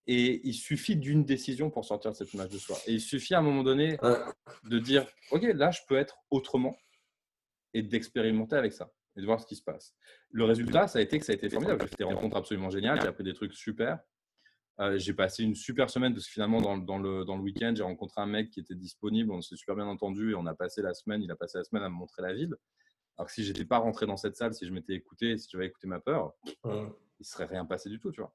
[0.08, 2.78] Et il suffit d'une décision pour sortir de cette image de soi.
[2.88, 3.98] Et il suffit à un moment donné
[4.64, 6.76] de dire, OK, là, je peux être autrement
[7.74, 9.96] et d'expérimenter avec ça et de voir ce qui se passe.
[10.32, 11.82] Le résultat, ça a été que ça a été formidable.
[11.82, 14.00] J'ai fait des rencontres absolument géniales, j'ai appris des trucs super.
[14.80, 17.74] Euh, j'ai passé une super semaine parce que finalement, dans, dans le, dans le week-end,
[17.76, 20.54] j'ai rencontré un mec qui était disponible, on s'est super bien entendu et on a
[20.54, 22.56] passé la semaine, il a passé la semaine à me montrer la ville.
[23.18, 25.66] Alors que si j'étais pas rentré dans cette salle, si je m'étais écouté, si j'avais
[25.66, 26.34] écouté ma peur,
[26.66, 26.90] il
[27.20, 28.32] il serait rien passé du tout, tu vois.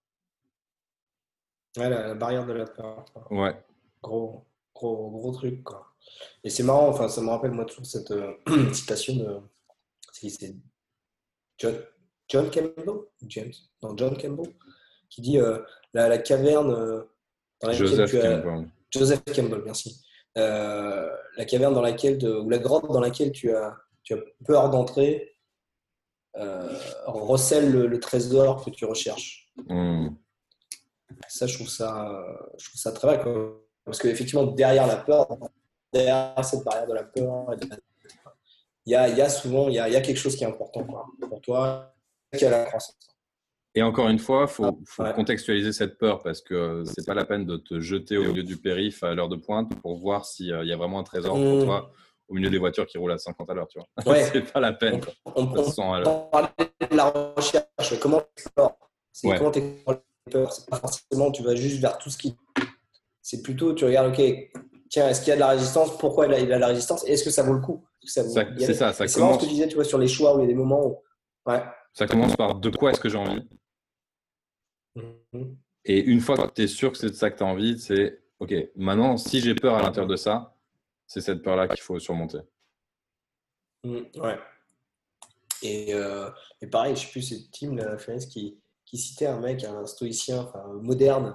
[1.76, 3.05] Ouais, la, barrière de la peur.
[3.30, 3.64] Ouais.
[4.03, 5.95] Gros, gros, gros truc, quoi.
[6.43, 8.35] Et c'est marrant, enfin, ça me rappelle moi toujours cette euh,
[8.72, 9.39] citation de.
[10.12, 10.55] C'est
[12.29, 12.95] John, Campbell,
[13.29, 13.53] James,
[13.83, 14.53] non, John Campbell,
[15.09, 15.59] qui dit euh,
[15.95, 17.03] la, caverne euh,
[17.61, 18.69] dans laquelle Joseph tu as, Campbell.
[18.91, 20.03] Joseph Campbell, merci.
[20.39, 24.71] Euh, la caverne dans laquelle, ou la grotte dans laquelle tu as, tu as peur
[24.71, 25.29] d'entrer
[27.05, 29.53] recèle le, trésor que tu recherches.
[29.69, 30.09] Hmm.
[31.29, 32.11] Ça, je trouve ça,
[32.59, 33.23] je trouve ça très vrai.
[33.23, 33.63] Quoi.
[33.85, 35.29] Parce qu'effectivement, derrière la peur,
[35.93, 37.55] derrière cette barrière de la peur,
[38.87, 40.47] il y a, y a, souvent il y a, y a, quelque chose qui est
[40.47, 41.95] important quoi, pour toi,
[42.37, 42.97] qui a la croissance.
[43.74, 47.24] Et encore une fois, il faut, faut contextualiser cette peur parce que c'est pas la
[47.24, 50.47] peine de te jeter au milieu du périph' à l'heure de pointe pour voir s'il
[50.47, 51.65] y a vraiment un trésor pour mmh.
[51.65, 51.90] toi
[52.32, 53.69] au milieu des voitures qui roulent à 50 à l'heure.
[53.69, 54.24] Tu vois, ouais.
[54.24, 55.01] c'est pas la peine.
[55.24, 56.48] On, on, on, parler
[56.90, 57.98] de la recherche.
[58.01, 58.44] Comment tu
[59.12, 59.39] C'est ouais.
[59.39, 59.61] comment tu
[60.31, 60.52] peur.
[60.52, 62.35] C'est pas forcément tu vas juste vers tout ce qui.
[63.20, 64.23] C'est plutôt tu regardes, ok,
[64.90, 65.97] tiens, est-ce qu'il y a de la résistance?
[65.98, 67.05] Pourquoi il y a de la résistance?
[67.05, 67.85] Est-ce que ça vaut le coup?
[68.05, 69.37] C'est ça, ça commence.
[69.37, 70.87] ce que tu disais, tu vois, sur les choix où il y a des moments
[70.87, 71.03] où.
[71.47, 71.62] Ouais.
[71.93, 73.47] Ça commence par de quoi est-ce que j'ai envie
[74.95, 75.57] mhm.
[75.85, 77.79] Et une fois que tu es sûr que c'est de ça que tu as envie,
[77.79, 80.57] c'est OK, maintenant, si j'ai peur à l'intérieur de ça,
[81.07, 82.41] c'est cette peur-là qu'il faut surmonter.
[83.85, 84.39] Mhm, ouais.
[85.62, 86.29] Et, euh,
[86.61, 87.77] et, pareil, je sais plus, c'est Tim
[88.31, 90.51] qui, qui citait un mec, un stoïcien
[90.81, 91.33] moderne,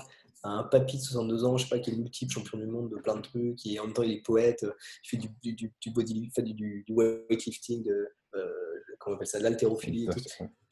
[0.48, 2.96] un papy de 62 ans, je sais pas, qui est multiple champion du monde de
[2.98, 4.66] plein de trucs, qui en même temps il est poète,
[5.04, 8.52] il fait du, du, du body, fait du, du weightlifting, de, euh,
[9.00, 10.08] comment on appelle ça, de l'haltérophilie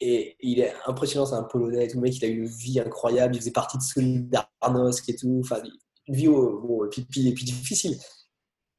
[0.00, 3.34] et, il est impressionnant, c'est un polonais, tout le mec il a une vie incroyable,
[3.34, 5.62] il faisait partie de Solidarnosc et tout, enfin
[6.08, 7.96] une vie bon, et, puis, et puis difficile.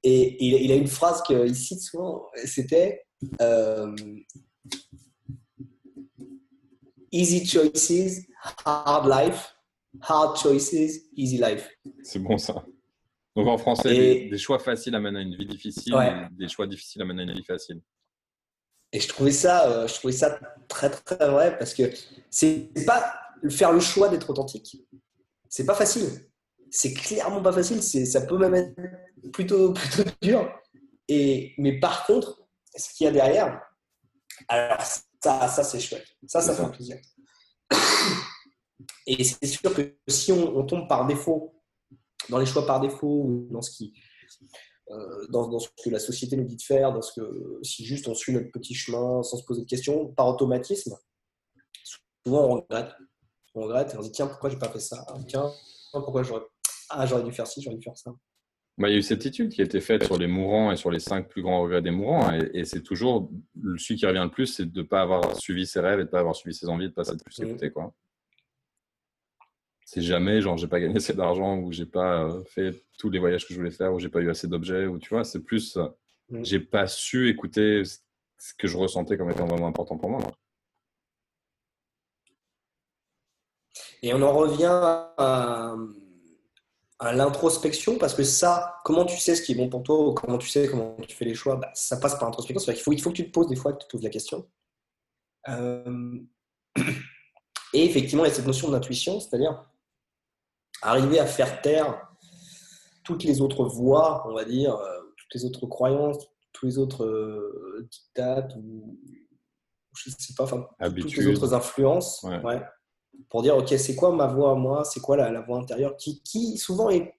[0.04, 3.04] Et, il a une phrase qu'il cite souvent, c'était
[3.42, 3.96] euh,
[7.12, 8.22] Easy choices,
[8.66, 9.57] hard life.
[10.02, 10.74] Hard choices,
[11.16, 11.70] easy life.
[12.04, 12.66] C'est bon ça.
[13.36, 15.94] Donc en français, des, choix faciles amènent à une vie difficile,
[16.32, 17.82] des choix difficiles amènent à une vie facile.
[18.92, 21.84] Et je trouvais ça, euh, je trouvais ça très très vrai parce que
[22.30, 23.14] c'est pas
[23.50, 24.78] faire le choix d'être authentique.
[25.50, 26.10] C'est pas facile.
[26.72, 27.82] c'est clairement pas facile.
[27.84, 30.52] Ça peut même être plutôt, plutôt dur.
[31.08, 33.62] Et, mais par contre, ce qu'il y a derrière,
[34.48, 36.08] alors ça, ça c'est chouette.
[36.26, 36.98] Ça, ça fait plaisir.
[39.06, 41.56] Et c'est sûr que si on, tombe par défaut,
[42.30, 43.94] dans les choix par défaut, ou dans ce qui,
[44.90, 48.08] euh, dans, ce que la société nous dit de faire, dans ce que si juste
[48.08, 50.96] on suit notre petit chemin sans se poser de questions, par automatisme,
[52.26, 52.94] souvent on regrette.
[53.56, 55.06] On regrette et on se dit tiens pourquoi j'ai pas fait ça?
[55.28, 55.52] Tiens
[55.92, 56.44] pourquoi j'aurais
[56.90, 58.14] ah j'aurais dû faire ci, j'aurais dû faire ça.
[58.78, 60.78] Bah, il y a eu cette étude qui a été faite sur les mourants et
[60.78, 62.32] sur les cinq plus grands regrets des mourants.
[62.54, 63.32] Et, c'est toujours
[63.78, 66.08] celui qui revient le plus, c'est de ne pas avoir suivi ses rêves et de
[66.08, 67.48] ne pas avoir suivi ses envies, de ne pas s'être plus mmh.
[67.48, 67.72] écouté.
[67.72, 67.92] Quoi.
[69.88, 73.20] C'est jamais genre j'ai pas gagné assez d'argent ou j'ai pas euh, fait tous les
[73.20, 75.42] voyages que je voulais faire ou j'ai pas eu assez d'objets ou tu vois, c'est
[75.42, 75.88] plus euh,
[76.30, 76.44] mmh.
[76.44, 80.20] j'ai pas su écouter ce que je ressentais comme étant vraiment important pour moi.
[84.04, 84.66] Et on en revient
[85.18, 85.76] à
[87.00, 90.14] à l'introspection parce que ça, comment tu sais ce qui est bon pour toi ou
[90.14, 92.60] comment tu sais comment tu fais les choix, bah, ça passe par l'introspection.
[92.60, 94.04] C'est-à-dire qu'il faut, il faut que tu te poses des fois, que tu te poses
[94.04, 94.48] la question.
[95.50, 96.20] Euh,
[97.74, 99.64] et effectivement, il y a cette notion d'intuition, c'est-à-dire
[100.82, 102.08] arriver à faire taire
[103.04, 106.18] toutes les autres voix, on va dire, euh, toutes les autres croyances,
[106.54, 109.00] tous les autres euh, dictats ou
[109.96, 112.24] je sais pas, enfin, toutes les autres influences.
[112.24, 112.62] Ouais
[113.30, 114.84] pour dire, OK, c'est quoi ma voix moi?
[114.84, 117.14] C'est quoi la, voix intérieure qui, qui, souvent est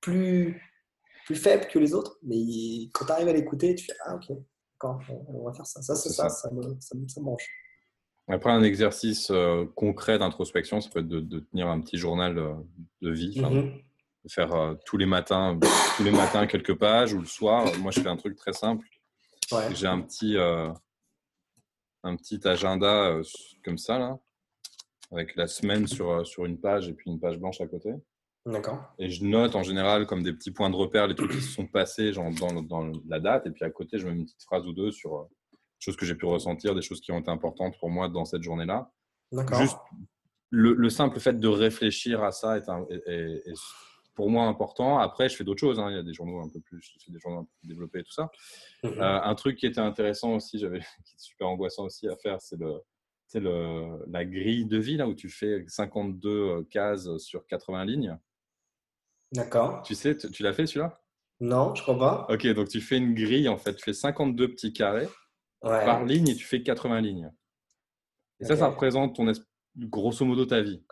[0.00, 0.60] plus,
[1.26, 2.18] plus faible que les autres.
[2.22, 2.36] Mais
[2.92, 5.82] quand tu arrives à l'écouter, tu fais, ah, OK, d'accord, on va faire ça.
[5.82, 7.48] Ça, c'est ça, ça, me, ça, me, branche.
[8.30, 12.54] Après, un exercice euh, concret d'introspection, ça peut être de, tenir un petit journal euh,
[13.02, 13.40] de vie.
[13.40, 13.72] Mm-hmm.
[14.24, 15.58] de faire euh, tous les matins,
[15.96, 17.66] tous les matins quelques pages ou le soir.
[17.78, 18.86] Moi, je fais un truc très simple.
[19.74, 23.16] J'ai un petit, un petit agenda
[23.64, 24.16] comme ça là,
[25.10, 27.92] avec la semaine sur, sur une page et puis une page blanche à côté.
[28.46, 28.94] D'accord.
[29.00, 31.52] Et je note en général comme des petits points de repère les trucs qui se
[31.52, 33.48] sont passés genre, dans, dans, la date.
[33.48, 35.28] Et puis à côté, je mets une petite phrase ou deux sur
[35.80, 38.42] choses que j'ai pu ressentir, des choses qui ont été importantes pour moi dans cette
[38.42, 38.90] journée-là.
[39.58, 39.78] Juste
[40.50, 42.64] le, le, simple fait de réfléchir à ça est,
[43.06, 43.54] est,
[44.14, 44.98] pour moi important.
[44.98, 45.78] Après, je fais d'autres choses.
[45.78, 45.90] Hein.
[45.90, 47.68] Il y a des journaux un peu plus, je fais des journaux un peu plus
[47.68, 48.30] développés et tout ça.
[48.82, 48.98] Mhm.
[48.98, 52.40] Euh, un truc qui était intéressant aussi, j'avais, qui est super angoissant aussi à faire,
[52.40, 52.80] c'est le
[53.26, 58.18] c'est la grille de vie là où tu fais 52 euh, cases sur 80 lignes.
[59.30, 59.82] D'accord.
[59.82, 61.00] Tu sais, tu, l'as fait celui-là?
[61.38, 62.26] Non, je crois pas.
[62.28, 65.08] Ok, donc tu fais une grille en fait, tu fais 52 petits carrés
[65.60, 67.32] par ligne et tu fais 80 lignes.
[68.40, 69.30] Et ça, ça représente ton
[69.76, 70.82] grosso modo ta vie.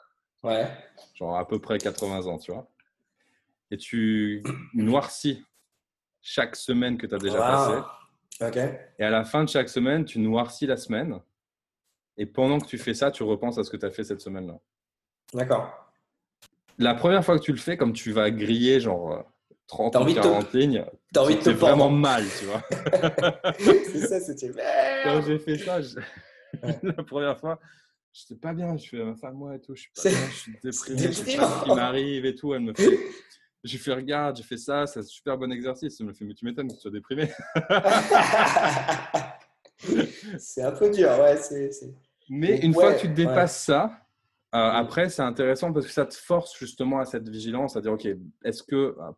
[0.42, 0.68] Ouais.
[1.14, 2.70] Genre à peu près 80 ans, tu vois.
[3.70, 4.42] Et tu
[4.74, 5.44] noircis
[6.22, 7.82] chaque semaine que tu as déjà passé.
[8.40, 8.56] Ok.
[8.98, 11.20] Et à la fin de chaque semaine, tu noircis la semaine
[12.16, 14.20] et pendant que tu fais ça, tu repenses à ce que tu as fait cette
[14.20, 14.58] semaine-là.
[15.32, 15.92] D'accord.
[16.78, 19.24] La première fois que tu le fais, comme tu vas griller genre
[19.68, 22.62] 30 ou 40 lignes, tu envie de vraiment mal, tu vois.
[23.58, 24.50] c'est ça, c'était
[25.04, 25.78] Quand j'ai fait ça,
[26.82, 27.60] la première fois,
[28.12, 28.76] je n'étais pas bien.
[28.76, 31.02] Je fais ma femme, moi et tout, je suis pas bien, je suis déprimé.
[31.02, 32.54] Je sais pas ce qui m'arrive et tout.
[32.54, 32.98] Elle me fait.
[33.64, 35.96] J'ai fait, regarde, j'ai fait ça, c'est un super bon exercice.
[36.00, 37.28] Elle me fait, mais tu m'étonnes que tu sois déprimé.
[40.38, 41.36] c'est un peu dur, ouais.
[41.36, 41.70] c'est
[42.30, 43.90] mais une fois que tu dépasses ça,
[44.54, 44.76] euh, mm.
[44.76, 48.06] après, c'est intéressant parce que ça te force justement à cette vigilance, à dire, OK,
[48.44, 49.12] est-ce que, euh,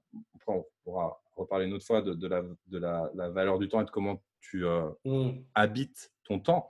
[0.46, 3.90] on pourra reparler une autre fois de, la, de la, valeur du temps et de
[3.90, 5.44] comment tu euh, mm.
[5.54, 6.68] habites ton temps,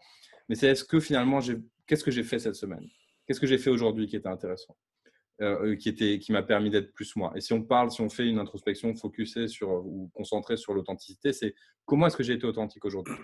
[0.49, 1.39] mais c'est est-ce que finalement,
[1.87, 2.87] qu'est-ce que j'ai fait cette semaine?
[3.27, 4.77] Qu'est-ce que j'ai fait aujourd'hui qui était intéressant?
[5.78, 7.32] Qui, était, qui m'a permis d'être plus moi?
[7.35, 11.32] Et si on parle, si on fait une introspection focusée sur ou concentrée sur l'authenticité,
[11.32, 11.55] c'est
[11.87, 13.15] comment est-ce que j'ai été authentique aujourd'hui?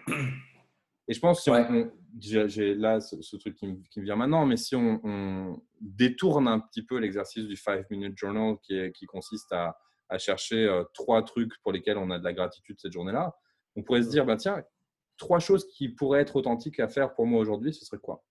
[1.08, 4.74] Et je pense, si on, j'ai là ce, truc qui me, vient maintenant, mais si
[4.74, 9.76] on, détourne un petit peu l'exercice du 5-minute journal qui, qui consiste à,
[10.08, 13.34] à chercher euh, trois trucs pour lesquels on a de la gratitude cette journée-là,
[13.76, 14.62] on pourrait se dire, bah, tiens,
[15.18, 18.24] trois choses qui pourraient être authentiques à faire pour moi aujourd'hui, ce serait quoi?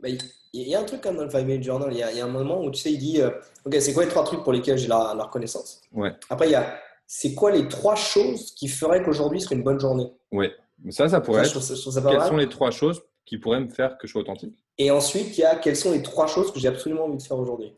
[0.00, 2.24] Bah, il y a un truc comme dans le 5 minute journal, il y, a,
[2.24, 3.30] un moment où tu sais, il dit, euh,
[3.64, 5.82] ok, c'est quoi les trois trucs pour lesquels j'ai la, la, reconnaissance?
[5.92, 6.12] Ouais.
[6.30, 9.80] Après, il y a, c'est quoi les trois choses qui feraient qu'aujourd'hui serait une bonne
[9.80, 10.12] journée?
[10.32, 10.52] Ouais.
[10.90, 11.52] Ça, ça pourrait être.
[11.52, 14.56] quelles sont les trois choses qui pourraient me faire que je sois authentique?
[14.78, 17.22] Et ensuite, il y a quelles sont les trois choses que j'ai absolument envie de
[17.22, 17.72] faire aujourd'hui?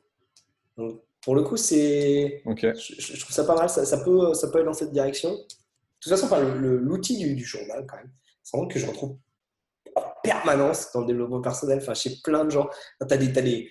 [1.23, 2.43] pour le coup, c'est.
[2.47, 3.69] Je, trouve ça pas mal.
[3.69, 5.33] Ça, peut, ça peut aller dans cette direction.
[5.33, 5.39] De
[6.01, 8.11] toute façon, enfin, l'outil du, journal, quand même,
[8.45, 9.17] c'est vraiment que je retrouve
[9.97, 11.79] en permanence dans le développement personnel.
[11.83, 12.69] Enfin, chez plein de gens.
[13.01, 13.71] Tu as des, as des,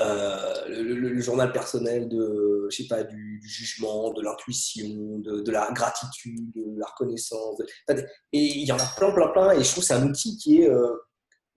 [0.00, 6.52] euh, le, journal personnel de, je sais pas, du, jugement, de l'intuition, de, la gratitude,
[6.54, 7.60] de la reconnaissance.
[7.88, 7.98] et
[8.32, 9.52] il y en a plein, plein, plein.
[9.52, 10.94] Et je trouve que c'est un outil qui est, euh,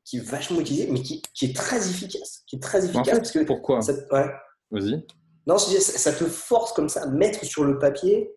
[0.05, 2.43] qui est vachement utilisé, mais qui, qui, est très efficace.
[2.47, 3.17] Qui est très efficace.
[3.17, 3.79] parce que pourquoi
[4.11, 4.29] ouais.
[4.71, 5.05] Vas-y.
[5.45, 8.31] Non, ça te force comme ça à mettre sur le papier,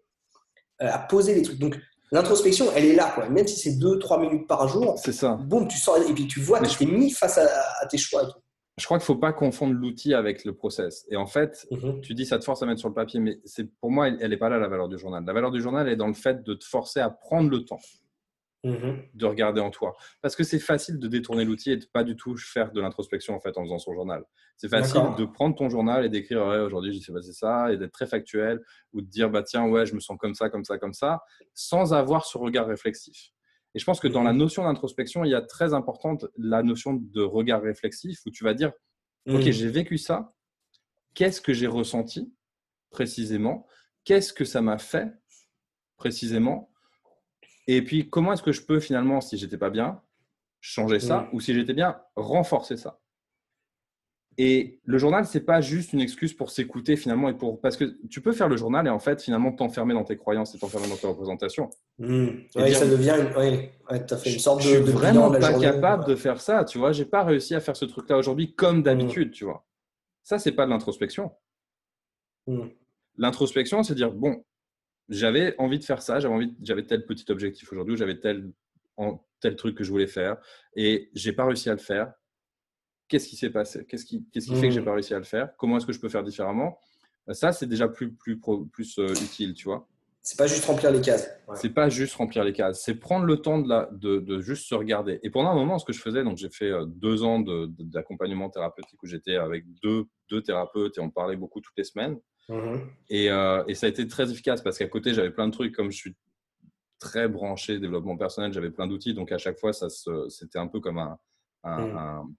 [0.83, 1.59] euh, à poser les trucs.
[1.59, 1.77] Donc,
[2.11, 3.28] l'introspection, elle est là, quoi.
[3.28, 4.99] Même si c'est 2-3 minutes par jour.
[5.03, 5.35] C'est ça.
[5.35, 8.23] Boum, tu sors et puis tu vois que tu t'es mis face à, tes choix
[8.23, 8.41] et tout.
[8.78, 11.07] Je crois qu'il ne faut pas confondre l'outil avec le process.
[11.11, 12.03] Et en fait, mhm.
[12.03, 14.31] tu dis ça te force à mettre sur le papier, mais c'est pour moi, elle
[14.31, 15.24] n'est pas là la valeur du journal.
[15.24, 17.81] La valeur du journal est dans le fait de te forcer à prendre le temps
[18.65, 19.03] mhm.
[19.15, 19.97] de regarder en toi.
[20.20, 23.35] Parce que c'est facile de détourner l'outil et de pas du tout faire de l'introspection
[23.35, 24.24] en fait en faisant son journal.
[24.59, 27.93] C'est facile de prendre ton journal et d'écrire ouais, aujourd'hui j'ai passé ça et d'être
[27.93, 28.61] très factuel
[28.93, 31.23] ou de dire bah tiens ouais je me sens comme ça comme ça comme ça
[31.55, 33.32] sans avoir ce regard réflexif.
[33.77, 36.94] Et je pense que dans la notion d'introspection, il y a très importante la notion
[36.94, 38.73] de regard réflexif où tu vas dire,
[39.28, 39.53] OK, mhm.
[39.53, 40.32] j'ai vécu ça,
[41.12, 42.35] qu'est-ce que j'ai ressenti
[42.89, 43.66] précisément,
[44.05, 45.12] qu'est-ce que ça m'a fait
[45.98, 46.73] précisément,
[47.66, 50.01] et puis comment est-ce que je peux finalement, si j'étais pas bien,
[50.62, 51.28] changer ça, mhm.
[51.35, 52.98] ou si j'étais bien, renforcer ça?
[54.39, 57.97] Et le journal, c'est pas juste une excuse pour s'écouter finalement et pour parce que
[58.11, 60.89] tu peux faire le journal et en fait finalement t'enfermer dans tes croyances et t'enfermer
[60.89, 61.71] dans tes représentations.
[61.99, 62.27] Mmh.
[62.57, 64.69] Oui, ça devient une, oui, fait une sorte de.
[64.69, 66.93] Je suis vraiment pas capable de faire ça, tu vois.
[66.93, 69.67] J'ai pas réussi à faire ce truc-là aujourd'hui comme d'habitude, tu vois.
[70.23, 71.33] Ça, c'est pas de l'introspection.
[72.47, 72.67] Mmh.
[73.17, 74.45] L'introspection, c'est dire bon,
[75.09, 78.53] j'avais envie de faire ça, j'avais envie, j'avais tel petit objectif aujourd'hui, j'avais tel
[79.41, 80.37] tel truc que je voulais faire
[80.75, 82.13] et j'ai pas réussi à le faire
[83.09, 84.85] qu'est-ce qui s'est passé Qu'est-ce qui, fait que j'ai mmh.
[84.85, 86.78] pas réussi à le faire Comment est-ce que je peux faire différemment
[87.28, 88.41] euh, Ça, c'est déjà plus, plus,
[88.73, 89.89] plus euh, utile, tu vois.
[90.23, 91.31] C'est pas juste remplir les cases.
[91.55, 92.83] C'est pas juste remplir les cases.
[92.83, 95.20] C'est prendre le temps de, la, de, de, juste se regarder.
[95.23, 97.39] Et pendant un moment, ce que je faisais, donc j'ai fait euh, deux ans
[97.78, 102.19] d'accompagnement thérapeutique où j'étais avec deux, deux thérapeutes et on parlait beaucoup toutes les semaines.
[102.49, 102.77] Mmh
[103.09, 105.74] et, et, ça a été très efficace parce qu'à côté, j'avais plein de trucs.
[105.74, 106.16] Comme je suis
[107.01, 109.15] très branché développement personnel, j'avais plein d'outils.
[109.15, 111.19] Donc à chaque fois, c'était un peu comme un,
[111.66, 112.34] un, mmh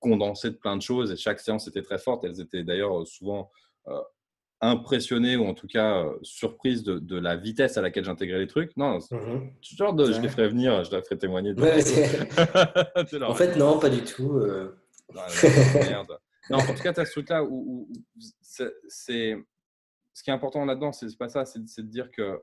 [0.00, 2.24] condensé de plein de choses et chaque séance était très forte.
[2.24, 3.52] Elles étaient d'ailleurs euh, souvent
[3.86, 4.00] euh,
[4.60, 8.76] impressionnées ou en tout cas euh, surprises de, la vitesse à laquelle j'intégrais les trucs.
[8.76, 11.54] Non, mmh genre de, je les ferai venir, je les ferai témoigner.
[13.22, 14.42] en fait, non, pas du tout.
[15.12, 16.18] merde.
[16.50, 17.88] Non, en tout cas, tu as ce truc-là où,
[18.42, 19.36] c'est
[20.12, 22.40] ce qui est important là-dedans, c'est pas ça, c'est de dire que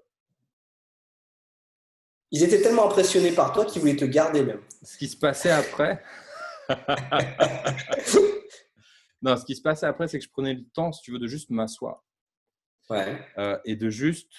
[2.32, 4.62] ils étaient tellement impressionnés par toi qu'ils voulaient te garder même.
[4.84, 6.04] Ce qui se passait après,
[9.22, 11.20] non, ce qui se passait après, c'est que je prenais le temps, si tu veux,
[11.20, 12.04] de juste m'asseoir.
[13.38, 14.34] Euh, et de juste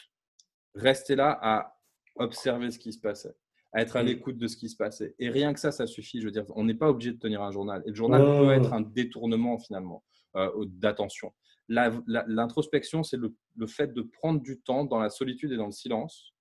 [0.74, 1.78] rester là à
[2.16, 3.34] observer ce qui se passait,
[3.72, 4.06] à être à mm.
[4.06, 5.14] l'écoute de ce qui se passait.
[5.18, 6.20] Et rien que ça, ça suffit.
[6.20, 7.82] Je veux dire, on n'est pas obligé de tenir un journal.
[7.86, 10.04] Et le journal peut être un détournement finalement
[10.36, 11.32] euh, d'attention.
[11.68, 15.72] L'introspection, c'est le, le fait de prendre du temps dans la solitude et dans le
[15.72, 16.31] silence,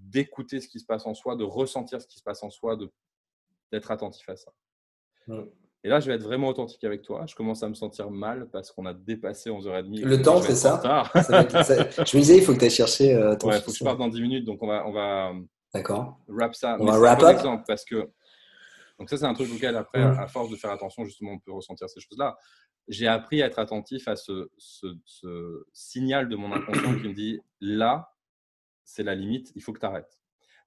[0.00, 2.76] d'écouter ce qui se passe en soi, de ressentir ce qui se passe en soi,
[3.70, 4.52] d'être attentif à ça.
[5.84, 7.24] Et là, je vais être vraiment authentique avec toi.
[7.26, 10.04] Je commence à me sentir mal parce qu'on a dépassé 11h30.
[10.04, 10.80] Le temps, c'est ça,
[11.14, 13.76] Je me disais, il faut que tu ailles chercher euh, ton Ouais, il faut que
[13.76, 14.44] je parte dans 10 minutes.
[14.44, 15.32] Donc, on va, on va
[15.74, 16.20] D'accord.
[16.28, 16.76] wrap ça.
[16.78, 17.30] On va wrap up?
[17.30, 18.08] Exemple parce que
[18.98, 21.50] donc ça, c'est un truc auquel, après, à force de faire attention, justement, on peut
[21.50, 22.36] ressentir ces choses-là.
[22.86, 27.40] J'ai appris à être attentif à ce, ce signal de mon inconscient qui me dit,
[27.60, 28.11] là,
[28.84, 30.22] c'est la limite, il faut que tu arrêtes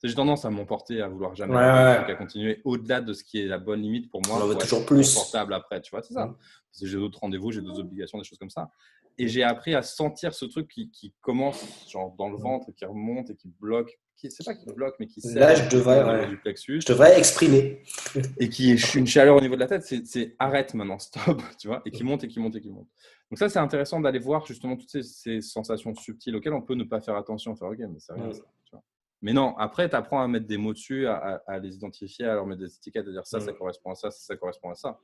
[0.07, 3.57] j'ai tendance à m'emporter, à vouloir jamais à continuer au-delà de ce qui est la
[3.57, 4.39] bonne limite pour moi.
[4.41, 5.13] On veut toujours plus.
[5.13, 6.27] Confortable après, tu vois, c'est ça.
[6.27, 8.69] Parce que j'ai d'autres rendez-vous, j'ai d'autres obligations, des choses comme ça.
[9.17, 12.85] Et j'ai appris à sentir ce truc qui, qui, commence genre dans le ventre, qui
[12.85, 13.97] remonte et qui bloque.
[14.17, 16.81] Qui, c'est pas qui bloque, mais qui Là, je devrais, du plexus.
[16.81, 17.83] Je devrais exprimer.
[18.39, 19.83] et qui est une chaleur au niveau de la tête.
[19.83, 22.87] C'est, arrête maintenant, stop, tu vois, et qui monte et qui monte et qui monte.
[23.31, 26.75] Donc ça, c'est intéressant d'aller voir justement toutes ces, ces, sensations subtiles auxquelles on peut
[26.75, 27.55] ne pas faire attention.
[27.55, 28.83] Faire, ok, mais c'est rien, ça, tu vois.
[29.21, 32.45] Mais non, après, tu apprends à mettre des mots dessus, à, les identifier, à leur
[32.45, 34.99] mettre des étiquettes, à dire ça, ça correspond à ça, ça, correspond à ça.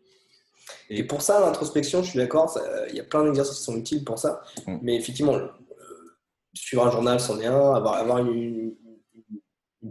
[0.89, 2.57] Et, pour ça, l'introspection, je suis d'accord,
[2.89, 4.41] il y a plein d'exercices qui sont utiles pour ça.
[4.67, 4.77] Mm.
[4.81, 5.47] Mais effectivement, euh,
[6.53, 7.73] suivre un journal, c'en est un.
[7.73, 8.75] Avoir, avoir une,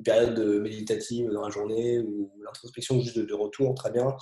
[0.04, 4.16] période méditative dans la journée ou l'introspection juste de, retour, très bien.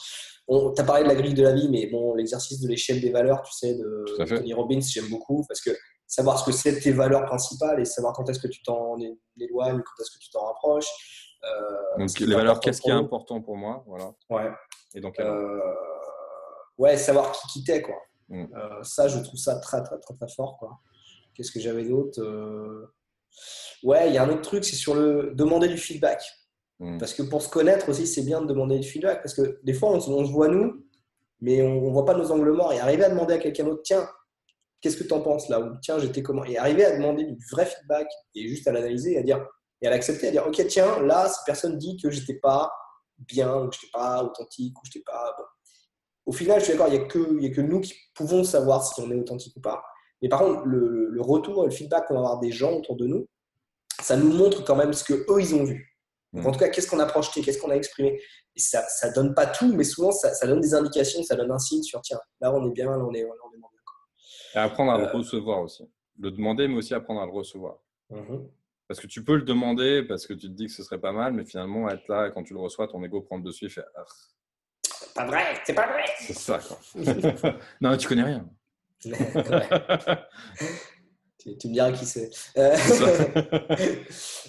[0.48, 3.10] tu as parlé de la grille de la vie, mais bon, l'exercice de l'échelle des
[3.10, 5.70] valeurs, tu sais, de Tony Robbins, j'aime beaucoup parce que
[6.06, 8.96] savoir ce que c'est tes valeurs principales et savoir quand est-ce que tu t'en
[9.38, 10.88] éloignes, quand est-ce que tu t'en rapproches.
[11.44, 14.12] Euh, donc les valeurs, qu'est-ce qui est important pour moi voilà.
[14.30, 14.50] Ouais.
[14.94, 15.60] Et donc, euh,
[16.78, 17.96] ouais, savoir qui, qui t'es, quoi.
[18.28, 18.46] Mm.
[18.54, 20.78] Euh, ça, je trouve ça très, très, très, très fort, quoi.
[21.34, 22.20] Qu'est-ce que j'avais d'autre
[23.84, 26.22] Ouais, il y a un autre truc, c'est sur le demander du feedback.
[26.80, 26.98] Mm.
[26.98, 29.22] Parce que pour se connaître aussi, c'est bien de demander du feedback.
[29.22, 30.84] Parce que des fois, on, on se voit nous,
[31.40, 32.72] mais on ne voit pas nos angles morts.
[32.72, 34.08] Et arriver à demander à quelqu'un d'autre, tiens,
[34.80, 35.60] qu'est-ce que tu en penses là?
[35.60, 36.44] Ou tiens, j'étais comment?
[36.44, 39.46] Et arriver à demander du vrai feedback et juste à l'analyser et à dire
[39.80, 42.72] et à l'accepter, à dire ok, tiens, là, cette personne dit que j'étais pas
[43.18, 45.36] bien, ou que j'étais pas authentique, ou que j'étais pas.
[46.28, 48.84] Au final, je suis d'accord, il n'y a, que, a que nous qui pouvons savoir
[48.84, 49.82] si on est authentique ou pas.
[50.20, 53.06] Mais par contre, le, le retour, le feedback qu'on va avoir des gens autour de
[53.06, 53.26] nous,
[54.02, 55.96] ça nous montre quand même ce que eux ils ont vu.
[56.34, 56.52] Donc, en mm.
[56.52, 58.20] tout cas, qu'est-ce qu'on a projeté, qu'est-ce qu'on a exprimé.
[58.54, 61.50] Et ça ne donne pas tout, mais souvent, ça, ça, donne des indications, ça donne
[61.50, 63.68] un signe sur tiens, là, on est bien, là, on est, on est bien.
[64.54, 65.84] Et apprendre à le euh, recevoir aussi.
[66.18, 67.78] Le demander, mais aussi apprendre à le recevoir.
[68.10, 68.48] Mm-hmm.
[68.86, 71.12] Parce que tu peux le demander parce que tu te dis que ce serait pas
[71.12, 73.70] mal, mais finalement, être là, quand tu le reçois, ton ego prend le dessus et
[73.70, 73.84] fait
[75.00, 75.06] ah.
[75.14, 76.04] Pas vrai, c'est pas vrai.
[76.18, 76.78] C'est ça, quoi.
[77.80, 78.48] non, tu connais rien.
[81.60, 82.30] Tu, me diras qui c'est.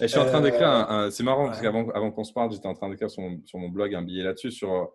[0.02, 2.68] je suis en train d'écrire un, C'est marrant parce qu'avant avant qu'on se parle, j'étais
[2.68, 4.92] en train d'écrire sur, sur, mon blog un billet là-dessus sur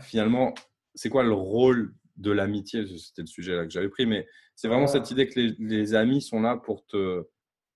[0.00, 0.52] finalement,
[0.94, 2.84] c'est quoi le rôle de l'amitié?
[2.98, 4.26] C'était le sujet là que j'avais pris, mais
[4.56, 7.28] c'est vraiment cette idée que les, les, amis sont là pour te,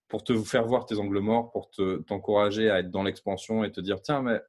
[0.08, 1.70] pour te faire voir tes angles morts, pour
[2.06, 4.40] t'encourager à être dans l'expansion et te dire tiens, mais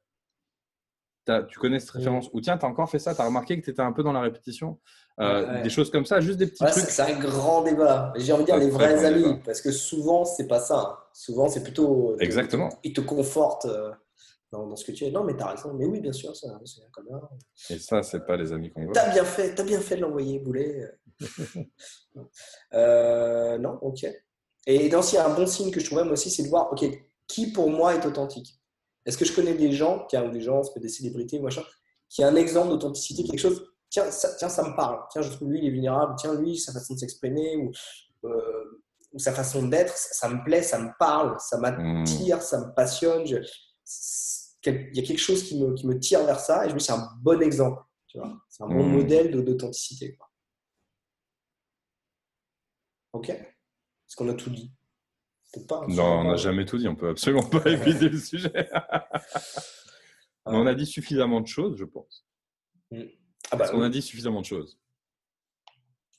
[1.48, 3.64] tu connais cette référence Ou tiens, tu as encore fait ça, tu as remarqué que
[3.64, 4.78] tu étais un peu dans la répétition
[5.20, 6.84] euh, Des choses comme ça, juste des petits trucs.
[6.90, 8.12] C'est un grand débat.
[8.16, 10.78] J'ai envie de dire les vrais amis, parce que souvent, c'est pas ça.
[10.78, 10.98] Hein.
[11.12, 12.12] Souvent, c'est plutôt.
[12.12, 12.68] Euh, Exactement.
[12.82, 13.90] Ils te confortent euh,
[14.52, 15.10] dans, ce que tu es.
[15.10, 15.72] Non, mais tu as raison.
[15.74, 16.58] Mais oui, bien sûr, c'est un
[16.92, 17.20] commun.
[17.70, 18.92] Et ça, c'est pas les amis qu'on veut.
[18.92, 20.90] Tu as bien fait, as bien fait de l'envoyer, Boulet.
[22.72, 24.06] non, ok.
[24.66, 26.48] Et dans il y a un bon signe que je trouve même aussi, c'est de
[26.48, 26.84] voir, ok,
[27.26, 28.58] qui pour moi est authentique?
[29.06, 31.62] Est-ce que je connais des gens, tiens, des gens, des célébrités, machin,
[32.08, 35.30] qui a un exemple d'authenticité, quelque chose, tiens ça, tiens, ça me parle, tiens, je
[35.30, 37.72] trouve lui, il est vulnérable, tiens, lui, sa façon de s'exprimer, ou,
[38.26, 38.80] euh,
[39.16, 42.40] sa façon d'être, ça, me plaît, ça me parle, ça m'attire, hmm.
[42.40, 43.24] ça me passionne.
[43.26, 43.36] il
[44.64, 46.84] y a quelque chose qui me, qui me tire vers ça, et je me dis,
[46.84, 48.92] c'est un bon exemple, tu vois, c'est un bon hmm.
[48.92, 50.18] modèle d'authenticité.
[53.12, 53.28] Ok?
[53.30, 54.72] Est-ce qu'on a tout dit?
[55.88, 56.88] Non, on n'a jamais tout dit.
[56.88, 58.52] On peut absolument pas éviter le sujet.
[60.46, 62.26] Mais on a dit suffisamment de choses, je pense.
[62.90, 63.02] Mm.
[63.50, 64.78] Ah bah, qu'on a dit suffisamment de choses.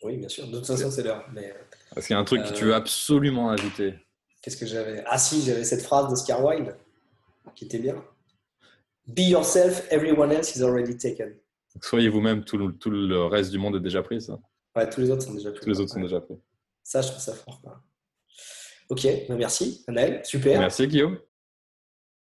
[0.03, 0.47] Oui, bien sûr.
[0.47, 1.27] De toute façon, c'est l'heure.
[1.33, 1.53] Mais...
[1.93, 3.95] Parce qu'il y a un truc que tu veux euh, absolument ajouter.
[4.41, 5.03] Qu'est-ce que j'avais?
[5.07, 6.75] Ah si, j'avais cette phrase d'Oscar Wilde
[7.55, 8.03] qui était bien.
[9.07, 11.35] Be yourself, everyone else is already taken.
[11.81, 14.39] soyez vous-même, tout le, tout le reste du monde est déjà pris, ça?
[14.75, 15.61] Ouais, tous les autres sont déjà pris.
[15.61, 16.35] Tous les autres sont déjà pris.
[16.83, 17.61] Ça, je trouve ça fort.
[18.89, 20.21] Ok, bah, merci, Anaël.
[20.23, 20.59] Super.
[20.59, 21.17] Merci, Guillaume.